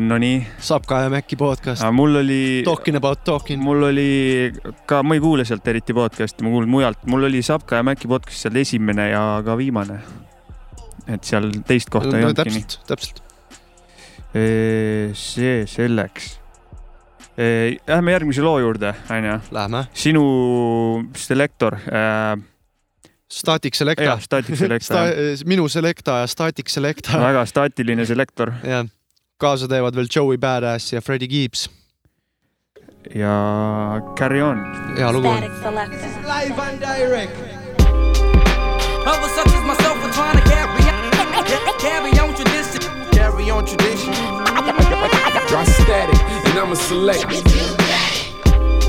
Nonii. 0.00 0.38
Sapka 0.64 1.04
ja 1.04 1.12
Mäkki 1.12 1.38
podcast. 1.40 1.84
mul 1.94 2.20
oli. 2.22 2.62
Talking 2.66 2.98
about 3.00 3.24
talking. 3.26 3.62
mul 3.62 3.88
oli 3.90 4.08
ka, 4.88 5.02
ma 5.06 5.16
ei 5.16 5.22
kuule 5.24 5.46
sealt 5.48 5.66
eriti 5.70 5.96
podcast'i, 5.96 6.44
ma 6.44 6.52
kuulan 6.54 6.70
mujalt, 6.72 7.04
mul 7.10 7.28
oli 7.30 7.42
Sapka 7.46 7.80
ja 7.80 7.86
Mäkki 7.86 8.10
podcast 8.10 8.46
seal 8.46 8.56
esimene 8.62 9.10
ja 9.12 9.24
ka 9.46 9.56
viimane. 9.60 10.00
et 11.06 11.24
seal 11.24 11.50
teist 11.68 11.90
kohta 11.92 12.16
ei 12.16 12.24
no, 12.24 12.30
olnudki 12.32 12.54
nii. 12.54 12.64
täpselt, 12.88 12.88
täpselt. 12.88 13.20
see 15.20 15.60
selleks. 15.68 16.32
Lähme 17.34 18.14
järgmise 18.14 18.42
loo 18.46 18.58
juurde, 18.62 18.94
onju. 19.10 19.38
Lähme. 19.52 19.86
sinu 19.92 20.24
selektor 21.18 21.76
äh,. 21.90 22.53
Static 23.34 23.74
Selecta 23.74 24.04
jah, 24.06 24.20
Static 24.22 24.56
Selecta 24.56 24.84
Sta-, 24.86 25.44
minu 25.50 25.68
Selecta 25.68 26.20
ja 26.22 26.26
Static 26.30 26.68
Selecta. 26.70 27.18
väga 27.18 27.42
staatiline 27.50 28.06
selektor 28.06 28.52
jah, 28.62 28.86
kaasa 29.42 29.66
teevad 29.68 29.96
veel 29.98 30.06
Joey 30.16 30.38
Badass 30.38 30.92
ja 30.94 31.00
Freddie 31.02 31.28
Gibbs. 31.28 31.66
ja 33.14 34.00
Carry 34.18 34.40
On. 34.42 34.58
hea 34.96 35.10
lugu 35.12 35.28
on. 35.28 35.42
Live 35.42 36.60
and 36.62 36.80
direct. 36.80 37.34
Others 39.06 39.32
such 39.36 39.52
as 39.52 39.64
myself 39.66 39.98
are 40.04 40.12
trying 40.12 40.38
to 40.40 40.44
carry 40.48 40.82
carry 41.86 42.12
on 42.22 42.32
tradition. 42.34 42.80
Carry 43.12 43.50
on 43.50 43.66
tradition. 43.66 44.14
Drop 45.48 45.66
static, 45.66 46.20
and 46.48 46.58
I'ma 46.58 46.74
select. 46.74 47.26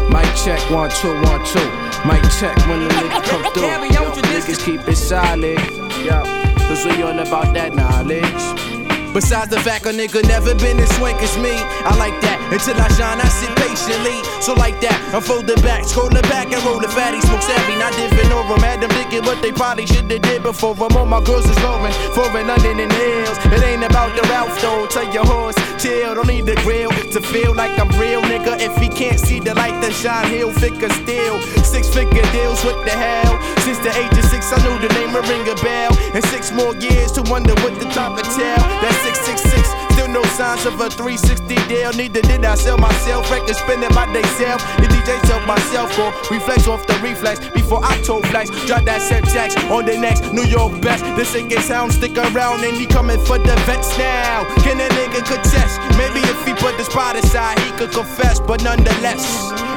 Mic 0.09 0.29
check, 0.43 0.61
one, 0.71 0.89
two, 1.01 1.11
one, 1.27 1.43
two. 1.45 1.67
Mic 2.07 2.21
check 2.39 2.55
when 2.67 2.79
the 2.81 2.89
nigga 2.93 3.23
come 3.23 3.43
through. 3.53 3.63
Yo, 3.63 4.11
niggas 4.11 4.63
keep 4.63 4.87
it 4.87 4.95
solid. 4.95 5.57
Yo, 6.05 6.23
cause 6.67 6.85
we 6.85 7.01
all 7.01 7.17
about 7.17 7.53
that 7.55 7.73
knowledge. 7.73 8.74
Besides 9.15 9.47
the 9.47 9.61
fact 9.61 9.85
a 9.85 9.95
nigga 9.95 10.19
never 10.27 10.53
been 10.55 10.77
as 10.77 10.91
swank 10.97 11.15
as 11.23 11.37
me, 11.39 11.55
I 11.87 11.95
like 11.95 12.19
that. 12.19 12.35
Until 12.51 12.75
I 12.75 12.91
shine, 12.99 13.15
I 13.23 13.29
sit 13.31 13.47
patiently. 13.55 14.19
So 14.43 14.51
like 14.59 14.83
that, 14.83 14.99
I 15.15 15.23
fold 15.23 15.47
it 15.47 15.63
back, 15.63 15.87
scroll 15.87 16.11
it 16.11 16.27
back 16.27 16.51
and 16.51 16.59
roll 16.67 16.83
the 16.83 16.91
fatty, 16.91 17.23
smoke 17.23 17.39
savvy, 17.39 17.79
not 17.79 17.95
dipping 17.95 18.27
over. 18.35 18.59
Had 18.59 18.83
them 18.83 18.91
thinking 18.91 19.23
what 19.23 19.39
they 19.41 19.55
probably 19.55 19.87
should 19.87 20.11
have 20.11 20.19
did 20.19 20.43
before. 20.43 20.75
I'm 20.75 20.91
on 20.99 21.07
my 21.07 21.23
girls 21.23 21.47
is 21.47 21.55
rolling, 21.63 21.95
foreign 22.11 22.51
London 22.51 22.75
and 22.75 22.91
hills. 22.91 23.39
It 23.55 23.63
ain't 23.63 23.87
about 23.87 24.11
the 24.19 24.27
Ralph 24.27 24.51
though. 24.59 24.83
Tell 24.91 25.07
your 25.07 25.23
horse, 25.23 25.55
chill, 25.79 26.11
don't 26.13 26.27
need 26.27 26.45
the 26.45 26.59
grill 26.67 26.91
to 27.15 27.23
feel 27.23 27.55
like 27.55 27.79
I'm 27.79 27.87
real, 27.95 28.19
nigga. 28.19 28.59
If 28.59 28.75
he 28.83 28.91
can't 28.91 29.17
see 29.17 29.39
the 29.39 29.55
light 29.55 29.79
that 29.79 29.95
shine, 29.95 30.27
he'll 30.27 30.51
figure 30.51 30.91
still. 30.91 31.39
Six 31.63 31.87
figure 31.87 32.27
deals, 32.35 32.59
what 32.67 32.83
the 32.83 32.91
hell? 32.91 33.39
Since 33.63 33.79
the 33.79 33.95
age 33.95 34.11
of 34.11 34.27
six, 34.27 34.51
I 34.51 34.59
knew 34.67 34.75
the 34.83 34.91
name 34.93 35.15
would 35.15 35.23
ring 35.31 35.47
a 35.47 35.55
bell. 35.63 35.95
And 36.11 36.23
six 36.35 36.51
more 36.51 36.75
years 36.75 37.15
to 37.15 37.23
wonder 37.31 37.55
what 37.63 37.79
the 37.79 37.87
top 37.95 38.19
of 38.19 38.27
tell. 38.35 38.61
That's 38.83 39.04
666. 39.05 39.93
Still 39.93 40.07
no 40.09 40.23
signs 40.33 40.65
of 40.65 40.79
a 40.81 40.89
360 40.89 41.55
deal. 41.69 41.93
Neither 41.93 42.21
did 42.21 42.43
I 42.43 42.55
sell 42.55 42.77
myself. 42.77 43.29
Record 43.29 43.55
spinning 43.55 43.93
by 43.93 44.09
self. 44.37 44.61
The 44.81 44.87
DJ 44.89 45.21
tell 45.29 45.39
myself 45.45 45.95
go 45.95 46.09
reflex 46.31 46.67
off 46.67 46.85
the 46.87 46.97
reflex 47.05 47.39
before 47.49 47.81
I 47.83 48.01
told 48.01 48.25
flex. 48.27 48.49
Drop 48.65 48.83
that 48.85 49.01
set 49.01 49.23
jacks 49.25 49.55
on 49.69 49.85
the 49.85 49.97
next 49.97 50.33
New 50.33 50.45
York 50.45 50.81
best. 50.81 51.03
This 51.15 51.29
singing 51.29 51.61
sound 51.61 51.93
stick 51.93 52.17
around 52.17 52.63
and 52.63 52.75
he 52.75 52.85
coming 52.85 53.19
for 53.25 53.37
the 53.37 53.55
vets 53.67 53.95
now. 53.97 54.43
Can 54.65 54.79
a 54.81 54.89
nigga 54.89 55.21
contest? 55.25 55.84
Maybe 55.97 56.19
if 56.19 56.39
he 56.45 56.53
put 56.53 56.77
the 56.77 56.83
spot 56.83 57.15
aside, 57.15 57.59
he 57.59 57.71
could 57.71 57.91
confess. 57.91 58.39
But 58.39 58.63
nonetheless, 58.63 59.23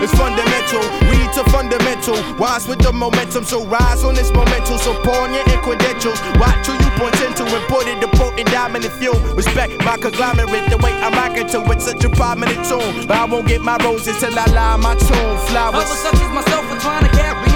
it's 0.02 0.14
fundamental. 0.14 0.82
Read 1.10 1.30
to 1.34 1.44
fundamental. 1.50 2.18
Wise 2.38 2.66
with 2.66 2.80
the 2.80 2.92
momentum, 2.92 3.44
so 3.44 3.64
rise 3.66 4.04
on 4.04 4.14
this 4.14 4.30
momentum. 4.32 4.78
So 4.78 4.94
pawn 5.02 5.32
your 5.34 5.44
credentials. 5.62 6.20
Watch 6.38 6.66
who 6.66 6.74
you 6.74 6.90
point 6.98 7.18
into. 7.22 7.44
Imported 7.46 8.00
the 8.00 8.08
potent 8.18 8.50
dominant 8.50 8.92
fuel. 8.94 9.18
Respect 9.34 9.72
my 9.84 9.96
conglomerate. 9.96 10.70
The 10.70 10.78
way 10.78 10.92
I'm 10.92 11.12
rocking 11.12 11.48
to 11.48 11.62
it, 11.72 11.80
such 11.80 12.04
a 12.04 12.10
prominent 12.10 12.66
tune. 12.66 13.06
But 13.06 13.16
I 13.16 13.24
won't 13.24 13.46
get 13.46 13.62
my 13.62 13.76
roses 13.78 14.18
till 14.18 14.36
I 14.38 14.46
lie 14.46 14.76
my 14.76 14.94
tune. 14.94 15.36
Flowers. 15.48 15.86
Others 15.86 15.98
such 15.98 16.20
as 16.20 16.30
myself 16.34 16.64
are 16.72 16.80
trying 16.80 17.04
to 17.04 17.10
carry 17.16 17.48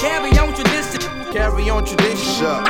carry 0.00 0.32
on 0.38 0.54
tradition. 0.54 1.00
Carry 1.32 1.70
on 1.70 1.84
tradition. 1.84 2.64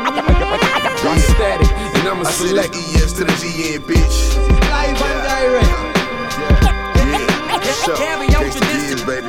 Drop 1.00 1.18
static, 1.18 1.70
and 2.00 2.08
I'ma 2.08 2.22
I 2.22 2.30
said 2.30 2.48
select. 2.48 2.72
the 2.72 2.80
ES 2.80 3.12
to 3.14 3.24
the 3.24 3.32
GN, 3.32 3.80
bitch. 3.84 4.16
Live 4.72 5.02
and 5.02 5.20
direct. 5.28 5.76
Sure. 7.84 7.96
Carry 7.96 8.26
on 8.26 8.44
Gangsta 8.44 8.64
years, 8.88 9.02
baby. 9.04 9.26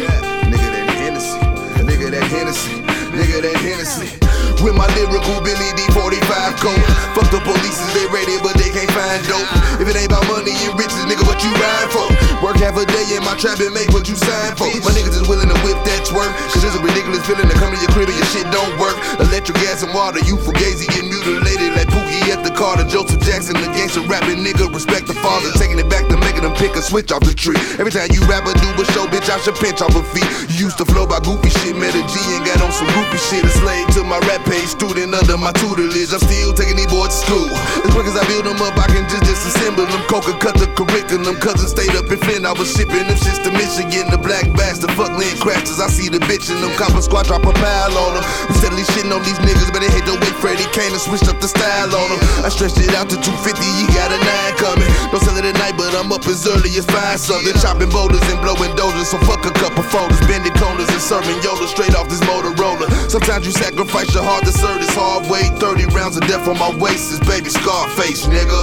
Yeah. 0.00 0.48
Nigga 0.50 0.68
that 0.72 0.90
Hennessy. 1.00 1.38
Nigga 1.84 2.10
that 2.10 2.24
Hennessy. 2.30 2.72
Nigga 3.12 3.38
that 3.42 3.56
Hennessy. 3.56 4.39
With 4.60 4.76
my 4.76 4.84
lyrical 4.92 5.40
Billy 5.40 5.72
D45 5.72 6.60
coat. 6.60 6.76
Fuck 7.16 7.32
the 7.32 7.40
police, 7.40 7.80
they 7.96 8.04
ready, 8.12 8.36
but 8.44 8.52
they 8.60 8.68
can't 8.68 8.92
find 8.92 9.24
dope. 9.24 9.48
If 9.80 9.88
it 9.88 9.96
ain't 9.96 10.12
about 10.12 10.28
money 10.28 10.52
and 10.52 10.76
riches, 10.76 11.00
nigga, 11.08 11.24
what 11.24 11.40
you 11.40 11.48
ride 11.56 11.88
for? 11.88 12.04
Work 12.44 12.60
half 12.60 12.76
a 12.76 12.84
day 12.84 13.08
in 13.16 13.24
my 13.24 13.32
trap 13.40 13.56
and 13.64 13.72
make 13.72 13.88
what 13.96 14.04
you 14.04 14.20
sign 14.20 14.52
for. 14.60 14.68
My 14.84 14.92
niggas 14.92 15.16
is 15.16 15.24
willing 15.24 15.48
to 15.48 15.56
whip 15.64 15.80
that 15.88 16.04
twerk. 16.04 16.28
Cause 16.52 16.60
it's 16.60 16.76
a 16.76 16.82
ridiculous 16.84 17.24
feeling 17.24 17.48
to 17.48 17.56
come 17.56 17.72
to 17.72 17.80
your 17.80 17.88
crib 17.88 18.12
and 18.12 18.18
your 18.20 18.28
shit 18.28 18.44
don't 18.52 18.68
work. 18.76 19.00
Electric 19.16 19.56
gas 19.64 19.80
and 19.80 19.96
water, 19.96 20.20
you 20.28 20.36
fugazi 20.36 20.84
get 20.92 21.08
mutilated 21.08 21.72
like 21.72 21.88
Pookie 21.88 22.28
at 22.28 22.44
the 22.44 22.52
Carter. 22.52 22.84
Joseph 22.84 23.24
Jackson, 23.24 23.56
the 23.56 23.68
gangster 23.72 24.04
rapping 24.12 24.44
nigga. 24.44 24.68
Respect 24.68 25.08
the 25.08 25.16
father, 25.24 25.48
taking 25.56 25.80
it 25.80 25.88
back 25.88 26.04
to 26.12 26.20
making 26.20 26.44
them 26.44 26.52
pick 26.60 26.76
a 26.76 26.84
switch 26.84 27.08
off 27.16 27.24
the 27.24 27.32
tree. 27.32 27.56
Every 27.80 27.92
time 27.96 28.12
you 28.12 28.20
rap 28.28 28.44
a 28.44 28.52
do 28.52 28.68
a 28.76 28.84
show, 28.92 29.08
bitch, 29.08 29.32
I 29.32 29.40
should 29.40 29.56
pinch 29.56 29.80
off 29.80 29.96
a 29.96 30.04
feet. 30.12 30.28
You 30.52 30.68
used 30.68 30.76
to 30.76 30.84
flow 30.84 31.08
by 31.08 31.24
goofy 31.24 31.48
shit, 31.48 31.80
met 31.80 31.96
a 31.96 32.04
G 32.04 32.14
and 32.36 32.44
got 32.44 32.60
on 32.60 32.72
some 32.76 32.92
goofy 32.92 33.16
shit. 33.16 33.40
A 33.40 33.52
slave 33.64 33.88
to 33.96 34.04
my 34.04 34.20
rap 34.28 34.44
page, 34.50 34.74
student 34.74 35.14
under 35.14 35.38
my 35.38 35.54
tutelage. 35.54 36.10
I'm 36.10 36.18
still 36.18 36.50
taking 36.50 36.74
these 36.74 36.90
boys 36.90 37.14
to 37.14 37.18
school. 37.22 37.48
As 37.86 37.90
quick 37.94 38.10
as 38.10 38.18
I 38.18 38.26
build 38.26 38.50
them 38.50 38.58
up, 38.58 38.74
I 38.74 38.90
can 38.90 39.06
just 39.06 39.22
disassemble 39.22 39.86
them. 39.86 40.02
Coca 40.10 40.34
cut 40.42 40.58
the 40.58 40.66
curriculum. 40.74 41.38
Cousin 41.38 41.70
stayed 41.70 41.94
up 41.94 42.10
in 42.10 42.18
Flint, 42.18 42.42
I 42.42 42.52
was 42.52 42.74
shipping 42.74 43.06
them 43.06 43.14
shits 43.14 43.38
to 43.46 43.54
Michigan. 43.54 44.10
The 44.10 44.18
black 44.18 44.50
bastard, 44.58 44.90
fuck 44.98 45.14
land 45.14 45.38
crashes. 45.38 45.78
I 45.78 45.86
see 45.86 46.10
the 46.10 46.18
bitch 46.26 46.50
in 46.50 46.58
them. 46.58 46.74
Copper 46.74 47.00
squad 47.00 47.30
drop 47.30 47.46
a 47.46 47.54
pile 47.54 47.94
on 47.94 48.18
them. 48.18 48.24
We 48.50 48.58
steadily 48.58 48.82
shitting 48.90 49.14
on 49.14 49.22
these 49.22 49.38
niggas, 49.38 49.70
but 49.70 49.86
they 49.86 49.92
hate 49.94 50.04
the 50.04 50.18
way 50.18 50.32
Freddie 50.42 50.66
came 50.74 50.90
and 50.90 51.00
switched 51.00 51.30
up 51.30 51.38
the 51.38 51.46
style 51.46 51.94
on 51.94 52.06
them. 52.10 52.20
I 52.42 52.50
stretched 52.50 52.82
it 52.82 52.90
out 52.98 53.06
to 53.14 53.16
250, 53.22 53.62
he 53.62 53.86
got 53.94 54.10
a 54.10 54.18
nine 54.18 54.54
coming. 54.58 54.90
Don't 55.14 55.22
sell 55.22 55.38
it 55.38 55.46
at 55.46 55.54
night, 55.62 55.78
but 55.78 55.94
I'm 55.94 56.10
up 56.10 56.26
as 56.26 56.42
early 56.50 56.74
as 56.74 56.84
five 56.90 57.22
something. 57.22 57.54
Chopping 57.62 57.92
boulders 57.94 58.24
and 58.26 58.42
blowing 58.42 58.74
dozers, 58.74 59.14
so 59.14 59.18
fuck 59.22 59.46
a 59.46 59.54
couple 59.54 59.86
folders. 59.86 60.18
Bending 60.26 60.54
corners 60.58 60.90
and 60.90 61.02
serving 61.02 61.38
Yoda 61.46 61.70
straight 61.70 61.94
off 61.94 62.10
this 62.10 62.20
Motorola. 62.26 62.90
Sometimes 63.06 63.46
you 63.46 63.54
sacrifice 63.54 64.10
your 64.10 64.26
heart 64.26 64.39
to 64.44 64.52
serve 64.52 64.80
this 64.80 64.94
hard 64.94 65.28
way. 65.30 65.44
30 65.58 65.86
rounds 65.94 66.16
of 66.16 66.22
death 66.26 66.46
on 66.48 66.58
my 66.58 66.70
waist 66.76 67.12
is 67.12 67.20
baby 67.20 67.48
Scarface, 67.50 68.26
nigga. 68.26 68.60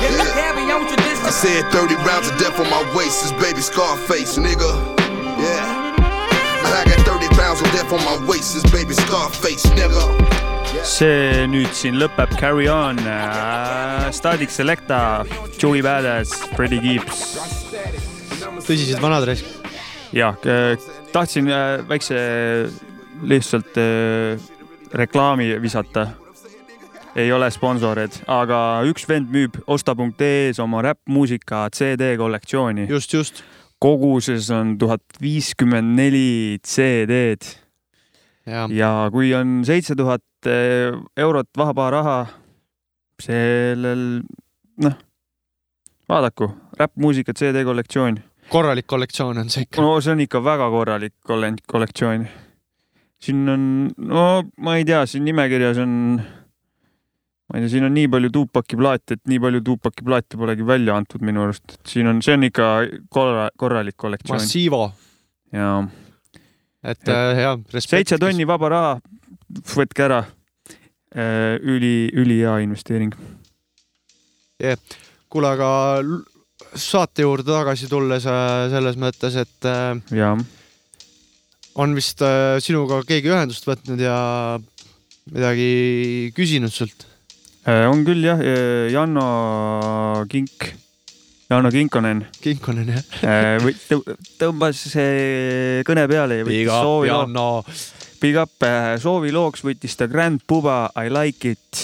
Yeah. 0.00 0.24
Carry 0.34 0.66
on 0.70 0.86
tradition. 0.86 1.24
I 1.24 1.30
said 1.30 1.64
30 1.72 1.94
rounds 2.06 2.28
of 2.28 2.38
death 2.38 2.58
on 2.60 2.68
my 2.70 2.82
waist 2.96 3.24
is 3.24 3.32
baby 3.40 3.60
Scarface, 3.60 4.36
nigga. 4.38 4.70
Yeah. 5.38 5.94
And 6.66 6.72
I 6.74 6.84
got 6.84 7.00
30 7.06 7.28
pounds 7.36 7.60
of 7.60 7.68
death 7.72 7.92
on 7.92 8.02
my 8.04 8.16
waist 8.28 8.56
is 8.56 8.64
baby 8.72 8.94
Scarface, 8.94 9.64
nigga. 9.78 10.04
see 10.86 11.46
nüüd 11.50 11.72
siin 11.74 11.96
lõpeb 11.98 12.30
Carry 12.38 12.68
On 12.70 12.98
äh,, 13.00 14.10
Static 14.14 14.52
Selecta, 14.54 15.24
Joey 15.58 15.80
Badass, 15.82 16.34
Freddie 16.54 16.78
Gibbs. 16.84 17.22
tõsised 18.66 19.00
vanad 19.02 19.26
raisk. 19.26 19.48
jah, 20.14 20.36
tahtsin 21.12 21.48
äh, 21.50 21.80
väikse 21.88 22.18
lihtsalt 23.26 23.76
äh, 23.80 24.36
reklaami 24.96 25.62
visata. 25.62 26.08
ei 27.16 27.32
ole 27.32 27.46
sponsorid, 27.50 28.12
aga 28.28 28.82
üks 28.84 29.06
vend 29.08 29.30
müüb 29.32 29.54
osta.ee-s 29.72 30.60
oma 30.60 30.82
räppmuusika 30.84 31.68
CD 31.72 32.16
kollektsiooni. 32.16 32.88
just, 32.88 33.12
just. 33.12 33.44
koguses 33.78 34.50
on 34.50 34.78
tuhat 34.78 35.02
viiskümmend 35.20 35.96
neli 35.96 36.58
CD-d. 36.66 37.56
ja, 38.46 39.08
kui 39.12 39.34
on 39.34 39.62
seitse 39.64 39.96
tuhat 39.96 40.22
eurot 41.16 41.48
vaba 41.56 41.90
raha, 41.90 42.18
sellel 43.22 44.22
noh, 44.84 44.96
vaadaku, 46.08 46.50
räppmuusika 46.78 47.32
CD 47.32 47.64
kollektsioon. 47.64 48.18
korralik 48.48 48.86
kollektsioon 48.86 49.38
on 49.38 49.50
see 49.50 49.62
ikka. 49.62 49.82
no 49.82 50.00
see 50.00 50.12
on 50.12 50.20
ikka 50.20 50.44
väga 50.44 50.70
korralik 50.70 51.14
kolle- 51.28 51.56
kollektsioon. 51.66 52.28
Siin 53.22 53.48
on, 53.48 53.62
no 53.96 54.24
ma 54.62 54.76
ei 54.78 54.86
tea, 54.88 55.04
siin 55.08 55.24
nimekirjas 55.26 55.80
on, 55.82 55.92
ma 56.20 57.58
ei 57.58 57.64
tea, 57.64 57.72
siin 57.76 57.88
on 57.88 57.94
nii 57.96 58.10
palju 58.12 58.32
Tupaki 58.34 58.78
plaate, 58.78 59.18
et 59.18 59.24
nii 59.30 59.40
palju 59.42 59.62
Tupaki 59.66 60.06
plaate 60.06 60.40
polegi 60.40 60.66
välja 60.66 60.96
antud 60.98 61.24
minu 61.26 61.46
arust, 61.46 61.78
et 61.78 61.94
siin 61.94 62.10
on, 62.12 62.20
see 62.24 62.36
on 62.36 62.46
ikka 62.48 62.70
korra-, 63.12 63.50
korralik 63.58 63.98
kollektsioon. 64.00 64.40
Massivo. 64.40 64.84
jaa. 65.56 65.80
et 66.84 67.12
äh, 67.12 67.42
jah, 67.46 67.60
seitse 67.80 68.20
tonni 68.22 68.46
vaba 68.48 68.72
raha, 68.72 68.94
võtke 69.74 70.08
ära. 70.08 70.24
üli, 71.16 72.10
ülihea 72.12 72.58
investeering. 72.60 73.14
yeah.. 74.60 74.76
kuule, 75.32 75.48
aga 75.48 75.68
saate 76.76 77.24
juurde 77.24 77.48
tagasi 77.50 77.88
tulles 77.90 78.26
äh, 78.28 78.68
selles 78.72 78.98
mõttes, 79.00 79.36
et 79.40 79.68
äh. 79.68 79.96
On 81.76 81.92
vist 81.96 82.22
äh, 82.24 82.56
sinuga 82.64 83.02
keegi 83.06 83.28
ühendust 83.32 83.66
võtnud 83.68 84.00
ja 84.00 84.16
midagi 85.32 86.32
küsinud 86.36 86.72
sult? 86.72 87.04
Äh, 87.66 87.84
on 87.90 88.04
küll 88.06 88.22
jah, 88.24 88.40
Janno 88.92 90.24
Kink, 90.30 90.70
Janno 91.50 91.70
Kinkonen. 91.70 92.24
Kinkonen 92.42 92.94
jah. 92.94 93.60
tõmbas 94.40 94.80
see 94.90 95.82
kõne 95.86 96.06
peale 96.10 96.40
ja 96.40 96.46
võttis 96.48 96.70
soovi 96.72 97.10
Janno. 97.12 97.48
Big 98.22 98.38
up, 98.40 98.64
soovilooks 99.02 99.62
võttis 99.66 99.94
ta 100.00 100.08
Grand 100.08 100.40
Puba 100.48 100.86
I 100.96 101.10
like 101.12 101.52
it. 101.52 101.82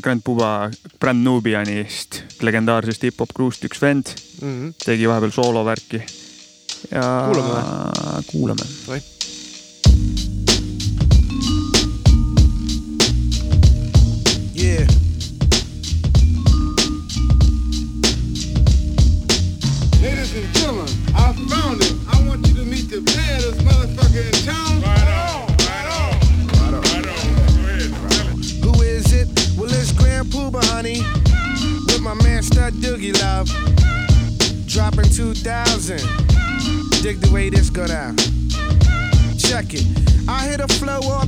Grand 0.00 0.22
Puba 0.24 0.70
Brand 1.02 1.20
Nubianist, 1.26 2.22
legendaarsest 2.46 3.02
hip-hop 3.04 3.34
kruust 3.36 3.66
üks 3.68 3.82
vend 3.82 4.14
Mhm. 4.38 4.70
tegi 4.78 5.06
vahepeal 5.10 5.32
soolovärki. 5.34 5.98
Ja 6.90 7.32
Kuulame 8.26 8.62
kuulame. 8.86 9.02
Yeah. 14.54 14.86
Ladies 20.02 20.34
and 20.34 20.54
gentlemen, 20.54 20.88
I 21.14 21.32
found 21.48 21.80
it. 21.82 21.94
I 22.12 22.26
want 22.26 22.46
you 22.46 22.54
to 22.54 22.64
meet 22.64 22.90
the 22.90 23.00
baddest 23.00 23.60
motherfucker 23.60 24.26
in 24.26 24.32
town. 24.44 24.82
Right 24.82 25.08
on, 25.22 25.46
right 25.68 25.88
on, 25.94 26.82
right 26.82 27.06
on. 27.06 28.42
Who 28.62 28.82
is 28.82 29.12
it? 29.12 29.28
Well, 29.56 29.70
it's 29.70 29.92
Grand 29.92 30.26
Pooba, 30.26 30.64
honey. 30.64 31.02
With 31.86 32.00
my 32.00 32.14
man 32.14 32.42
Stud 32.42 32.74
Doogie 32.74 33.12
Love. 33.22 33.48
Dropping 34.66 35.10
2000. 35.10 36.00
Dig 37.02 37.20
the 37.20 37.30
way 37.32 37.48
this 37.48 37.70
go 37.70 37.86
down. 37.86 38.16
Check 39.38 39.72
it. 39.72 39.86
I 40.28 40.46
hit 40.48 40.60
a 40.60 40.66
flow 40.66 40.98
low. 41.00 41.22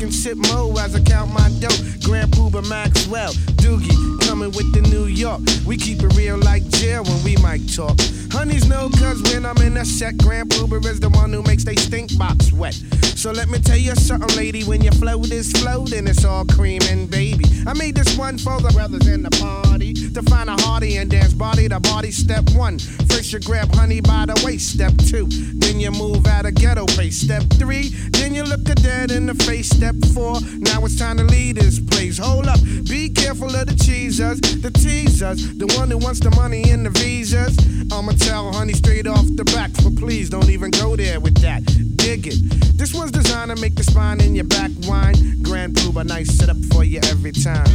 And 0.00 0.14
sip 0.14 0.38
mo 0.38 0.74
as 0.78 0.94
I 0.94 1.00
count 1.00 1.30
my 1.30 1.50
dough. 1.60 1.68
Grand 2.02 2.32
Pooba 2.32 2.66
Maxwell. 2.70 3.32
Doogie 3.60 4.26
coming 4.26 4.50
with 4.52 4.72
the 4.72 4.80
New 4.88 5.04
York. 5.04 5.42
We 5.66 5.76
keep 5.76 6.02
it 6.02 6.16
real 6.16 6.38
like 6.38 6.66
jail 6.70 7.04
when 7.04 7.22
we 7.22 7.36
might 7.36 7.68
talk. 7.68 7.98
Honeys 8.32 8.66
know 8.66 8.88
cause 8.88 9.20
when 9.24 9.44
I'm 9.44 9.58
in 9.58 9.76
a 9.76 9.84
set, 9.84 10.16
Grand 10.18 10.48
Pooba 10.48 10.84
is 10.86 11.00
the 11.00 11.10
one 11.10 11.32
who 11.32 11.42
makes 11.42 11.64
they 11.64 11.76
stink 11.76 12.16
box 12.16 12.50
wet. 12.52 12.80
So 13.20 13.32
let 13.32 13.50
me 13.50 13.58
tell 13.58 13.76
you 13.76 13.94
something, 13.96 14.34
lady. 14.36 14.64
When 14.64 14.80
your 14.80 14.94
flow 14.94 15.20
is 15.20 15.52
floating, 15.52 16.06
it's 16.06 16.24
all 16.24 16.46
creaming, 16.46 17.06
baby. 17.06 17.44
I 17.66 17.74
made 17.74 17.94
this 17.94 18.16
one 18.16 18.38
for 18.38 18.58
the 18.60 18.70
brothers 18.70 19.06
in 19.06 19.22
the 19.22 19.30
party 19.30 19.92
to 19.92 20.22
find 20.22 20.48
a 20.48 20.56
hearty 20.62 20.96
and 20.96 21.10
dance 21.10 21.34
body 21.34 21.68
to 21.68 21.80
body. 21.80 22.12
Step 22.12 22.48
one, 22.54 22.78
first 22.78 23.32
you 23.32 23.40
grab 23.40 23.74
honey 23.74 24.00
by 24.00 24.24
the 24.24 24.40
waist. 24.44 24.72
Step 24.72 24.96
two, 24.96 25.26
then 25.56 25.78
you 25.78 25.90
move 25.90 26.26
out 26.26 26.46
of 26.46 26.54
ghetto 26.54 26.86
face. 26.86 27.20
Step 27.20 27.42
three, 27.58 27.88
then 28.12 28.32
you 28.32 28.42
look 28.44 28.66
a 28.68 28.74
dead 28.76 29.10
in 29.10 29.26
the 29.26 29.34
face. 29.34 29.68
Step 29.68 29.89
four, 30.14 30.40
now 30.58 30.84
it's 30.84 30.98
time 30.98 31.16
to 31.18 31.24
leave 31.24 31.56
this 31.56 31.80
place. 31.80 32.18
Hold 32.18 32.46
up, 32.46 32.60
be 32.88 33.08
careful 33.08 33.54
of 33.54 33.66
the 33.66 33.76
cheesers, 33.84 34.40
the 34.40 34.70
teasers, 34.70 35.56
the 35.56 35.66
one 35.78 35.90
who 35.90 35.98
wants 35.98 36.20
the 36.20 36.30
money 36.32 36.70
and 36.70 36.86
the 36.86 36.90
visas. 36.90 37.56
I'ma 37.92 38.12
tell 38.12 38.52
honey 38.52 38.72
straight 38.72 39.06
off 39.06 39.24
the 39.36 39.44
back, 39.44 39.70
but 39.82 39.96
please 39.96 40.30
don't 40.30 40.48
even 40.48 40.70
go 40.70 40.96
there 40.96 41.20
with 41.20 41.36
that. 41.42 41.64
Dig 41.96 42.26
it. 42.26 42.38
This 42.76 42.94
one's 42.94 43.10
designed 43.10 43.54
to 43.54 43.60
make 43.60 43.74
the 43.74 43.84
spine 43.84 44.20
in 44.20 44.34
your 44.34 44.44
back 44.44 44.70
whine. 44.84 45.42
Grand 45.42 45.74
Pooba, 45.74 46.06
nice 46.06 46.30
setup 46.32 46.56
for 46.72 46.84
you 46.84 47.00
every 47.10 47.32
time. 47.32 47.66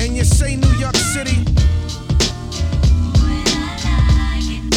And 0.00 0.16
you 0.16 0.24
say 0.24 0.56
New 0.56 0.74
York 0.78 0.96
City. 0.96 1.36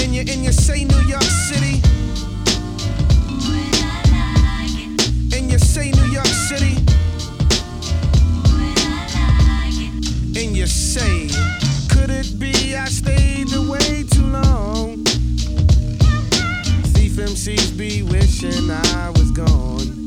And 0.03 0.13
you 0.15 0.21
and 0.21 0.43
you 0.43 0.51
say 0.51 0.83
New 0.83 1.01
York 1.01 1.23
City. 1.23 2.00
You 5.51 5.59
say 5.59 5.91
New 5.91 6.05
York 6.05 6.25
City. 6.27 6.77
And 10.39 10.55
you 10.55 10.65
say, 10.65 11.27
could 11.89 12.09
it 12.09 12.39
be 12.39 12.75
I 12.75 12.85
stayed 12.85 13.53
away 13.53 14.03
too 14.09 14.25
long? 14.27 15.03
Thief 16.93 17.17
MCs 17.17 17.77
be 17.77 18.01
wishing 18.01 18.71
I 18.71 19.09
was 19.09 19.31
gone. 19.31 20.00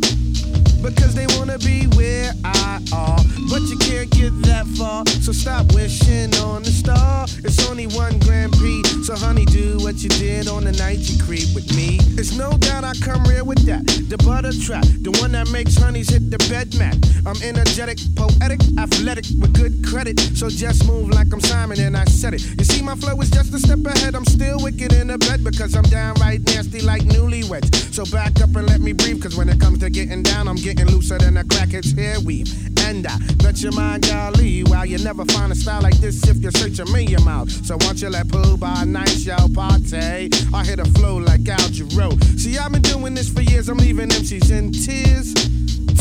Because 0.85 1.15
they 1.15 1.27
wanna 1.39 1.59
be 1.59 1.87
where 1.97 2.31
I 2.45 2.79
are. 2.93 3.19
But 3.49 3.63
you 3.63 3.79
can't 3.79 4.11
get 4.11 4.33
that 4.43 4.67
far. 4.77 5.07
So 5.23 5.33
stop 5.33 5.73
wishing 5.73 6.35
on 6.45 6.63
the 6.63 6.71
star. 6.71 7.25
It's 7.43 7.67
only 7.71 7.87
one 7.87 8.19
Grand 8.19 8.53
Prix. 8.53 8.83
So 9.05 9.15
honey, 9.17 9.47
do 9.47 9.79
what 9.79 10.03
you 10.03 10.11
did 10.11 10.47
on 10.47 10.65
the 10.65 10.73
night 10.73 10.99
you 10.99 11.17
creep 11.25 11.49
with 11.55 11.75
me. 11.75 11.99
It's 12.21 12.37
no 12.37 12.53
doubt 12.59 12.85
I 12.85 12.93
come 13.01 13.25
real 13.25 13.47
with 13.47 13.65
that. 13.65 13.87
The 14.09 14.19
butter 14.19 14.53
trap, 14.53 14.85
the 15.01 15.11
one 15.23 15.33
that 15.33 15.51
makes 15.51 15.77
honeys 15.77 16.11
hit 16.11 16.31
the 16.31 16.39
bed 16.53 16.77
mat. 16.77 16.97
I'm 17.25 17.41
energetic, 17.43 17.99
poetic, 18.15 18.61
athletic 18.77 19.25
with 19.41 19.55
good 19.55 19.85
credit. 19.87 20.21
So 20.37 20.51
just 20.51 20.87
move 20.87 21.09
like 21.09 21.33
I'm 21.33 21.41
Simon 21.41 21.81
and 21.81 21.97
I 21.97 22.05
said 22.05 22.35
it. 22.35 22.45
You 22.59 22.65
see, 22.65 22.83
my 22.83 22.95
flow 22.97 23.19
is 23.23 23.31
just 23.31 23.55
a 23.55 23.59
step 23.59 23.81
ahead. 23.87 24.15
I'm 24.15 24.27
still 24.27 24.59
wicked 24.61 24.93
in 24.93 25.09
the 25.09 25.19
bed 25.19 25.45
because 25.45 25.75
I'm 25.75 25.85
downright 25.85 26.45
nasty 26.45 26.83
like 26.83 27.03
newlyweds. 27.05 27.73
So 27.95 28.05
back 28.07 28.41
up 28.43 28.55
and 28.57 28.67
let 28.69 28.81
me 28.81 28.93
breathe. 28.93 29.23
Cause 29.23 29.37
when 29.37 29.49
it 29.49 29.59
comes 29.61 29.79
to 29.79 29.89
getting 29.89 30.23
down, 30.23 30.49
I'm 30.49 30.57
getting 30.57 30.74
looser 30.83 31.19
than 31.19 31.37
a 31.37 31.45
crackhead's 31.45 31.93
hair 31.93 32.19
weave. 32.21 32.49
And 32.87 33.07
I 33.07 33.17
bet 33.43 33.61
your 33.63 33.73
mind, 33.73 34.09
golly, 34.09 34.63
while 34.65 34.87
you 34.87 34.99
never 34.99 35.25
find 35.27 35.53
a 35.53 35.55
style 35.55 35.83
like 35.83 35.99
this 35.99 36.27
if 36.29 36.43
you 36.43 36.51
search 36.51 36.79
a 36.81 36.87
million 36.91 37.23
miles. 37.25 37.67
So 37.67 37.77
once 37.81 38.03
you 38.03 38.11
let 38.11 38.29
poo 38.29 38.57
by 38.57 38.85
nice 38.85 39.25
y'all 39.25 39.49
party, 39.49 40.31
I 40.53 40.65
hit 40.65 40.81
a 40.81 40.85
flow 40.97 41.17
like 41.19 41.49
Al 41.49 41.69
Jarreau. 41.71 42.13
See, 42.39 42.59
I've 42.59 42.73
been 42.73 42.83
doing 42.83 43.15
this 43.15 43.29
for 43.29 43.43
years. 43.43 43.69
I'm 43.69 43.79
leaving 43.79 44.09
MCs 44.09 44.51
in 44.51 44.73
tears, 44.73 45.35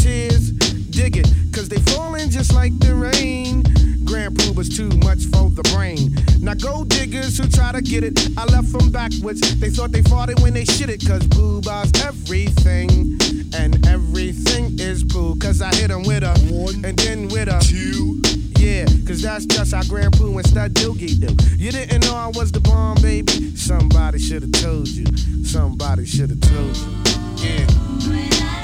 tears. 0.01 0.51
Dig 0.93 1.17
it, 1.17 1.27
cause 1.51 1.67
they 1.69 1.79
falling 1.91 2.29
just 2.29 2.53
like 2.53 2.77
the 2.77 2.93
rain. 2.93 3.63
Grand 4.05 4.37
Pooba's 4.37 4.69
too 4.69 4.89
much 4.99 5.25
for 5.25 5.49
the 5.49 5.63
brain. 5.73 6.13
Now 6.39 6.53
go 6.53 6.83
diggers 6.83 7.39
who 7.39 7.47
try 7.47 7.71
to 7.71 7.81
get 7.81 8.03
it, 8.03 8.13
I 8.37 8.45
left 8.45 8.71
them 8.71 8.91
backwards. 8.91 9.41
They 9.59 9.71
thought 9.71 9.91
they 9.91 10.03
fought 10.03 10.29
it 10.29 10.39
when 10.41 10.53
they 10.53 10.65
shit 10.65 10.91
it, 10.91 11.01
cause 11.03 11.23
Pooba's 11.23 11.91
everything. 12.05 13.17
And 13.55 13.85
everything 13.87 14.62
is 14.83 15.03
poo, 15.03 15.35
cause 15.35 15.61
I 15.61 15.73
hit 15.75 15.87
them 15.87 16.03
with 16.03 16.23
a 16.23 16.33
one 16.51 16.83
and 16.85 16.97
then 16.97 17.27
with 17.29 17.47
a 17.47 17.59
two. 17.59 18.21
Yeah, 18.59 18.85
cause 19.07 19.21
that's 19.21 19.45
just 19.45 19.73
how 19.73 19.83
Grand 19.83 20.13
Poo 20.13 20.37
and 20.37 20.47
Stud 20.47 20.73
Doogie 20.73 21.19
do. 21.19 21.35
You 21.57 21.71
didn't 21.71 22.01
know 22.05 22.15
I 22.15 22.27
was 22.27 22.51
the 22.51 22.59
bomb, 22.59 23.01
baby? 23.01 23.55
Somebody 23.55 24.19
should've 24.19 24.51
told 24.51 24.87
you. 24.87 25.05
Somebody 25.45 26.05
should've 26.05 26.39
told 26.41 26.77
you. 26.77 27.49
Yeah. 27.49 28.62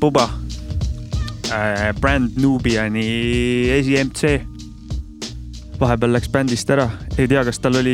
Puba 0.00 0.30
äh,, 1.52 1.92
Brand 2.00 2.38
Nubiani 2.40 3.68
esi-MC. 3.74 4.40
vahepeal 5.80 6.12
läks 6.12 6.28
bändist 6.28 6.68
ära, 6.72 6.84
ei 7.16 7.28
tea, 7.28 7.40
kas 7.44 7.56
tal 7.60 7.78
oli, 7.80 7.92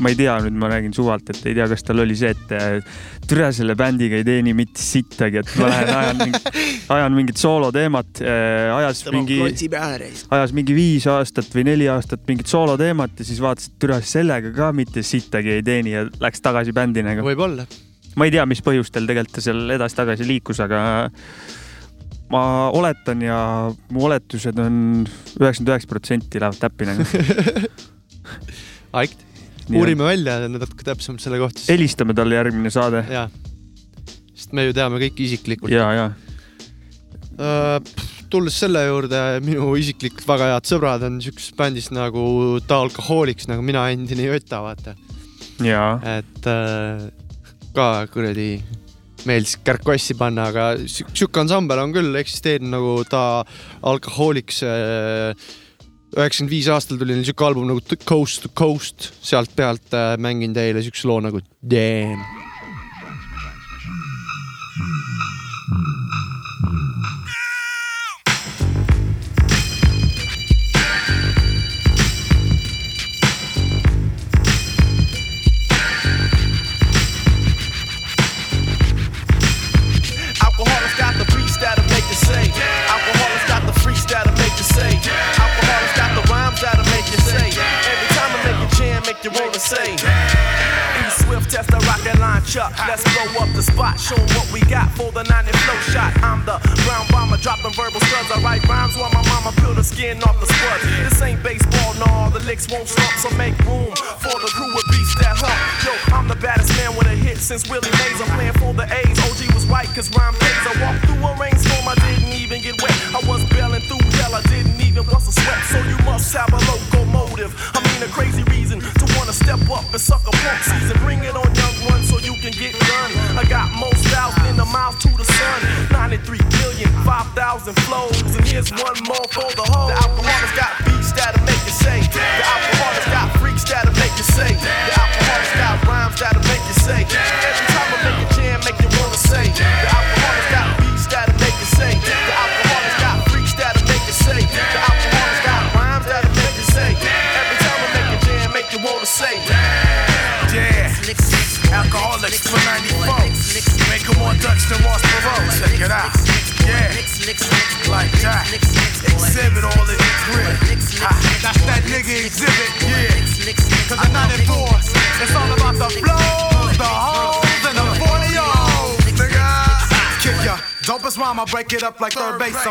ma 0.00 0.08
ei 0.08 0.16
tea, 0.16 0.38
nüüd 0.44 0.56
ma 0.56 0.70
räägin 0.72 0.94
suvalt, 0.96 1.28
et 1.32 1.42
ei 1.48 1.56
tea, 1.56 1.66
kas 1.68 1.84
tal 1.84 2.00
oli 2.00 2.16
see, 2.16 2.30
et 2.32 2.54
äh, 2.56 3.00
türa 3.28 3.50
selle 3.56 3.76
bändiga 3.76 4.16
ei 4.20 4.24
teeni 4.24 4.54
mitte 4.56 4.80
sittagi, 4.80 5.42
et 5.42 5.52
ma 5.60 5.68
lähen 5.68 5.92
ajan 5.96 6.20
mingit, 6.24 6.48
ajan 6.96 7.18
mingit 7.18 7.40
sooloteemat, 7.40 8.22
ajas 8.76 9.04
Tõmbab 9.04 9.18
mingi 9.18 9.68
ajas 10.36 10.56
mingi 10.56 10.76
viis 10.76 11.08
aastat 11.12 11.52
või 11.56 11.68
neli 11.68 11.90
aastat 11.92 12.24
mingit 12.28 12.48
sooloteemat 12.52 13.20
ja 13.20 13.28
siis 13.32 13.40
vaatas, 13.44 13.68
et 13.68 13.80
türa 13.84 14.00
sellega 14.04 14.52
ka 14.56 14.72
mitte 14.76 15.04
sittagi 15.04 15.58
ei 15.58 15.64
teeni 15.64 15.96
ja 15.96 16.08
läks 16.20 16.44
tagasi 16.44 16.76
bändi 16.76 17.04
nagu. 17.04 17.24
võib-olla. 17.28 17.68
Ma 18.18 18.26
ei 18.28 18.34
tea, 18.34 18.44
mis 18.50 18.62
põhjustel 18.64 19.08
tegelikult 19.08 19.38
ta 19.38 19.44
seal 19.44 19.62
edasi-tagasi 19.76 20.26
liikus, 20.28 20.60
aga 20.64 20.80
ma 22.32 22.42
oletan 22.76 23.22
ja 23.24 23.38
mu 23.94 24.04
oletused 24.08 24.58
on 24.60 25.06
üheksakümmend 25.06 25.72
üheksa 25.72 25.90
protsenti 25.90 26.42
lähevad 26.42 26.60
täppi 26.60 26.88
nagu. 26.88 27.06
Aik, 28.98 29.14
uurime 29.72 30.08
välja 30.08 30.40
natuke 30.48 30.84
täpsemalt 30.84 31.24
selle 31.24 31.40
kohta. 31.40 31.60
helistame 31.68 32.16
talle 32.16 32.36
järgmine 32.38 32.72
saade. 32.72 33.04
sest 34.34 34.52
me 34.56 34.68
ju 34.68 34.76
teame 34.76 35.00
kõik 35.02 35.24
isiklikult. 35.28 35.72
ja, 35.72 35.88
ja 35.96 36.10
tulles 38.32 38.56
selle 38.60 38.82
juurde, 38.86 39.20
minu 39.44 39.70
isiklikult 39.78 40.26
väga 40.28 40.50
head 40.52 40.68
sõbrad 40.68 41.04
on 41.06 41.20
siukses 41.24 41.54
bändis 41.56 41.88
nagu 41.94 42.22
The 42.66 42.76
Alcoholics, 42.76 43.48
nagu 43.50 43.64
mina 43.64 43.86
endine 43.92 44.26
Jota, 44.28 44.60
vaata. 44.64 44.94
et 46.18 46.48
äh, 46.50 47.08
ka 47.78 47.88
kuradi 48.12 48.58
meeldis 49.28 49.56
kärkossi 49.66 50.16
panna, 50.18 50.48
aga 50.52 50.66
siuke 50.86 51.42
ansambel 51.42 51.82
on 51.82 51.94
küll 51.94 52.18
eksisteerinud 52.20 52.74
nagu 52.74 52.98
ta 53.10 53.22
Alcoholics. 53.86 54.62
üheksakümmend 56.08 56.52
viis 56.54 56.68
aastal 56.72 56.96
tuli 57.00 57.12
neil 57.18 57.26
siuke 57.28 57.44
album 57.44 57.68
nagu 57.68 57.82
Coast 58.08 58.46
to 58.46 58.52
Coast, 58.56 59.10
sealt 59.20 59.52
pealt 59.56 59.92
äh, 59.92 60.16
mängin 60.16 60.56
teile 60.56 60.82
siukse 60.82 61.08
loo 61.10 61.20
nagu 61.20 61.42
Damn. 61.60 62.37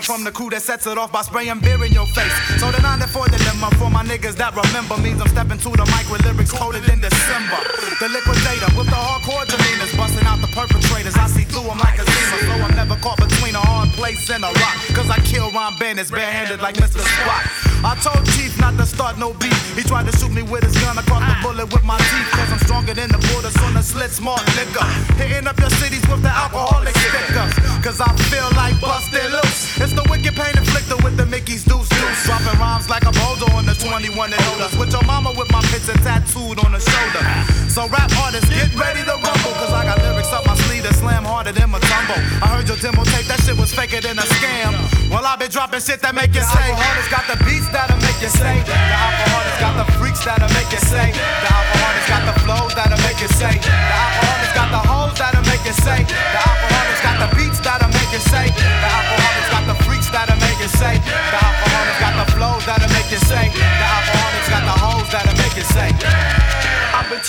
From 0.08 0.24
the 0.24 0.32
crew 0.32 0.50
that 0.50 0.64
sets 0.64 0.88
it 0.88 0.98
off 0.98 1.12
by 1.12 1.20
spraying 1.22 1.60
beer 1.60 1.84
in 1.84 1.92
your 1.92 2.08
face. 2.16 2.32
So 2.64 2.72
the 2.72 2.80
94 2.80 3.28
dilemma 3.28 3.68
for 3.76 3.92
my 3.92 4.08
niggas 4.08 4.40
that 4.40 4.56
remember 4.56 4.96
means 5.04 5.20
I'm 5.20 5.28
stepping 5.28 5.60
to 5.60 5.70
the 5.76 5.84
mic 5.92 6.08
with 6.08 6.24
lyrics 6.24 6.56
coded 6.56 6.88
in 6.88 7.04
December. 7.04 7.60
The 8.00 8.08
liquidator 8.08 8.72
with 8.80 8.88
the 8.88 8.96
hardcore 8.96 9.44
demeanors, 9.44 9.92
busting 10.00 10.24
out 10.24 10.40
the 10.40 10.48
perpetrators. 10.56 11.20
I 11.20 11.28
see 11.28 11.44
through 11.44 11.68
them 11.68 11.84
like 11.84 12.00
a 12.00 12.08
zima. 12.08 12.38
So 12.40 12.54
I'm 12.56 12.72
never 12.80 12.96
caught 13.04 13.20
between 13.20 13.52
a 13.60 13.64
hard 13.68 13.92
place 14.00 14.24
and 14.32 14.48
a 14.48 14.52
rock. 14.64 14.78
Cause 14.96 15.12
I 15.12 15.20
kill 15.28 15.52
Ron 15.52 15.76
Bandits 15.76 16.08
barehanded 16.10 16.64
like 16.64 16.80
Mr. 16.80 17.04
Spot. 17.04 17.44
I 17.84 17.94
told 18.02 18.26
Chief 18.34 18.58
not 18.60 18.78
to 18.78 18.86
start 18.86 19.18
no 19.18 19.34
beef. 19.34 19.58
He 19.78 19.84
tried 19.84 20.10
to 20.10 20.14
shoot 20.18 20.32
me 20.32 20.42
with 20.42 20.64
his 20.64 20.74
gun. 20.82 20.98
I 20.98 21.04
caught 21.04 21.22
the 21.22 21.36
bullet 21.46 21.70
with 21.72 21.84
my 21.84 21.98
teeth. 22.10 22.30
Cause 22.34 22.52
I'm 22.52 22.60
stronger 22.66 22.94
than 22.94 23.10
the 23.10 23.22
borders 23.30 23.56
on 23.62 23.74
the 23.74 23.84
slit 23.84 24.12
smart 24.12 24.42
liquor. 24.58 24.86
Hitting 25.22 25.48
up 25.48 25.60
your 25.60 25.70
cities 25.78 26.02
with 26.10 26.22
the 26.24 26.34
alcoholic 26.34 26.96
stickers. 26.98 27.54
Cause 27.86 28.02
I 28.02 28.10
feel 28.34 28.50
like 28.58 28.80
busted 28.82 29.30
loose. 29.30 29.78
It's 29.78 29.94
the 29.94 30.06
wicked 30.10 30.34
pain 30.34 30.58
inflicted 30.58 31.04
with 31.04 31.18
the 31.18 31.26
Mickey's 31.26 31.64
deuce 31.64 31.90
deuce. 31.90 32.26
Dropping 32.26 32.58
rhymes 32.58 32.90
like 32.90 33.06
a 33.06 33.14
boulder 33.14 33.50
on 33.54 33.66
the 33.70 33.78
21 33.78 34.34
and 34.34 34.44
older. 34.50 34.70
With 34.82 34.92
your 34.92 35.06
mama 35.06 35.32
with 35.38 35.52
my 35.54 35.62
picture 35.70 35.98
tattooed 36.02 36.58
on 36.66 36.74
the 36.74 36.82
shoulder. 36.82 37.24
So 37.70 37.86
rap 37.94 38.10
artists, 38.26 38.50
get 38.50 38.74
ready 38.74 39.06
to 39.06 39.16
rumble. 39.22 39.54
Cause 39.62 39.70
I 39.70 39.86
got 39.86 40.02
lyrics 40.02 40.34
up 40.34 40.46
my 40.50 40.58
sleeve 40.66 40.82
that 40.84 40.96
slam 40.98 41.24
harder 41.24 41.54
than 41.54 41.70
my 41.70 41.80
tumble. 41.86 42.18
I 42.42 42.58
heard 42.58 42.68
your 42.68 42.78
demo 42.82 43.06
tape, 43.06 43.30
that 43.30 43.40
shit 43.46 43.54
was 43.54 43.70
faker 43.70 44.02
than 44.02 44.18
a 44.18 44.26
scam. 44.42 44.74
Well, 45.14 45.24
I 45.24 45.38
been 45.38 45.52
dropping 45.54 45.82
shit 45.82 46.02
that 46.02 46.16
make 46.16 46.34
you 46.34 46.42
say. 46.42 46.74
Alcoholics 46.74 47.10
got 47.14 47.26
the 47.30 47.38
beats 47.46 47.67
that'll 47.72 48.00
make 48.02 48.20
you 48.22 48.30
say. 48.30 48.64
The 48.64 48.76
alcoholics 48.76 49.60
got 49.60 49.74
the 49.78 49.88
freaks 49.98 50.24
that'll 50.26 50.52
make 50.54 50.70
you 50.72 50.82
say. 50.82 51.12
The 51.12 51.50
alcoholics 51.50 52.08
got 52.08 52.24
the 52.30 52.36
flows 52.44 52.74
that'll 52.76 53.02
make 53.04 53.20
you 53.22 53.30
say. 53.30 53.54
The 53.58 53.98
alcoholics 54.04 54.54
got 54.54 54.70
the 54.72 54.82
hoes 54.84 55.16
that'll 55.18 55.46
make 55.48 55.64
you 55.66 55.74
say. 55.74 56.00
The 56.04 56.40
alcoholics 56.40 57.02
got 57.02 57.18
the 57.24 57.30
beats 57.36 57.60
that'll 57.60 57.92
make 57.92 58.12
you 58.12 58.24
say. 58.24 58.48
The 58.52 58.90
alcoholics 58.90 59.50
got 59.52 59.64
the 59.68 59.78
freaks 59.84 60.10
that'll 60.10 60.40
make 60.40 60.60
you 60.60 60.70
say. 60.70 61.47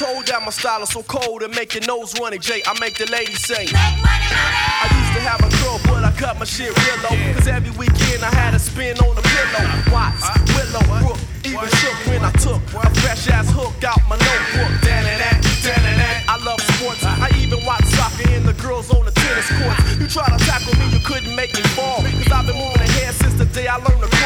Told 0.09 0.25
that 0.33 0.41
my 0.41 0.49
style 0.49 0.81
is 0.81 0.89
so 0.89 1.03
cold 1.05 1.43
and 1.45 1.53
make 1.53 1.77
your 1.77 1.85
nose 1.85 2.17
runny, 2.17 2.39
Jay. 2.39 2.63
I 2.65 2.73
make 2.81 2.97
the 2.97 3.05
ladies 3.13 3.45
say. 3.45 3.69
I 3.77 4.89
used 4.89 5.13
to 5.13 5.21
have 5.21 5.37
a 5.45 5.53
girl, 5.61 5.77
but 5.85 6.01
I 6.01 6.09
cut 6.17 6.41
my 6.41 6.49
shit 6.49 6.73
real 6.73 6.97
low. 7.05 7.13
Cause 7.37 7.45
every 7.45 7.77
weekend 7.77 8.25
I 8.25 8.33
had 8.33 8.57
a 8.57 8.59
spin 8.59 8.97
on 9.05 9.13
the 9.13 9.21
pillow. 9.21 9.69
Watts, 9.93 10.25
Willow, 10.57 10.81
Brook, 11.05 11.21
even 11.45 11.69
shook 11.77 11.93
when 12.09 12.25
I 12.25 12.33
took 12.41 12.57
a 12.73 12.89
fresh 13.05 13.29
ass 13.29 13.53
hook 13.53 13.85
out 13.85 14.01
my 14.09 14.17
notebook. 14.17 14.73
Dan 14.81 15.05
and 15.05 15.21
that, 15.21 15.45
dan 15.61 15.77
and 15.77 16.01
that. 16.01 16.25
I 16.25 16.41
love 16.41 16.61
sports. 16.73 17.05
I 17.05 17.29
even 17.37 17.61
watch 17.69 17.85
soccer 17.93 18.33
and 18.33 18.49
the 18.49 18.57
girls 18.65 18.89
on 18.89 19.05
the 19.05 19.13
tennis 19.13 19.53
courts. 19.61 19.77
You 20.01 20.09
try 20.09 20.25
to 20.33 20.41
tackle 20.49 20.73
me, 20.81 20.89
you 20.89 21.05
couldn't 21.05 21.37
make 21.37 21.53
me 21.53 21.61
fall. 21.77 22.01
Cause 22.01 22.33
I've 22.33 22.49
been 22.49 22.57
moving 22.57 22.81
ahead 22.81 23.13
since 23.13 23.37
the 23.37 23.45
day 23.45 23.69
I 23.69 23.77
learned 23.77 24.01
to 24.01 24.18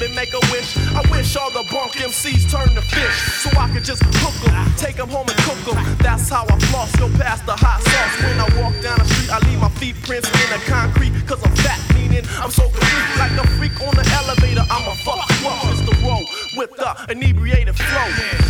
me 0.00 0.08
make 0.16 0.32
a 0.32 0.40
wish. 0.50 0.76
I 0.96 1.02
wish 1.12 1.36
all 1.36 1.50
the 1.50 1.64
bunk 1.70 1.92
MCs 1.92 2.50
turned 2.50 2.74
to 2.74 2.82
fish. 2.82 3.16
So 3.44 3.50
I 3.58 3.68
could 3.68 3.84
just 3.84 4.02
hook 4.24 4.34
'em, 4.48 4.74
take 4.76 4.98
'em 4.98 5.08
home 5.08 5.28
and 5.28 5.38
cook 5.44 5.60
'em. 5.68 5.76
That's 5.98 6.28
how 6.28 6.44
I 6.48 6.58
floss, 6.70 6.90
go 6.96 7.08
past 7.20 7.44
the 7.44 7.54
hot 7.54 7.82
sauce. 7.84 8.14
When 8.24 8.40
I 8.40 8.48
walk 8.60 8.74
down 8.80 8.98
the 8.98 9.04
street, 9.12 9.30
I 9.30 9.38
leave 9.46 9.60
my 9.60 9.68
feet 9.80 9.96
prints 10.02 10.28
in 10.28 10.48
the 10.50 10.60
concrete. 10.66 11.12
Cause 11.26 11.40
I'm 11.44 11.54
fat, 11.56 11.80
meaning 11.94 12.24
I'm 12.42 12.50
so 12.50 12.64
complete. 12.68 13.08
Like 13.18 13.36
a 13.44 13.46
freak 13.58 13.76
on 13.86 13.94
the 13.94 14.06
elevator, 14.20 14.64
I'm 14.70 14.88
a 14.88 14.94
fuck 15.04 15.20
you 15.36 15.48
up, 15.48 15.60
Mr. 15.68 15.92
Rowe, 16.02 16.24
with 16.56 16.70
the 16.82 16.90
inebriated 17.12 17.76
flow. 17.76 18.08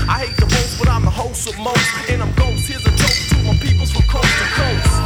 I 0.09 0.17
hate 0.25 0.37
the 0.37 0.47
most, 0.47 0.79
but 0.79 0.89
I'm 0.89 1.05
the 1.05 1.17
host 1.23 1.49
of 1.49 1.59
most. 1.59 1.91
And 2.09 2.23
I'm 2.23 2.33
ghost, 2.35 2.69
here's 2.69 2.87
a 2.87 2.95
toast 3.03 3.31
to 3.31 3.37
my 3.43 3.55
peoples 3.59 3.91
from 3.91 4.03
coast 4.03 4.33
to 4.39 4.47
coast. 4.61 5.00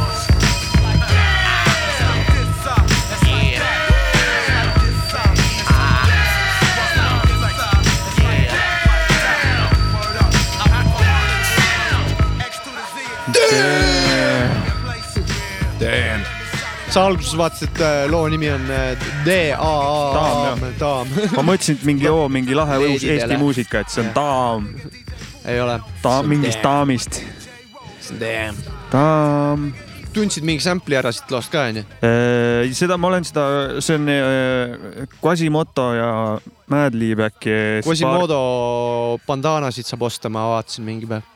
Damn. 15.79 16.23
sa 16.89 17.03
alguses 17.05 17.35
vaatasid, 17.37 17.69
et 17.75 17.81
äh, 17.83 18.05
loo 18.09 18.27
nimi 18.31 18.47
on 18.49 18.69
äh, 18.71 18.95
D-A-A-A-M, 19.25 20.61
Daam. 20.79 21.09
ma 21.35 21.43
mõtlesin, 21.43 21.77
et 21.77 21.83
mingi 21.85 22.07
oo, 22.09 22.29
mingi 22.31 22.55
lahe 22.57 22.77
uus. 22.87 23.03
Eesti 23.03 23.37
muusika, 23.41 23.83
et 23.83 23.91
see 23.93 24.01
on 24.05 24.13
Daam. 24.15 24.69
ei 25.45 25.59
ole. 25.61 25.75
Ta-, 26.01 26.21
mingist 26.25 26.63
Daamist. 26.63 27.19
Damn. 28.21 28.57
Daam. 28.93 29.73
tundsid 30.15 30.45
mingi 30.47 30.63
sample'i 30.63 30.95
ära 30.95 31.11
siit 31.11 31.31
loost 31.33 31.51
ka 31.51 31.65
onju? 31.67 31.83
Äh, 31.99 32.71
seda 32.77 32.95
ma 32.97 33.09
olen 33.11 33.27
seda, 33.27 33.45
see 33.83 33.99
on 33.99 34.07
Quasimoto 35.19 35.89
ja 35.97 36.09
Madlib 36.71 37.25
äkki. 37.27 37.59
Quasimodo 37.85 38.39
bandaanasid 39.27 39.85
saab 39.91 40.07
osta, 40.07 40.31
ma 40.31 40.47
vaatasin 40.55 40.87
mingi 40.87 41.09
päev. 41.11 41.27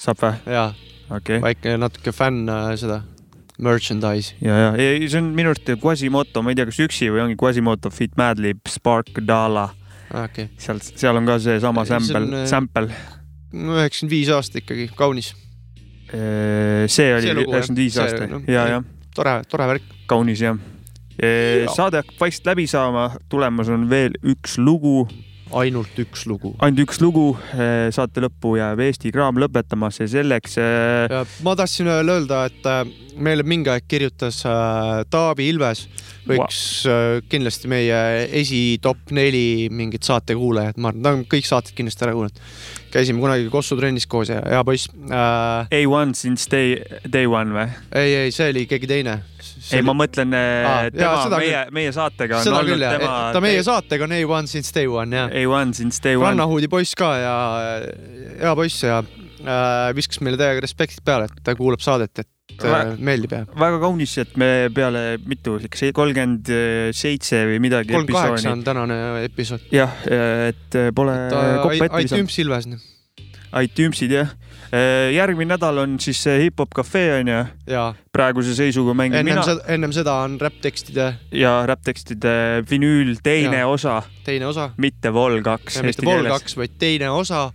saab 0.00 0.24
või? 0.24 0.56
jaa, 0.56 0.70
okay.. 1.10 1.40
väike 1.42 1.76
natuke 1.80 2.12
fänn 2.14 2.48
äh, 2.50 2.72
seda 2.80 3.02
merchandise. 3.62 4.34
ja, 4.44 4.58
ja 4.58 4.72
ei, 4.76 5.08
see 5.08 5.20
on 5.22 5.32
minu 5.36 5.52
arust 5.52 5.70
Quasimoto, 5.82 6.42
ma 6.44 6.52
ei 6.52 6.58
tea, 6.58 6.68
kas 6.68 6.80
üksi 6.86 7.10
või 7.12 7.24
ongi 7.24 7.38
Quasimoto 7.40 7.92
Fit 7.94 8.16
Madlib 8.20 8.66
Spark 8.70 9.22
Dala. 9.26 9.68
okei, 10.24 10.50
seal, 10.60 10.82
seal 10.86 11.20
on 11.20 11.28
ka 11.28 11.38
seesama 11.42 11.86
sample, 11.88 12.24
äh, 12.42 12.46
sample. 12.50 12.90
üheksakümmend 13.52 14.12
viis 14.12 14.32
aastat 14.34 14.62
ikkagi, 14.64 14.90
kaunis. 14.98 15.32
see 16.10 17.08
oli 17.14 17.24
see 17.24 17.32
jah. 17.32 17.42
üheksakümmend 17.42 17.82
viis 17.82 17.98
aasta 18.02 18.28
noh,, 18.30 18.44
ja, 18.50 18.68
ja 18.76 18.82
tore, 19.16 19.40
tore 19.48 19.70
värk. 19.72 19.94
kaunis 20.10 20.42
jah. 20.44 20.58
saade 21.72 22.02
hakkab 22.02 22.20
vaikselt 22.20 22.52
läbi 22.52 22.66
saama, 22.70 23.08
tulemas 23.32 23.72
on 23.72 23.88
veel 23.90 24.18
üks 24.34 24.58
lugu. 24.60 25.06
Ainult 25.54 25.98
üks 26.02 26.26
lugu. 26.26 26.54
ainult 26.58 26.82
üks 26.86 27.00
lugu, 27.02 27.26
saate 27.94 28.24
lõppu 28.24 28.56
jääb 28.58 28.82
Eesti 28.86 29.12
Kraam 29.14 29.38
lõpetamas 29.40 30.00
ja 30.02 30.08
selleks. 30.10 30.58
ma 31.46 31.56
tahtsin 31.58 31.90
veel 31.90 32.14
öelda, 32.16 32.44
et 32.50 32.66
äh, 32.66 32.82
meile 33.16 33.46
mingi 33.46 33.70
aeg 33.72 33.86
kirjutas 33.88 34.42
Taavi 35.10 35.48
Ilves, 35.52 35.86
võiks 36.26 36.60
äh, 36.90 37.20
kindlasti 37.30 37.70
meie 37.70 37.98
esi 38.40 38.78
top 38.82 39.12
neli 39.14 39.68
mingit 39.72 40.06
saatekuulajat, 40.06 40.80
ma 40.80 40.90
arvan, 40.90 41.04
ta 41.04 41.14
on 41.14 41.24
kõik 41.30 41.48
saated 41.48 41.76
kindlasti 41.78 42.06
ära 42.06 42.16
kuulanud. 42.16 42.42
käisime 42.92 43.22
kunagi 43.22 43.48
Kossu 43.52 43.76
trennis 43.78 44.06
koos 44.10 44.30
ja 44.32 44.40
hea 44.42 44.62
poiss 44.66 44.90
äh,. 45.10 45.70
A1 45.70 46.14
since 46.18 46.50
day, 46.50 46.76
day 47.06 47.26
one 47.30 47.54
või? 47.54 47.68
ei, 47.94 48.14
ei, 48.24 48.34
see 48.34 48.50
oli 48.52 48.66
keegi 48.70 48.90
teine. 48.90 49.20
ei, 49.74 49.82
ma 49.86 49.94
mõtlen 49.96 50.34
Aa, 50.36 50.70
ah, 50.70 50.88
tema 50.94 51.40
meie 51.40 51.62
meie 51.74 51.92
saatega 51.94 52.40
on 52.40 52.50
olnud 52.52 52.70
küll 52.70 52.84
jah, 52.86 52.96
tema. 52.96 53.16
ta 53.34 53.42
meie 53.44 53.64
saatega 53.66 54.06
on 54.06 54.14
A1 54.16 54.50
since 54.52 54.74
day 54.74 54.88
one 54.90 55.16
jah. 55.16 55.32
A1 55.32 55.76
since 55.78 56.02
day 56.04 56.18
one. 56.18 56.30
rannahuudi 56.30 56.70
poiss 56.72 56.96
ka 56.98 57.10
ja 57.18 57.34
hea 58.42 58.54
poiss 58.58 58.86
ja 58.86 59.00
äh, 59.02 59.90
viskas 59.96 60.22
meile 60.24 60.40
täiega 60.40 60.64
respektit 60.64 61.04
peale, 61.06 61.30
et 61.30 61.44
ta 61.46 61.56
kuulab 61.58 61.82
saadet, 61.84 62.22
et 62.22 62.56
äh, 62.62 62.72
Vä- 62.72 62.96
meeldib 63.10 63.36
ja. 63.36 63.42
väga 63.58 63.80
kaunis, 63.82 64.16
et 64.22 64.36
me 64.40 64.50
peale 64.74 65.04
mitu, 65.26 65.58
kolmkümmend 65.96 66.52
seitse 66.96 67.44
või 67.50 67.62
midagi. 67.66 67.94
kolm 67.96 68.10
kaheksa 68.10 68.54
on 68.54 68.64
tänane 68.66 69.00
episood. 69.26 69.66
jah, 69.74 69.94
et 70.06 70.82
pole 70.96 71.16
iTunes 72.02 72.42
Ilves. 72.44 72.70
noh. 72.70 72.90
iTunesid 73.62 74.18
jah. 74.20 74.36
Järgmine 75.14 75.54
nädal 75.54 75.78
on 75.84 75.96
siis 76.02 76.20
see 76.26 76.46
hip-hop 76.46 76.74
cafe 76.76 77.04
on 77.20 77.30
ju. 77.30 77.40
Praeguse 78.12 78.54
seisuga 78.56 78.94
mängin 78.96 79.20
ennem 79.20 79.38
mina 79.38 79.56
ennem 79.72 79.92
seda 79.92 80.14
on 80.24 80.38
räpptekstide 80.40 81.06
ja 81.36 81.52
räpptekstide 81.68 82.34
vinüül 82.70 83.16
teine 83.22 83.60
Jaa. 83.62 83.68
osa, 83.68 83.96
teine 84.24 84.46
osa. 84.46 84.70
mitte 84.76 85.12
Vol 85.12 85.40
kaks. 85.44 85.80
mitte 85.82 86.06
Vol 86.06 86.28
kaks, 86.30 86.56
vaid 86.56 86.78
teine 86.78 87.10
osa. 87.10 87.50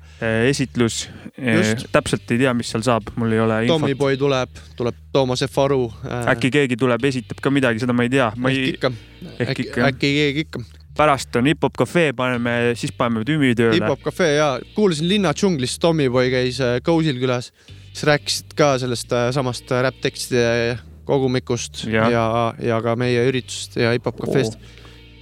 esitlus. 0.48 1.10
Just. 1.38 1.88
täpselt 1.92 2.32
ei 2.32 2.38
tea, 2.38 2.54
mis 2.54 2.70
seal 2.70 2.84
saab, 2.86 3.08
mul 3.16 3.32
ei 3.32 3.40
ole 3.40 3.62
infot. 3.64 3.80
Tommyboy 3.80 4.18
tuleb, 4.18 4.62
tuleb 4.78 5.00
Toomas 5.14 5.44
F 5.48 5.64
Aru. 5.64 5.88
äkki 6.36 6.52
keegi 6.54 6.78
tuleb, 6.78 7.04
esitab 7.10 7.42
ka 7.42 7.50
midagi, 7.54 7.82
seda 7.82 7.96
ma 7.96 8.06
ei 8.06 8.14
tea. 8.14 8.32
ma 8.36 8.52
ei. 8.52 8.76
äkki, 8.76 9.66
ikka 9.68 9.88
äkki 9.90 10.14
keegi 10.20 10.46
ikka. 10.48 10.64
Pärast 10.98 11.36
on 11.40 11.48
hip-hop 11.50 11.78
cafe, 11.78 12.12
paneme, 12.18 12.56
siis 12.80 12.94
paneme 12.96 13.24
tümmi 13.28 13.54
tööle. 13.58 13.78
hip-hop 13.78 14.04
cafe 14.04 14.34
ja 14.36 14.50
kuulasin 14.76 15.10
Linna 15.10 15.34
džunglis, 15.38 15.78
Tommyboy 15.82 16.32
käis 16.34 16.60
äh, 16.64 16.80
Kousil 16.86 17.20
külas, 17.22 17.52
siis 17.92 18.04
rääkisid 18.10 18.56
ka 18.58 18.74
sellest 18.82 19.14
äh, 19.16 19.30
samast 19.36 19.72
äh, 19.72 19.84
räpptekstide 19.88 20.78
kogumikust 21.08 21.86
ja, 21.90 22.10
ja, 22.12 22.26
ja 22.62 22.82
ka 22.84 22.96
meie 23.00 23.24
üritusest 23.30 23.80
ja 23.82 23.96
hip-hop 23.96 24.20
cafe'st. 24.26 24.60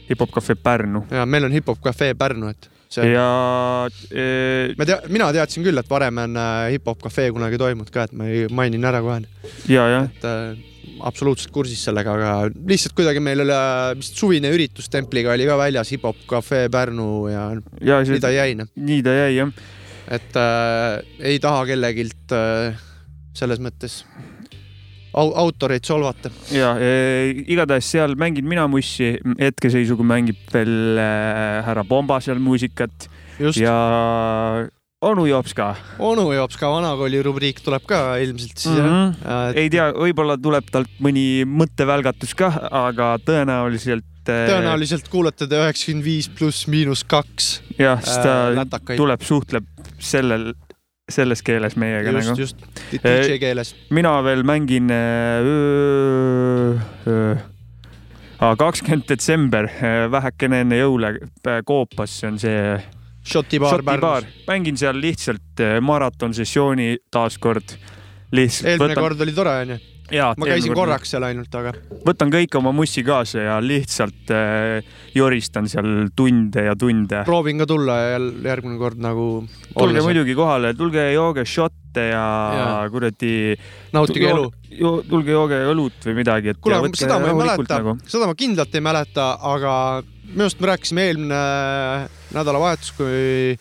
hip-hop 0.09 0.33
cafe 0.35 0.57
Pärnu. 0.59 1.05
ja 1.11 1.25
meil 1.25 1.47
on 1.47 1.55
hip-hop 1.55 1.81
cafe 1.83 2.11
Pärnu, 2.17 2.51
et 2.51 2.69
see 2.89 3.05
on 3.05 3.13
ja 3.13 3.27
e, 4.09 4.25
ma 4.77 4.89
tea, 4.89 4.97
mina 5.13 5.29
teadsin 5.33 5.65
küll, 5.65 5.77
et 5.77 5.89
varem 5.89 6.23
on 6.25 6.41
hip-hop 6.73 7.05
cafe 7.05 7.29
kunagi 7.35 7.61
toimunud 7.61 7.93
ka, 7.93 8.09
et 8.09 8.17
ma 8.17 8.27
mainin 8.61 8.89
ära 8.89 9.01
kohe. 9.05 9.21
ja, 9.69 9.85
jah, 9.93 10.09
et 10.09 10.67
absoluutselt 11.07 11.53
kursis 11.55 11.81
sellega, 11.87 12.15
aga 12.15 12.61
lihtsalt 12.69 12.95
kuidagi 12.97 13.21
meil 13.23 13.43
oli 13.45 13.55
äh, 13.55 13.91
vist 13.99 14.19
suvine 14.19 14.51
üritus 14.55 14.89
templiga 14.91 15.33
oli 15.35 15.47
ka 15.49 15.57
väljas 15.59 15.93
hip-hop 15.93 16.25
cafe 16.29 16.65
Pärnu 16.71 17.09
ja, 17.31 17.45
ja 17.81 18.01
see, 18.03 18.17
nii 18.17 18.25
ta 18.25 18.33
jäi, 18.33 18.57
noh. 18.59 18.71
nii 18.75 19.05
ta 19.05 19.15
jäi 19.15 19.31
jah. 19.37 19.53
et 20.19 20.41
äh, 20.41 21.23
ei 21.31 21.39
taha 21.43 21.65
kellegilt 21.69 22.35
äh, 22.35 22.79
selles 23.37 23.61
mõttes 23.63 24.01
au 25.17 25.31
autoreid 25.41 25.85
solvata. 25.87 26.31
ja 26.53 26.73
e, 26.77 27.43
igatahes 27.49 27.87
seal 27.95 28.15
mängin 28.19 28.47
mina 28.47 28.67
mussi, 28.69 29.15
hetkeseisuga 29.39 30.05
mängib 30.05 30.41
veel 30.53 30.99
äh, 31.01 31.61
härra 31.65 31.85
Pomba 31.87 32.19
seal 32.23 32.41
muusikat 32.43 33.09
ja 33.57 33.77
onu 35.01 35.25
Jops 35.29 35.53
ka 35.55 35.69
onu 36.03 36.27
Jops 36.35 36.57
ka 36.59 36.69
vanakooli 36.73 37.21
rubriik 37.23 37.61
tuleb 37.63 37.85
ka 37.87 38.17
ilmselt 38.19 38.57
siis 38.59 38.73
mm. 38.73 38.79
jah 38.79 38.87
-hmm. 38.91 39.59
ei 39.59 39.69
tea, 39.71 39.89
võib-olla 39.95 40.35
tuleb 40.37 40.67
talt 40.71 40.91
mõni 40.99 41.45
mõttevälgatus 41.47 42.35
ka, 42.35 42.51
aga 42.71 43.15
tõenäoliselt. 43.23 44.05
tõenäoliselt 44.27 45.07
kuulete 45.09 45.47
te 45.47 45.55
üheksakümmend 45.55 46.05
viis 46.05 46.27
pluss 46.29 46.67
miinus 46.67 47.03
kaks. 47.03 47.61
jah, 47.79 48.03
siis 48.03 48.17
ta 48.17 48.51
äh, 48.51 48.97
tuleb, 48.97 49.21
suhtleb 49.21 49.65
sellel, 49.99 50.53
selles 51.09 51.41
keeles 51.47 51.79
meiega 51.79 52.11
just, 52.11 52.27
nagu. 52.27 52.41
just, 52.41 52.67
DJ 52.91 53.39
keeles. 53.39 53.75
mina 53.89 54.19
veel 54.23 54.43
mängin 54.43 54.91
kakskümmend 58.57 59.07
detsember, 59.07 59.71
vähekene 60.11 60.61
enne 60.67 60.83
jõule 60.83 61.15
äh, 61.47 61.63
Koopas, 61.63 62.23
on 62.27 62.39
see 62.39 62.79
Šoti 63.29 63.61
baar 63.61 63.83
Pärnus. 63.85 64.33
mängin 64.47 64.79
seal 64.79 64.97
lihtsalt 65.01 65.61
äh, 65.61 65.77
maratonsessiooni 65.85 66.95
taaskord. 67.11 67.77
eelmine 68.33 68.77
võtan... 68.81 69.01
kord 69.03 69.25
oli 69.25 69.33
tore 69.37 69.55
onju. 69.63 69.79
Ma 70.09 70.47
käisin 70.49 70.73
kord- 70.73 70.79
korraks 70.79 71.11
seal 71.13 71.25
ainult, 71.27 71.53
aga 71.53 71.73
võtan 72.05 72.31
kõik 72.33 72.55
oma 72.57 72.71
mussi 72.73 73.03
kaasa 73.05 73.43
ja 73.45 73.57
lihtsalt 73.61 74.31
äh, 74.33 74.87
joristan 75.13 75.69
seal 75.69 76.09
tunde 76.17 76.65
ja 76.65 76.73
tunde. 76.79 77.21
proovin 77.27 77.61
ka 77.61 77.69
tulla 77.69 77.99
jälle 78.15 78.49
järgmine 78.49 78.79
kord 78.81 79.01
nagu. 79.05 79.27
tulge 79.75 80.01
muidugi 80.01 80.35
kohale, 80.37 80.73
tulge 80.77 81.11
jooge 81.13 81.45
šotte 81.45 82.09
ja, 82.09 82.25
ja. 82.57 82.69
Kuradi. 82.89 83.33
Nautige 83.93 84.31
elu.. 84.33 84.49
tulge 85.09 85.35
jooge 85.35 85.61
õlut 85.69 86.09
või 86.09 86.21
midagi, 86.23 86.55
et 86.55 86.61
kuule, 86.61 86.81
seda 86.97 87.19
ma 87.21 87.29
ei 87.29 87.41
mäleta 87.43 87.77
nagu., 87.77 87.99
seda 88.09 88.29
ma 88.29 88.37
kindlalt 88.37 88.79
ei 88.79 88.85
mäleta, 88.85 89.35
aga 89.53 89.75
minu 90.33 90.45
arust 90.45 90.59
me 90.61 90.69
rääkisime 90.69 91.05
eelmine 91.09 91.39
nädalavahetus, 92.35 92.91
kui, 92.97 93.57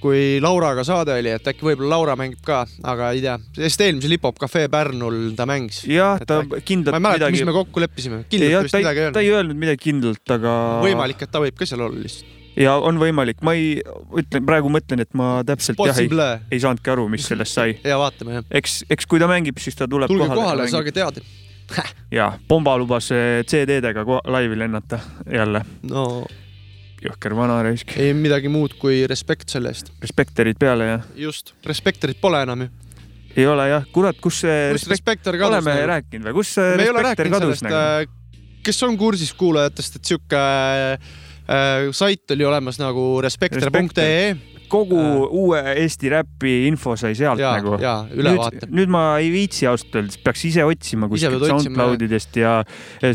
kui 0.00 0.22
Lauraga 0.42 0.84
saade 0.86 1.14
oli, 1.18 1.32
et 1.34 1.48
äkki 1.52 1.66
võib-olla 1.66 1.96
Laura 1.96 2.16
mängib 2.18 2.42
ka, 2.46 2.62
aga 2.92 3.10
ei 3.16 3.22
tea, 3.24 3.36
sest 3.58 3.84
eelmisel 3.84 4.14
Hip-Hop 4.16 4.40
Cafe 4.40 4.66
Pärnul 4.72 5.32
ta 5.38 5.46
mängis. 5.50 5.82
jah, 5.90 6.20
ta 6.26 6.42
kindlalt 6.64 6.94
ma 6.94 7.00
ei 7.00 7.06
mäleta, 7.06 7.30
midagi 7.30 7.40
mis 7.40 7.48
me 7.48 7.56
kokku 7.56 7.82
leppisime, 7.82 8.20
kindlalt 8.30 8.68
vist 8.68 8.76
ta 8.76 8.82
ei 8.82 8.86
midagi 8.86 9.02
ei, 9.06 9.14
ta 9.16 9.24
ei 9.24 9.32
öelnud. 9.32 9.40
öelnud 9.40 9.64
midagi 9.64 9.82
kindlalt, 9.88 10.36
aga. 10.36 10.54
võimalik, 10.86 11.26
et 11.26 11.34
ta 11.34 11.42
võib 11.42 11.58
ka 11.58 11.68
seal 11.68 11.84
olla 11.88 12.04
lihtsalt. 12.06 12.38
ja 12.60 12.78
on 12.78 13.02
võimalik, 13.02 13.42
ma 13.46 13.56
ei, 13.58 13.76
ütlen 14.22 14.46
praegu 14.46 14.72
mõtlen, 14.72 15.04
et 15.04 15.14
ma 15.18 15.32
täpselt 15.46 15.80
jah 15.80 15.92
ei, 15.92 16.06
Possible. 16.06 16.30
ei 16.50 16.62
saanudki 16.62 16.94
aru, 16.94 17.10
mis 17.12 17.26
sellest 17.26 17.58
sai. 17.58 17.76
ja 17.92 17.98
vaatame 18.00 18.38
jah. 18.38 18.50
eks, 18.62 18.82
eks 18.90 19.10
kui 19.10 19.22
ta 19.22 19.30
mängib, 19.30 19.58
siis 19.62 19.78
ta 19.78 19.90
tuleb 19.90 20.10
tulge 20.12 20.30
kohale. 20.30 20.42
kohale, 20.44 20.70
saage 20.70 20.94
teada. 20.94 21.26
ja 22.18 22.32
Pomba 22.48 22.76
lubas 22.80 23.10
eh, 23.14 23.40
CD-dega 23.46 24.04
laivi 24.24 24.58
lennata 24.58 25.00
jälle. 25.30 25.64
no 25.90 26.04
jõhker 27.00 27.34
vana 27.36 27.60
raisk. 27.64 27.96
ei 28.00 28.12
midagi 28.16 28.50
muud 28.52 28.76
kui 28.80 29.02
respekt 29.10 29.52
selle 29.52 29.72
eest. 29.72 29.92
Respektorid 30.02 30.58
peale 30.60 30.88
ja 30.88 31.00
just, 31.26 31.54
respektorit 31.66 32.20
pole 32.20 32.42
enam 32.44 32.66
ju. 32.66 32.70
ei 33.36 33.46
ole 33.48 33.68
jah, 33.70 33.86
kurat, 33.92 34.18
kus 34.20 34.42
see 34.44 34.70
kus 34.76 34.88
Respektor 34.90 35.38
kadus? 35.40 35.60
oleme 35.60 35.76
rääkinud 35.94 36.30
või, 36.30 36.38
kus 36.40 36.54
see 36.58 36.76
rääkinud 36.76 37.36
kadus 37.38 37.64
nagu?, 37.66 38.16
kes 38.66 38.82
on 38.84 38.96
kursis 39.00 39.32
kuulajatest, 39.34 39.96
et 39.96 40.10
sihuke 40.12 40.40
äh, 40.40 41.90
sait 41.96 42.36
oli 42.36 42.44
olemas 42.44 42.80
nagu 42.80 43.04
respektor.ee. 43.24 44.34
Kogu 44.70 45.00
uue 45.26 45.60
Eesti 45.82 46.10
räpi 46.12 46.54
info 46.68 46.94
sai 46.98 47.14
sealt 47.18 47.40
Jaa, 47.42 47.56
nagu. 47.58 47.76
nüüd, 48.14 48.68
nüüd 48.70 48.92
ma 48.92 49.04
ei 49.20 49.30
viitsi 49.32 49.68
ausalt 49.70 49.98
öeldes, 50.00 50.20
peaks 50.24 50.44
ise 50.48 50.64
otsima 50.66 51.08
kuskilt 51.10 51.36
pead 51.36 51.46
otsima, 51.46 51.60
SoundCloudidest 51.64 52.40
ja 52.40 52.54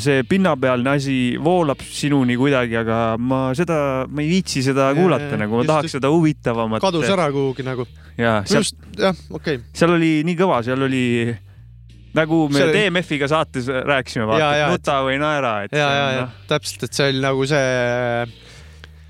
see 0.02 0.26
pinnapealne 0.30 0.96
asi 0.96 1.18
voolab 1.42 1.82
sinuni 1.86 2.38
kuidagi, 2.40 2.78
aga 2.82 3.00
ma 3.20 3.48
seda, 3.58 3.80
ma 4.10 4.26
ei 4.26 4.30
viitsi 4.38 4.66
seda 4.66 4.92
Jaa, 4.92 5.00
kuulata 5.00 5.32
jaa, 5.32 5.42
nagu, 5.46 5.62
ma 5.62 5.70
tahaks 5.72 5.98
seda 5.98 6.12
huvitavamat. 6.14 6.84
kadus 6.84 7.10
ära 7.16 7.32
kuhugi 7.34 7.66
nagu. 7.68 7.88
seal 8.16 8.62
just, 8.62 8.80
jah, 9.00 9.18
okei 9.32 9.60
okay.. 9.60 9.66
seal 9.76 9.96
oli 9.98 10.14
nii 10.28 10.40
kõva, 10.40 10.62
seal 10.66 10.88
oli 10.88 11.06
nagu 12.16 12.46
me 12.52 12.62
See 12.62 12.74
DMF-iga 12.74 13.28
saates 13.32 13.68
rääkisime, 13.68 14.28
vaata, 14.30 14.42
jaa, 14.44 14.68
et- 14.68 14.76
nuta 14.78 14.98
või 15.06 15.20
naera, 15.22 15.54
et 15.66 15.76
ja, 15.76 15.88
ja 15.92 16.06
ja 16.16 16.24
noh, 16.24 16.36
täpselt, 16.50 16.88
et 16.88 16.98
see 16.98 17.10
oli 17.12 17.24
nagu 17.24 17.48
see, 17.50 17.66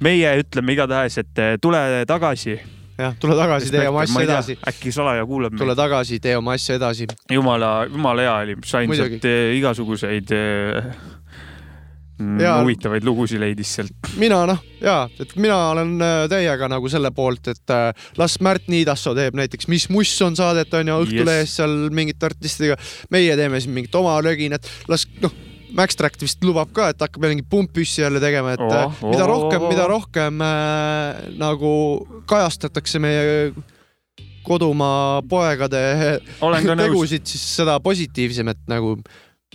meie 0.04 0.38
ütleme 0.42 0.76
igatahes, 0.76 1.20
et 1.22 1.42
eh, 1.42 1.58
tule 1.62 1.80
tagasi. 2.08 2.60
jah, 2.98 3.16
tule 3.20 3.36
tagasi, 3.38 3.72
tee 3.74 3.88
oma 3.90 4.06
asja 4.06 4.24
edasi. 4.28 4.58
äkki 4.72 4.94
salaja 4.96 5.26
kuulab 5.28 5.56
tule 5.58 5.74
meid. 5.74 5.82
tagasi, 5.82 6.20
tee 6.24 6.38
oma 6.38 6.56
asja 6.56 6.80
edasi. 6.80 7.08
jumala, 7.32 7.76
jumala 7.92 8.26
hea 8.26 8.38
oli, 8.46 8.58
sain 8.66 8.96
sealt 8.96 9.28
eh, 9.30 9.56
igasuguseid 9.60 10.36
eh, 10.36 10.92
mm, 12.20 12.44
Jaa. 12.44 12.60
huvitavaid 12.62 13.08
lugusid 13.08 13.40
leidis 13.44 13.74
sealt. 13.80 14.12
mina 14.20 14.42
noh, 14.50 14.62
jaa, 14.84 15.08
et 15.20 15.36
mina 15.40 15.58
olen 15.72 15.96
täiega 16.32 16.70
nagu 16.72 16.92
selle 16.92 17.12
poolt, 17.16 17.52
et 17.56 17.76
las 18.20 18.40
Märt 18.44 18.70
Niidassoo 18.72 19.16
teeb 19.16 19.40
näiteks 19.40 19.72
Mis 19.72 19.90
muss 19.90 20.14
on 20.28 20.36
saadet 20.36 20.74
on 20.76 20.92
ju 20.92 21.02
Õhtulehes 21.08 21.50
yes. 21.50 21.58
seal 21.62 21.76
mingite 21.96 22.32
artistidega, 22.32 22.80
meie 23.16 23.36
teeme 23.40 23.64
siin 23.64 23.76
mingit 23.76 23.96
oma 23.96 24.20
löginat, 24.24 24.68
las 24.92 25.08
noh, 25.24 25.44
Max 25.76 25.98
Tract 26.00 26.24
vist 26.24 26.44
lubab 26.46 26.72
ka, 26.76 26.90
et 26.94 27.02
hakkab 27.04 27.24
jälle 27.24 27.36
mingit 27.36 27.50
pumppüssi 27.52 28.04
jälle 28.04 28.22
tegema, 28.24 28.56
et 28.56 28.64
Oh, 28.86 28.94
oh, 29.04 29.12
mida 29.12 29.26
oh, 29.26 29.30
rohkem 29.30 29.62
oh,, 29.62 29.70
mida 29.72 29.84
oh. 29.86 29.92
rohkem 29.92 30.42
äh, 30.46 31.26
nagu 31.40 31.72
kajastatakse 32.30 33.02
meie 33.04 33.52
kodumaa 34.46 35.22
poegade 35.30 35.82
tegusid, 36.86 37.26
siis 37.28 37.46
seda 37.58 37.80
positiivsem, 37.84 38.54
et 38.54 38.62
nagu 38.72 38.96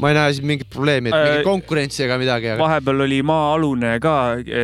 ma 0.00 0.10
ei 0.10 0.16
näe 0.16 0.36
siin 0.36 0.48
mingit 0.48 0.70
probleemi, 0.72 1.12
et 1.12 1.16
Äh, 1.16 1.24
mingit 1.28 1.48
konkurentsi 1.48 2.04
ega 2.06 2.18
midagi, 2.20 2.52
aga 2.52 2.62
vahepeal 2.62 3.06
oli 3.06 3.20
maa-alune 3.26 3.96
ka 4.02 4.14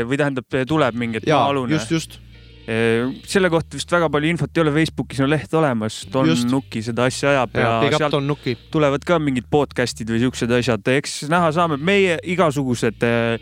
või 0.09 0.21
tähendab, 0.21 0.61
tuleb 0.69 0.99
mingi 0.99 1.23
et 1.23 1.29
Jaa, 1.31 1.43
maa-alune. 1.45 1.77
just, 1.77 1.93
just.. 1.93 2.21
Selle 2.67 3.51
kohta 3.53 3.79
vist 3.79 3.93
väga 3.95 4.09
palju 4.11 4.31
infot 4.33 4.59
ei 4.59 4.65
ole, 4.65 4.73
Facebookis 4.75 5.21
on 5.23 5.31
leht 5.31 5.53
olemas, 5.55 6.01
Don 6.13 6.27
Just. 6.27 6.49
Nuki 6.51 6.83
seda 6.83 7.07
asja 7.07 7.31
ajab 7.31 7.55
ja, 7.61 7.77
up 7.79 7.95
sealt 7.95 8.59
tulevad 8.75 9.07
ka 9.07 9.21
mingid 9.23 9.47
podcast'id 9.51 10.11
või 10.11 10.25
siuksed 10.25 10.51
asjad, 10.59 10.91
eks 10.97 11.23
näha 11.31 11.53
saame, 11.55 11.79
meie 11.79 12.19
igasugused 12.35 13.07
eh, 13.07 13.39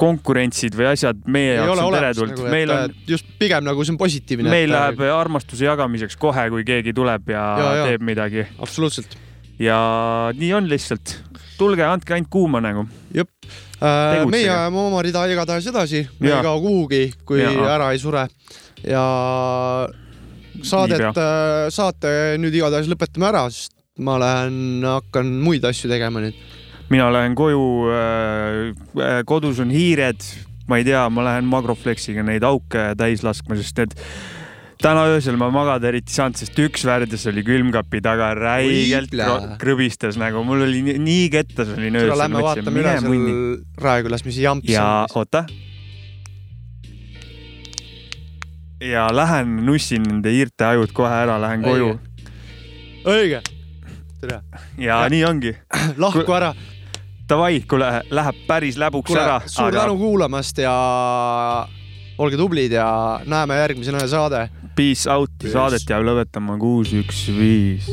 konkurentsid 0.00 0.76
või 0.76 0.90
asjad 0.90 1.24
meie 1.30 1.54
ei 1.54 1.58
jaoks 1.58 1.82
on 1.84 1.96
teretulnud 1.96 2.36
nagu, 2.36 2.52
meil 2.52 2.72
et 2.72 2.76
on 2.76 2.94
äh, 2.94 3.08
just 3.10 3.32
pigem 3.40 3.66
nagu 3.66 3.84
see 3.84 3.94
on 3.94 3.98
positiivne. 4.00 4.52
meil 4.52 4.72
läheb 4.72 5.02
armastuse 5.12 5.66
jagamiseks 5.66 6.16
kohe, 6.20 6.46
kui 6.54 6.64
keegi 6.68 6.94
tuleb 6.96 7.32
ja, 7.34 7.40
Ja, 7.40 7.64
ja, 7.64 7.74
ja. 7.80 7.88
teeb 7.90 8.06
midagi. 8.06 8.46
absoluutselt. 8.58 9.16
ja 9.60 9.80
nii 10.36 10.52
on 10.56 10.70
lihtsalt. 10.70 11.18
tulge, 11.58 11.84
andke 11.84 12.16
ainult 12.16 12.32
kuuma 12.32 12.62
nagu. 12.64 12.86
jep. 13.14 13.32
meie 13.80 14.48
ajame 14.48 14.80
oma 14.86 15.02
rida 15.04 15.26
igatahes 15.28 15.68
edasi, 15.72 16.06
me 16.20 16.32
ei 16.32 16.42
kao 16.48 16.60
kuhugi, 16.64 17.04
kui 17.24 17.42
Jaa. 17.42 17.68
ära 17.76 17.92
ei 17.92 18.00
sure. 18.00 18.26
Ja 18.86 19.04
saadet 20.62 21.02
Niipea., 21.02 21.68
saate 21.74 22.14
nüüd 22.40 22.56
igatahes 22.56 22.90
lõpetame 22.90 23.30
ära, 23.30 23.44
sest 23.52 23.74
ma 24.00 24.16
lähen, 24.20 24.80
hakkan 24.86 25.30
muid 25.44 25.64
asju 25.68 25.90
tegema 25.90 26.22
nüüd. 26.24 26.36
mina 26.90 27.10
lähen 27.12 27.36
koju 27.38 27.62
äh,, 27.94 29.22
kodus 29.28 29.60
on 29.62 29.70
hiired, 29.74 30.24
ma 30.68 30.80
ei 30.80 30.86
tea, 30.88 31.06
ma 31.12 31.26
lähen 31.26 31.48
Magroflexiga 31.50 32.24
neid 32.26 32.46
auke 32.46 32.92
täis 32.98 33.24
laskma, 33.26 33.58
sest 33.60 33.78
need 33.82 33.96
täna 34.80 35.04
öösel 35.12 35.36
ma 35.40 35.50
magada 35.52 35.90
eriti 35.90 36.12
ei 36.12 36.18
saanud, 36.18 36.40
sest 36.40 36.60
üks 36.64 36.84
värdjas 36.88 37.26
oli 37.30 37.44
külmkapi 37.46 38.00
taga 38.04 38.32
räigelt 38.38 39.12
krõbistas 39.60 40.18
nagu, 40.20 40.44
mul 40.46 40.64
oli 40.66 40.82
nii, 40.96 41.26
kettas 41.32 41.74
olin 41.76 42.00
öösel. 42.00 42.16
Lähme 42.18 42.44
vaatame 42.46 42.82
üle 42.82 42.94
seal 42.96 43.58
Raekülas, 43.84 44.24
mis 44.26 44.40
jamps 44.40 44.72
ja 44.72 44.86
on. 45.04 45.20
oota. 45.20 45.44
Ja 48.80 49.08
lähen 49.12 49.56
nussin 49.66 50.02
nende 50.02 50.32
hiirte 50.32 50.66
ajud 50.66 50.92
kohe 50.96 51.12
ära, 51.12 51.36
lähen 51.40 51.62
koju 51.62 51.94
õige. 53.04 53.42
tere. 54.20 54.40
ja 54.78 55.02
nii 55.08 55.24
ongi. 55.24 55.54
lahku 56.02 56.36
ära. 56.36 56.54
Davai, 57.30 57.60
kuule, 57.68 58.00
läheb 58.10 58.38
päris 58.48 58.78
läbuks 58.80 59.06
kuule 59.06 59.22
ära, 59.22 59.36
suur 59.46 59.70
tänu 59.70 59.94
kuulamast 60.00 60.58
ja 60.58 60.72
olge 62.18 62.36
tublid 62.36 62.72
ja 62.74 63.20
näeme 63.24 63.60
järgmisena 63.60 64.02
saade. 64.10 64.48
Peace 64.74 65.06
out, 65.10 65.46
saadet 65.52 65.86
jääb 65.86 66.06
lõpetama 66.08 66.58
kuus, 66.58 66.90
üks, 66.96 67.28
viis. 67.36 67.86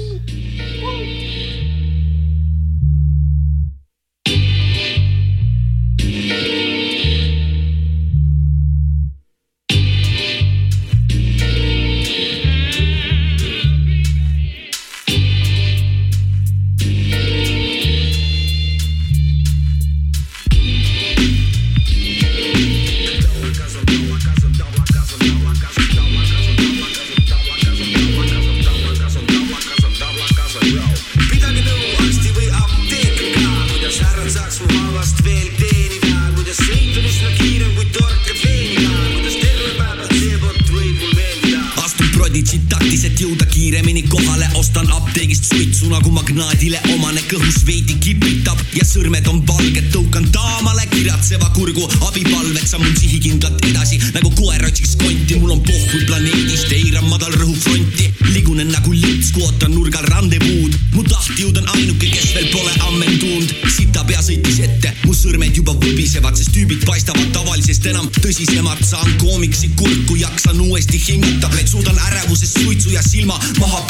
Koomiksi 69.58 69.70
kurku, 69.76 70.16
jaksan 70.16 70.62
uuesti 70.62 71.03
hingata, 71.08 71.49
suudan 71.66 71.99
ärevusest 72.08 72.60
suitsu 72.64 72.89
ja 72.89 73.01
silma 73.01 73.39
maha 73.60 73.86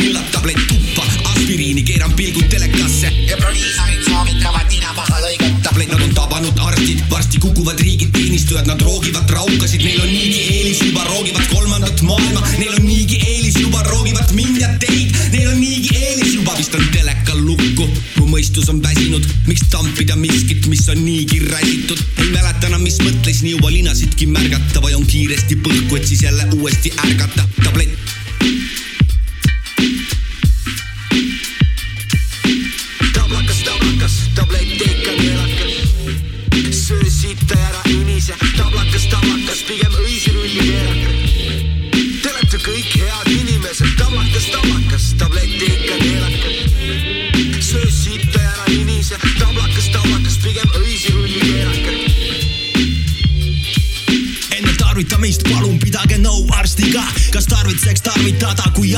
the 26.84 26.92
act 27.00 27.17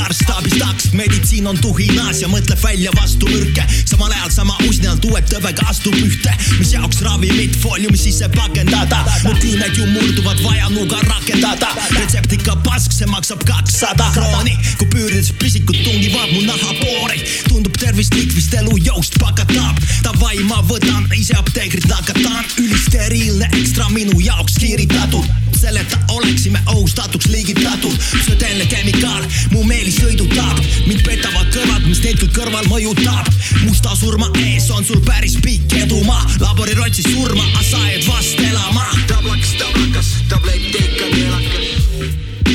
kui 0.00 0.04
arst 0.04 0.30
abistaks. 0.30 0.92
meditsiin 0.92 1.46
on 1.46 1.58
tuhinas 1.58 2.20
ja 2.20 2.28
mõtleb 2.28 2.58
välja 2.62 2.90
vastumürke, 2.96 3.64
samal 3.84 4.12
ajal 4.12 4.30
sama 4.30 4.56
usnalt 4.68 5.04
uue 5.04 5.20
tõbega 5.22 5.66
astub 5.70 5.94
ühte, 5.94 6.32
mis 6.58 6.72
jaoks 6.72 7.00
ravimit 7.02 7.56
fooliumi 7.62 7.96
sisse 7.96 8.28
pakendada. 8.28 9.04
küümed 9.40 9.76
ju 9.76 9.86
murduvad, 9.86 10.42
vaja 10.42 10.68
nuga 10.68 11.00
rakendada. 11.06 11.68
retseptika 11.90 12.56
pask, 12.64 12.92
see 12.92 13.06
maksab 13.06 13.44
kakssada 13.44 14.10
krooni, 14.14 14.56
kui 14.78 14.86
püürides 14.86 15.32
pisikud 15.38 15.76
tungivad 15.84 16.32
mu 16.32 16.42
nahapoori. 16.42 17.20
tundub 17.48 17.76
tervislik, 17.76 18.32
vist 18.34 18.54
elu 18.54 18.78
jõust 18.78 19.18
pakatab. 19.18 19.76
Davai, 20.02 20.38
ma 20.44 20.62
võtan 20.62 21.08
ise 21.16 21.34
apteekrit 21.34 21.86
nakatan, 21.86 22.44
ülisteriilne 22.58 23.48
ekstra 23.52 23.88
minu 23.88 24.20
jaoks 24.20 24.58
kiiritatud 24.58 25.49
selleta 25.60 25.98
oleksime 26.08 26.62
ohustatuks 26.66 27.26
liigitatud. 27.26 27.96
Södelne 28.26 28.66
kemikaal, 28.66 29.24
mu 29.52 29.64
meeli 29.64 29.92
sõidutab 29.92 30.62
mind 30.86 31.04
petavad 31.06 31.52
kõrvad, 31.54 31.84
mis 31.88 32.00
neid 32.04 32.20
küll 32.22 32.32
kõrval 32.40 32.66
mõjutab 32.72 33.28
musta 33.66 33.94
surma 33.96 34.30
ees 34.38 34.70
on 34.70 34.84
sul 34.84 35.00
päris 35.04 35.36
pikk 35.42 35.72
edumaa. 35.84 36.24
Labori 36.40 36.74
rotsi 36.74 37.02
surma, 37.02 37.42
aga 37.42 37.64
sa 37.70 37.80
jääd 37.86 38.06
vast 38.08 38.40
elama. 38.40 38.86
Tablakas, 39.06 39.54
tablakas, 39.58 40.14
tablett 40.28 40.80
ikka 40.80 41.10
keelakas. 41.14 41.66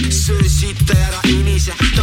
Söö 0.09 0.49
sitta 0.49 0.97
ära 1.07 1.21
inise. 1.29 1.94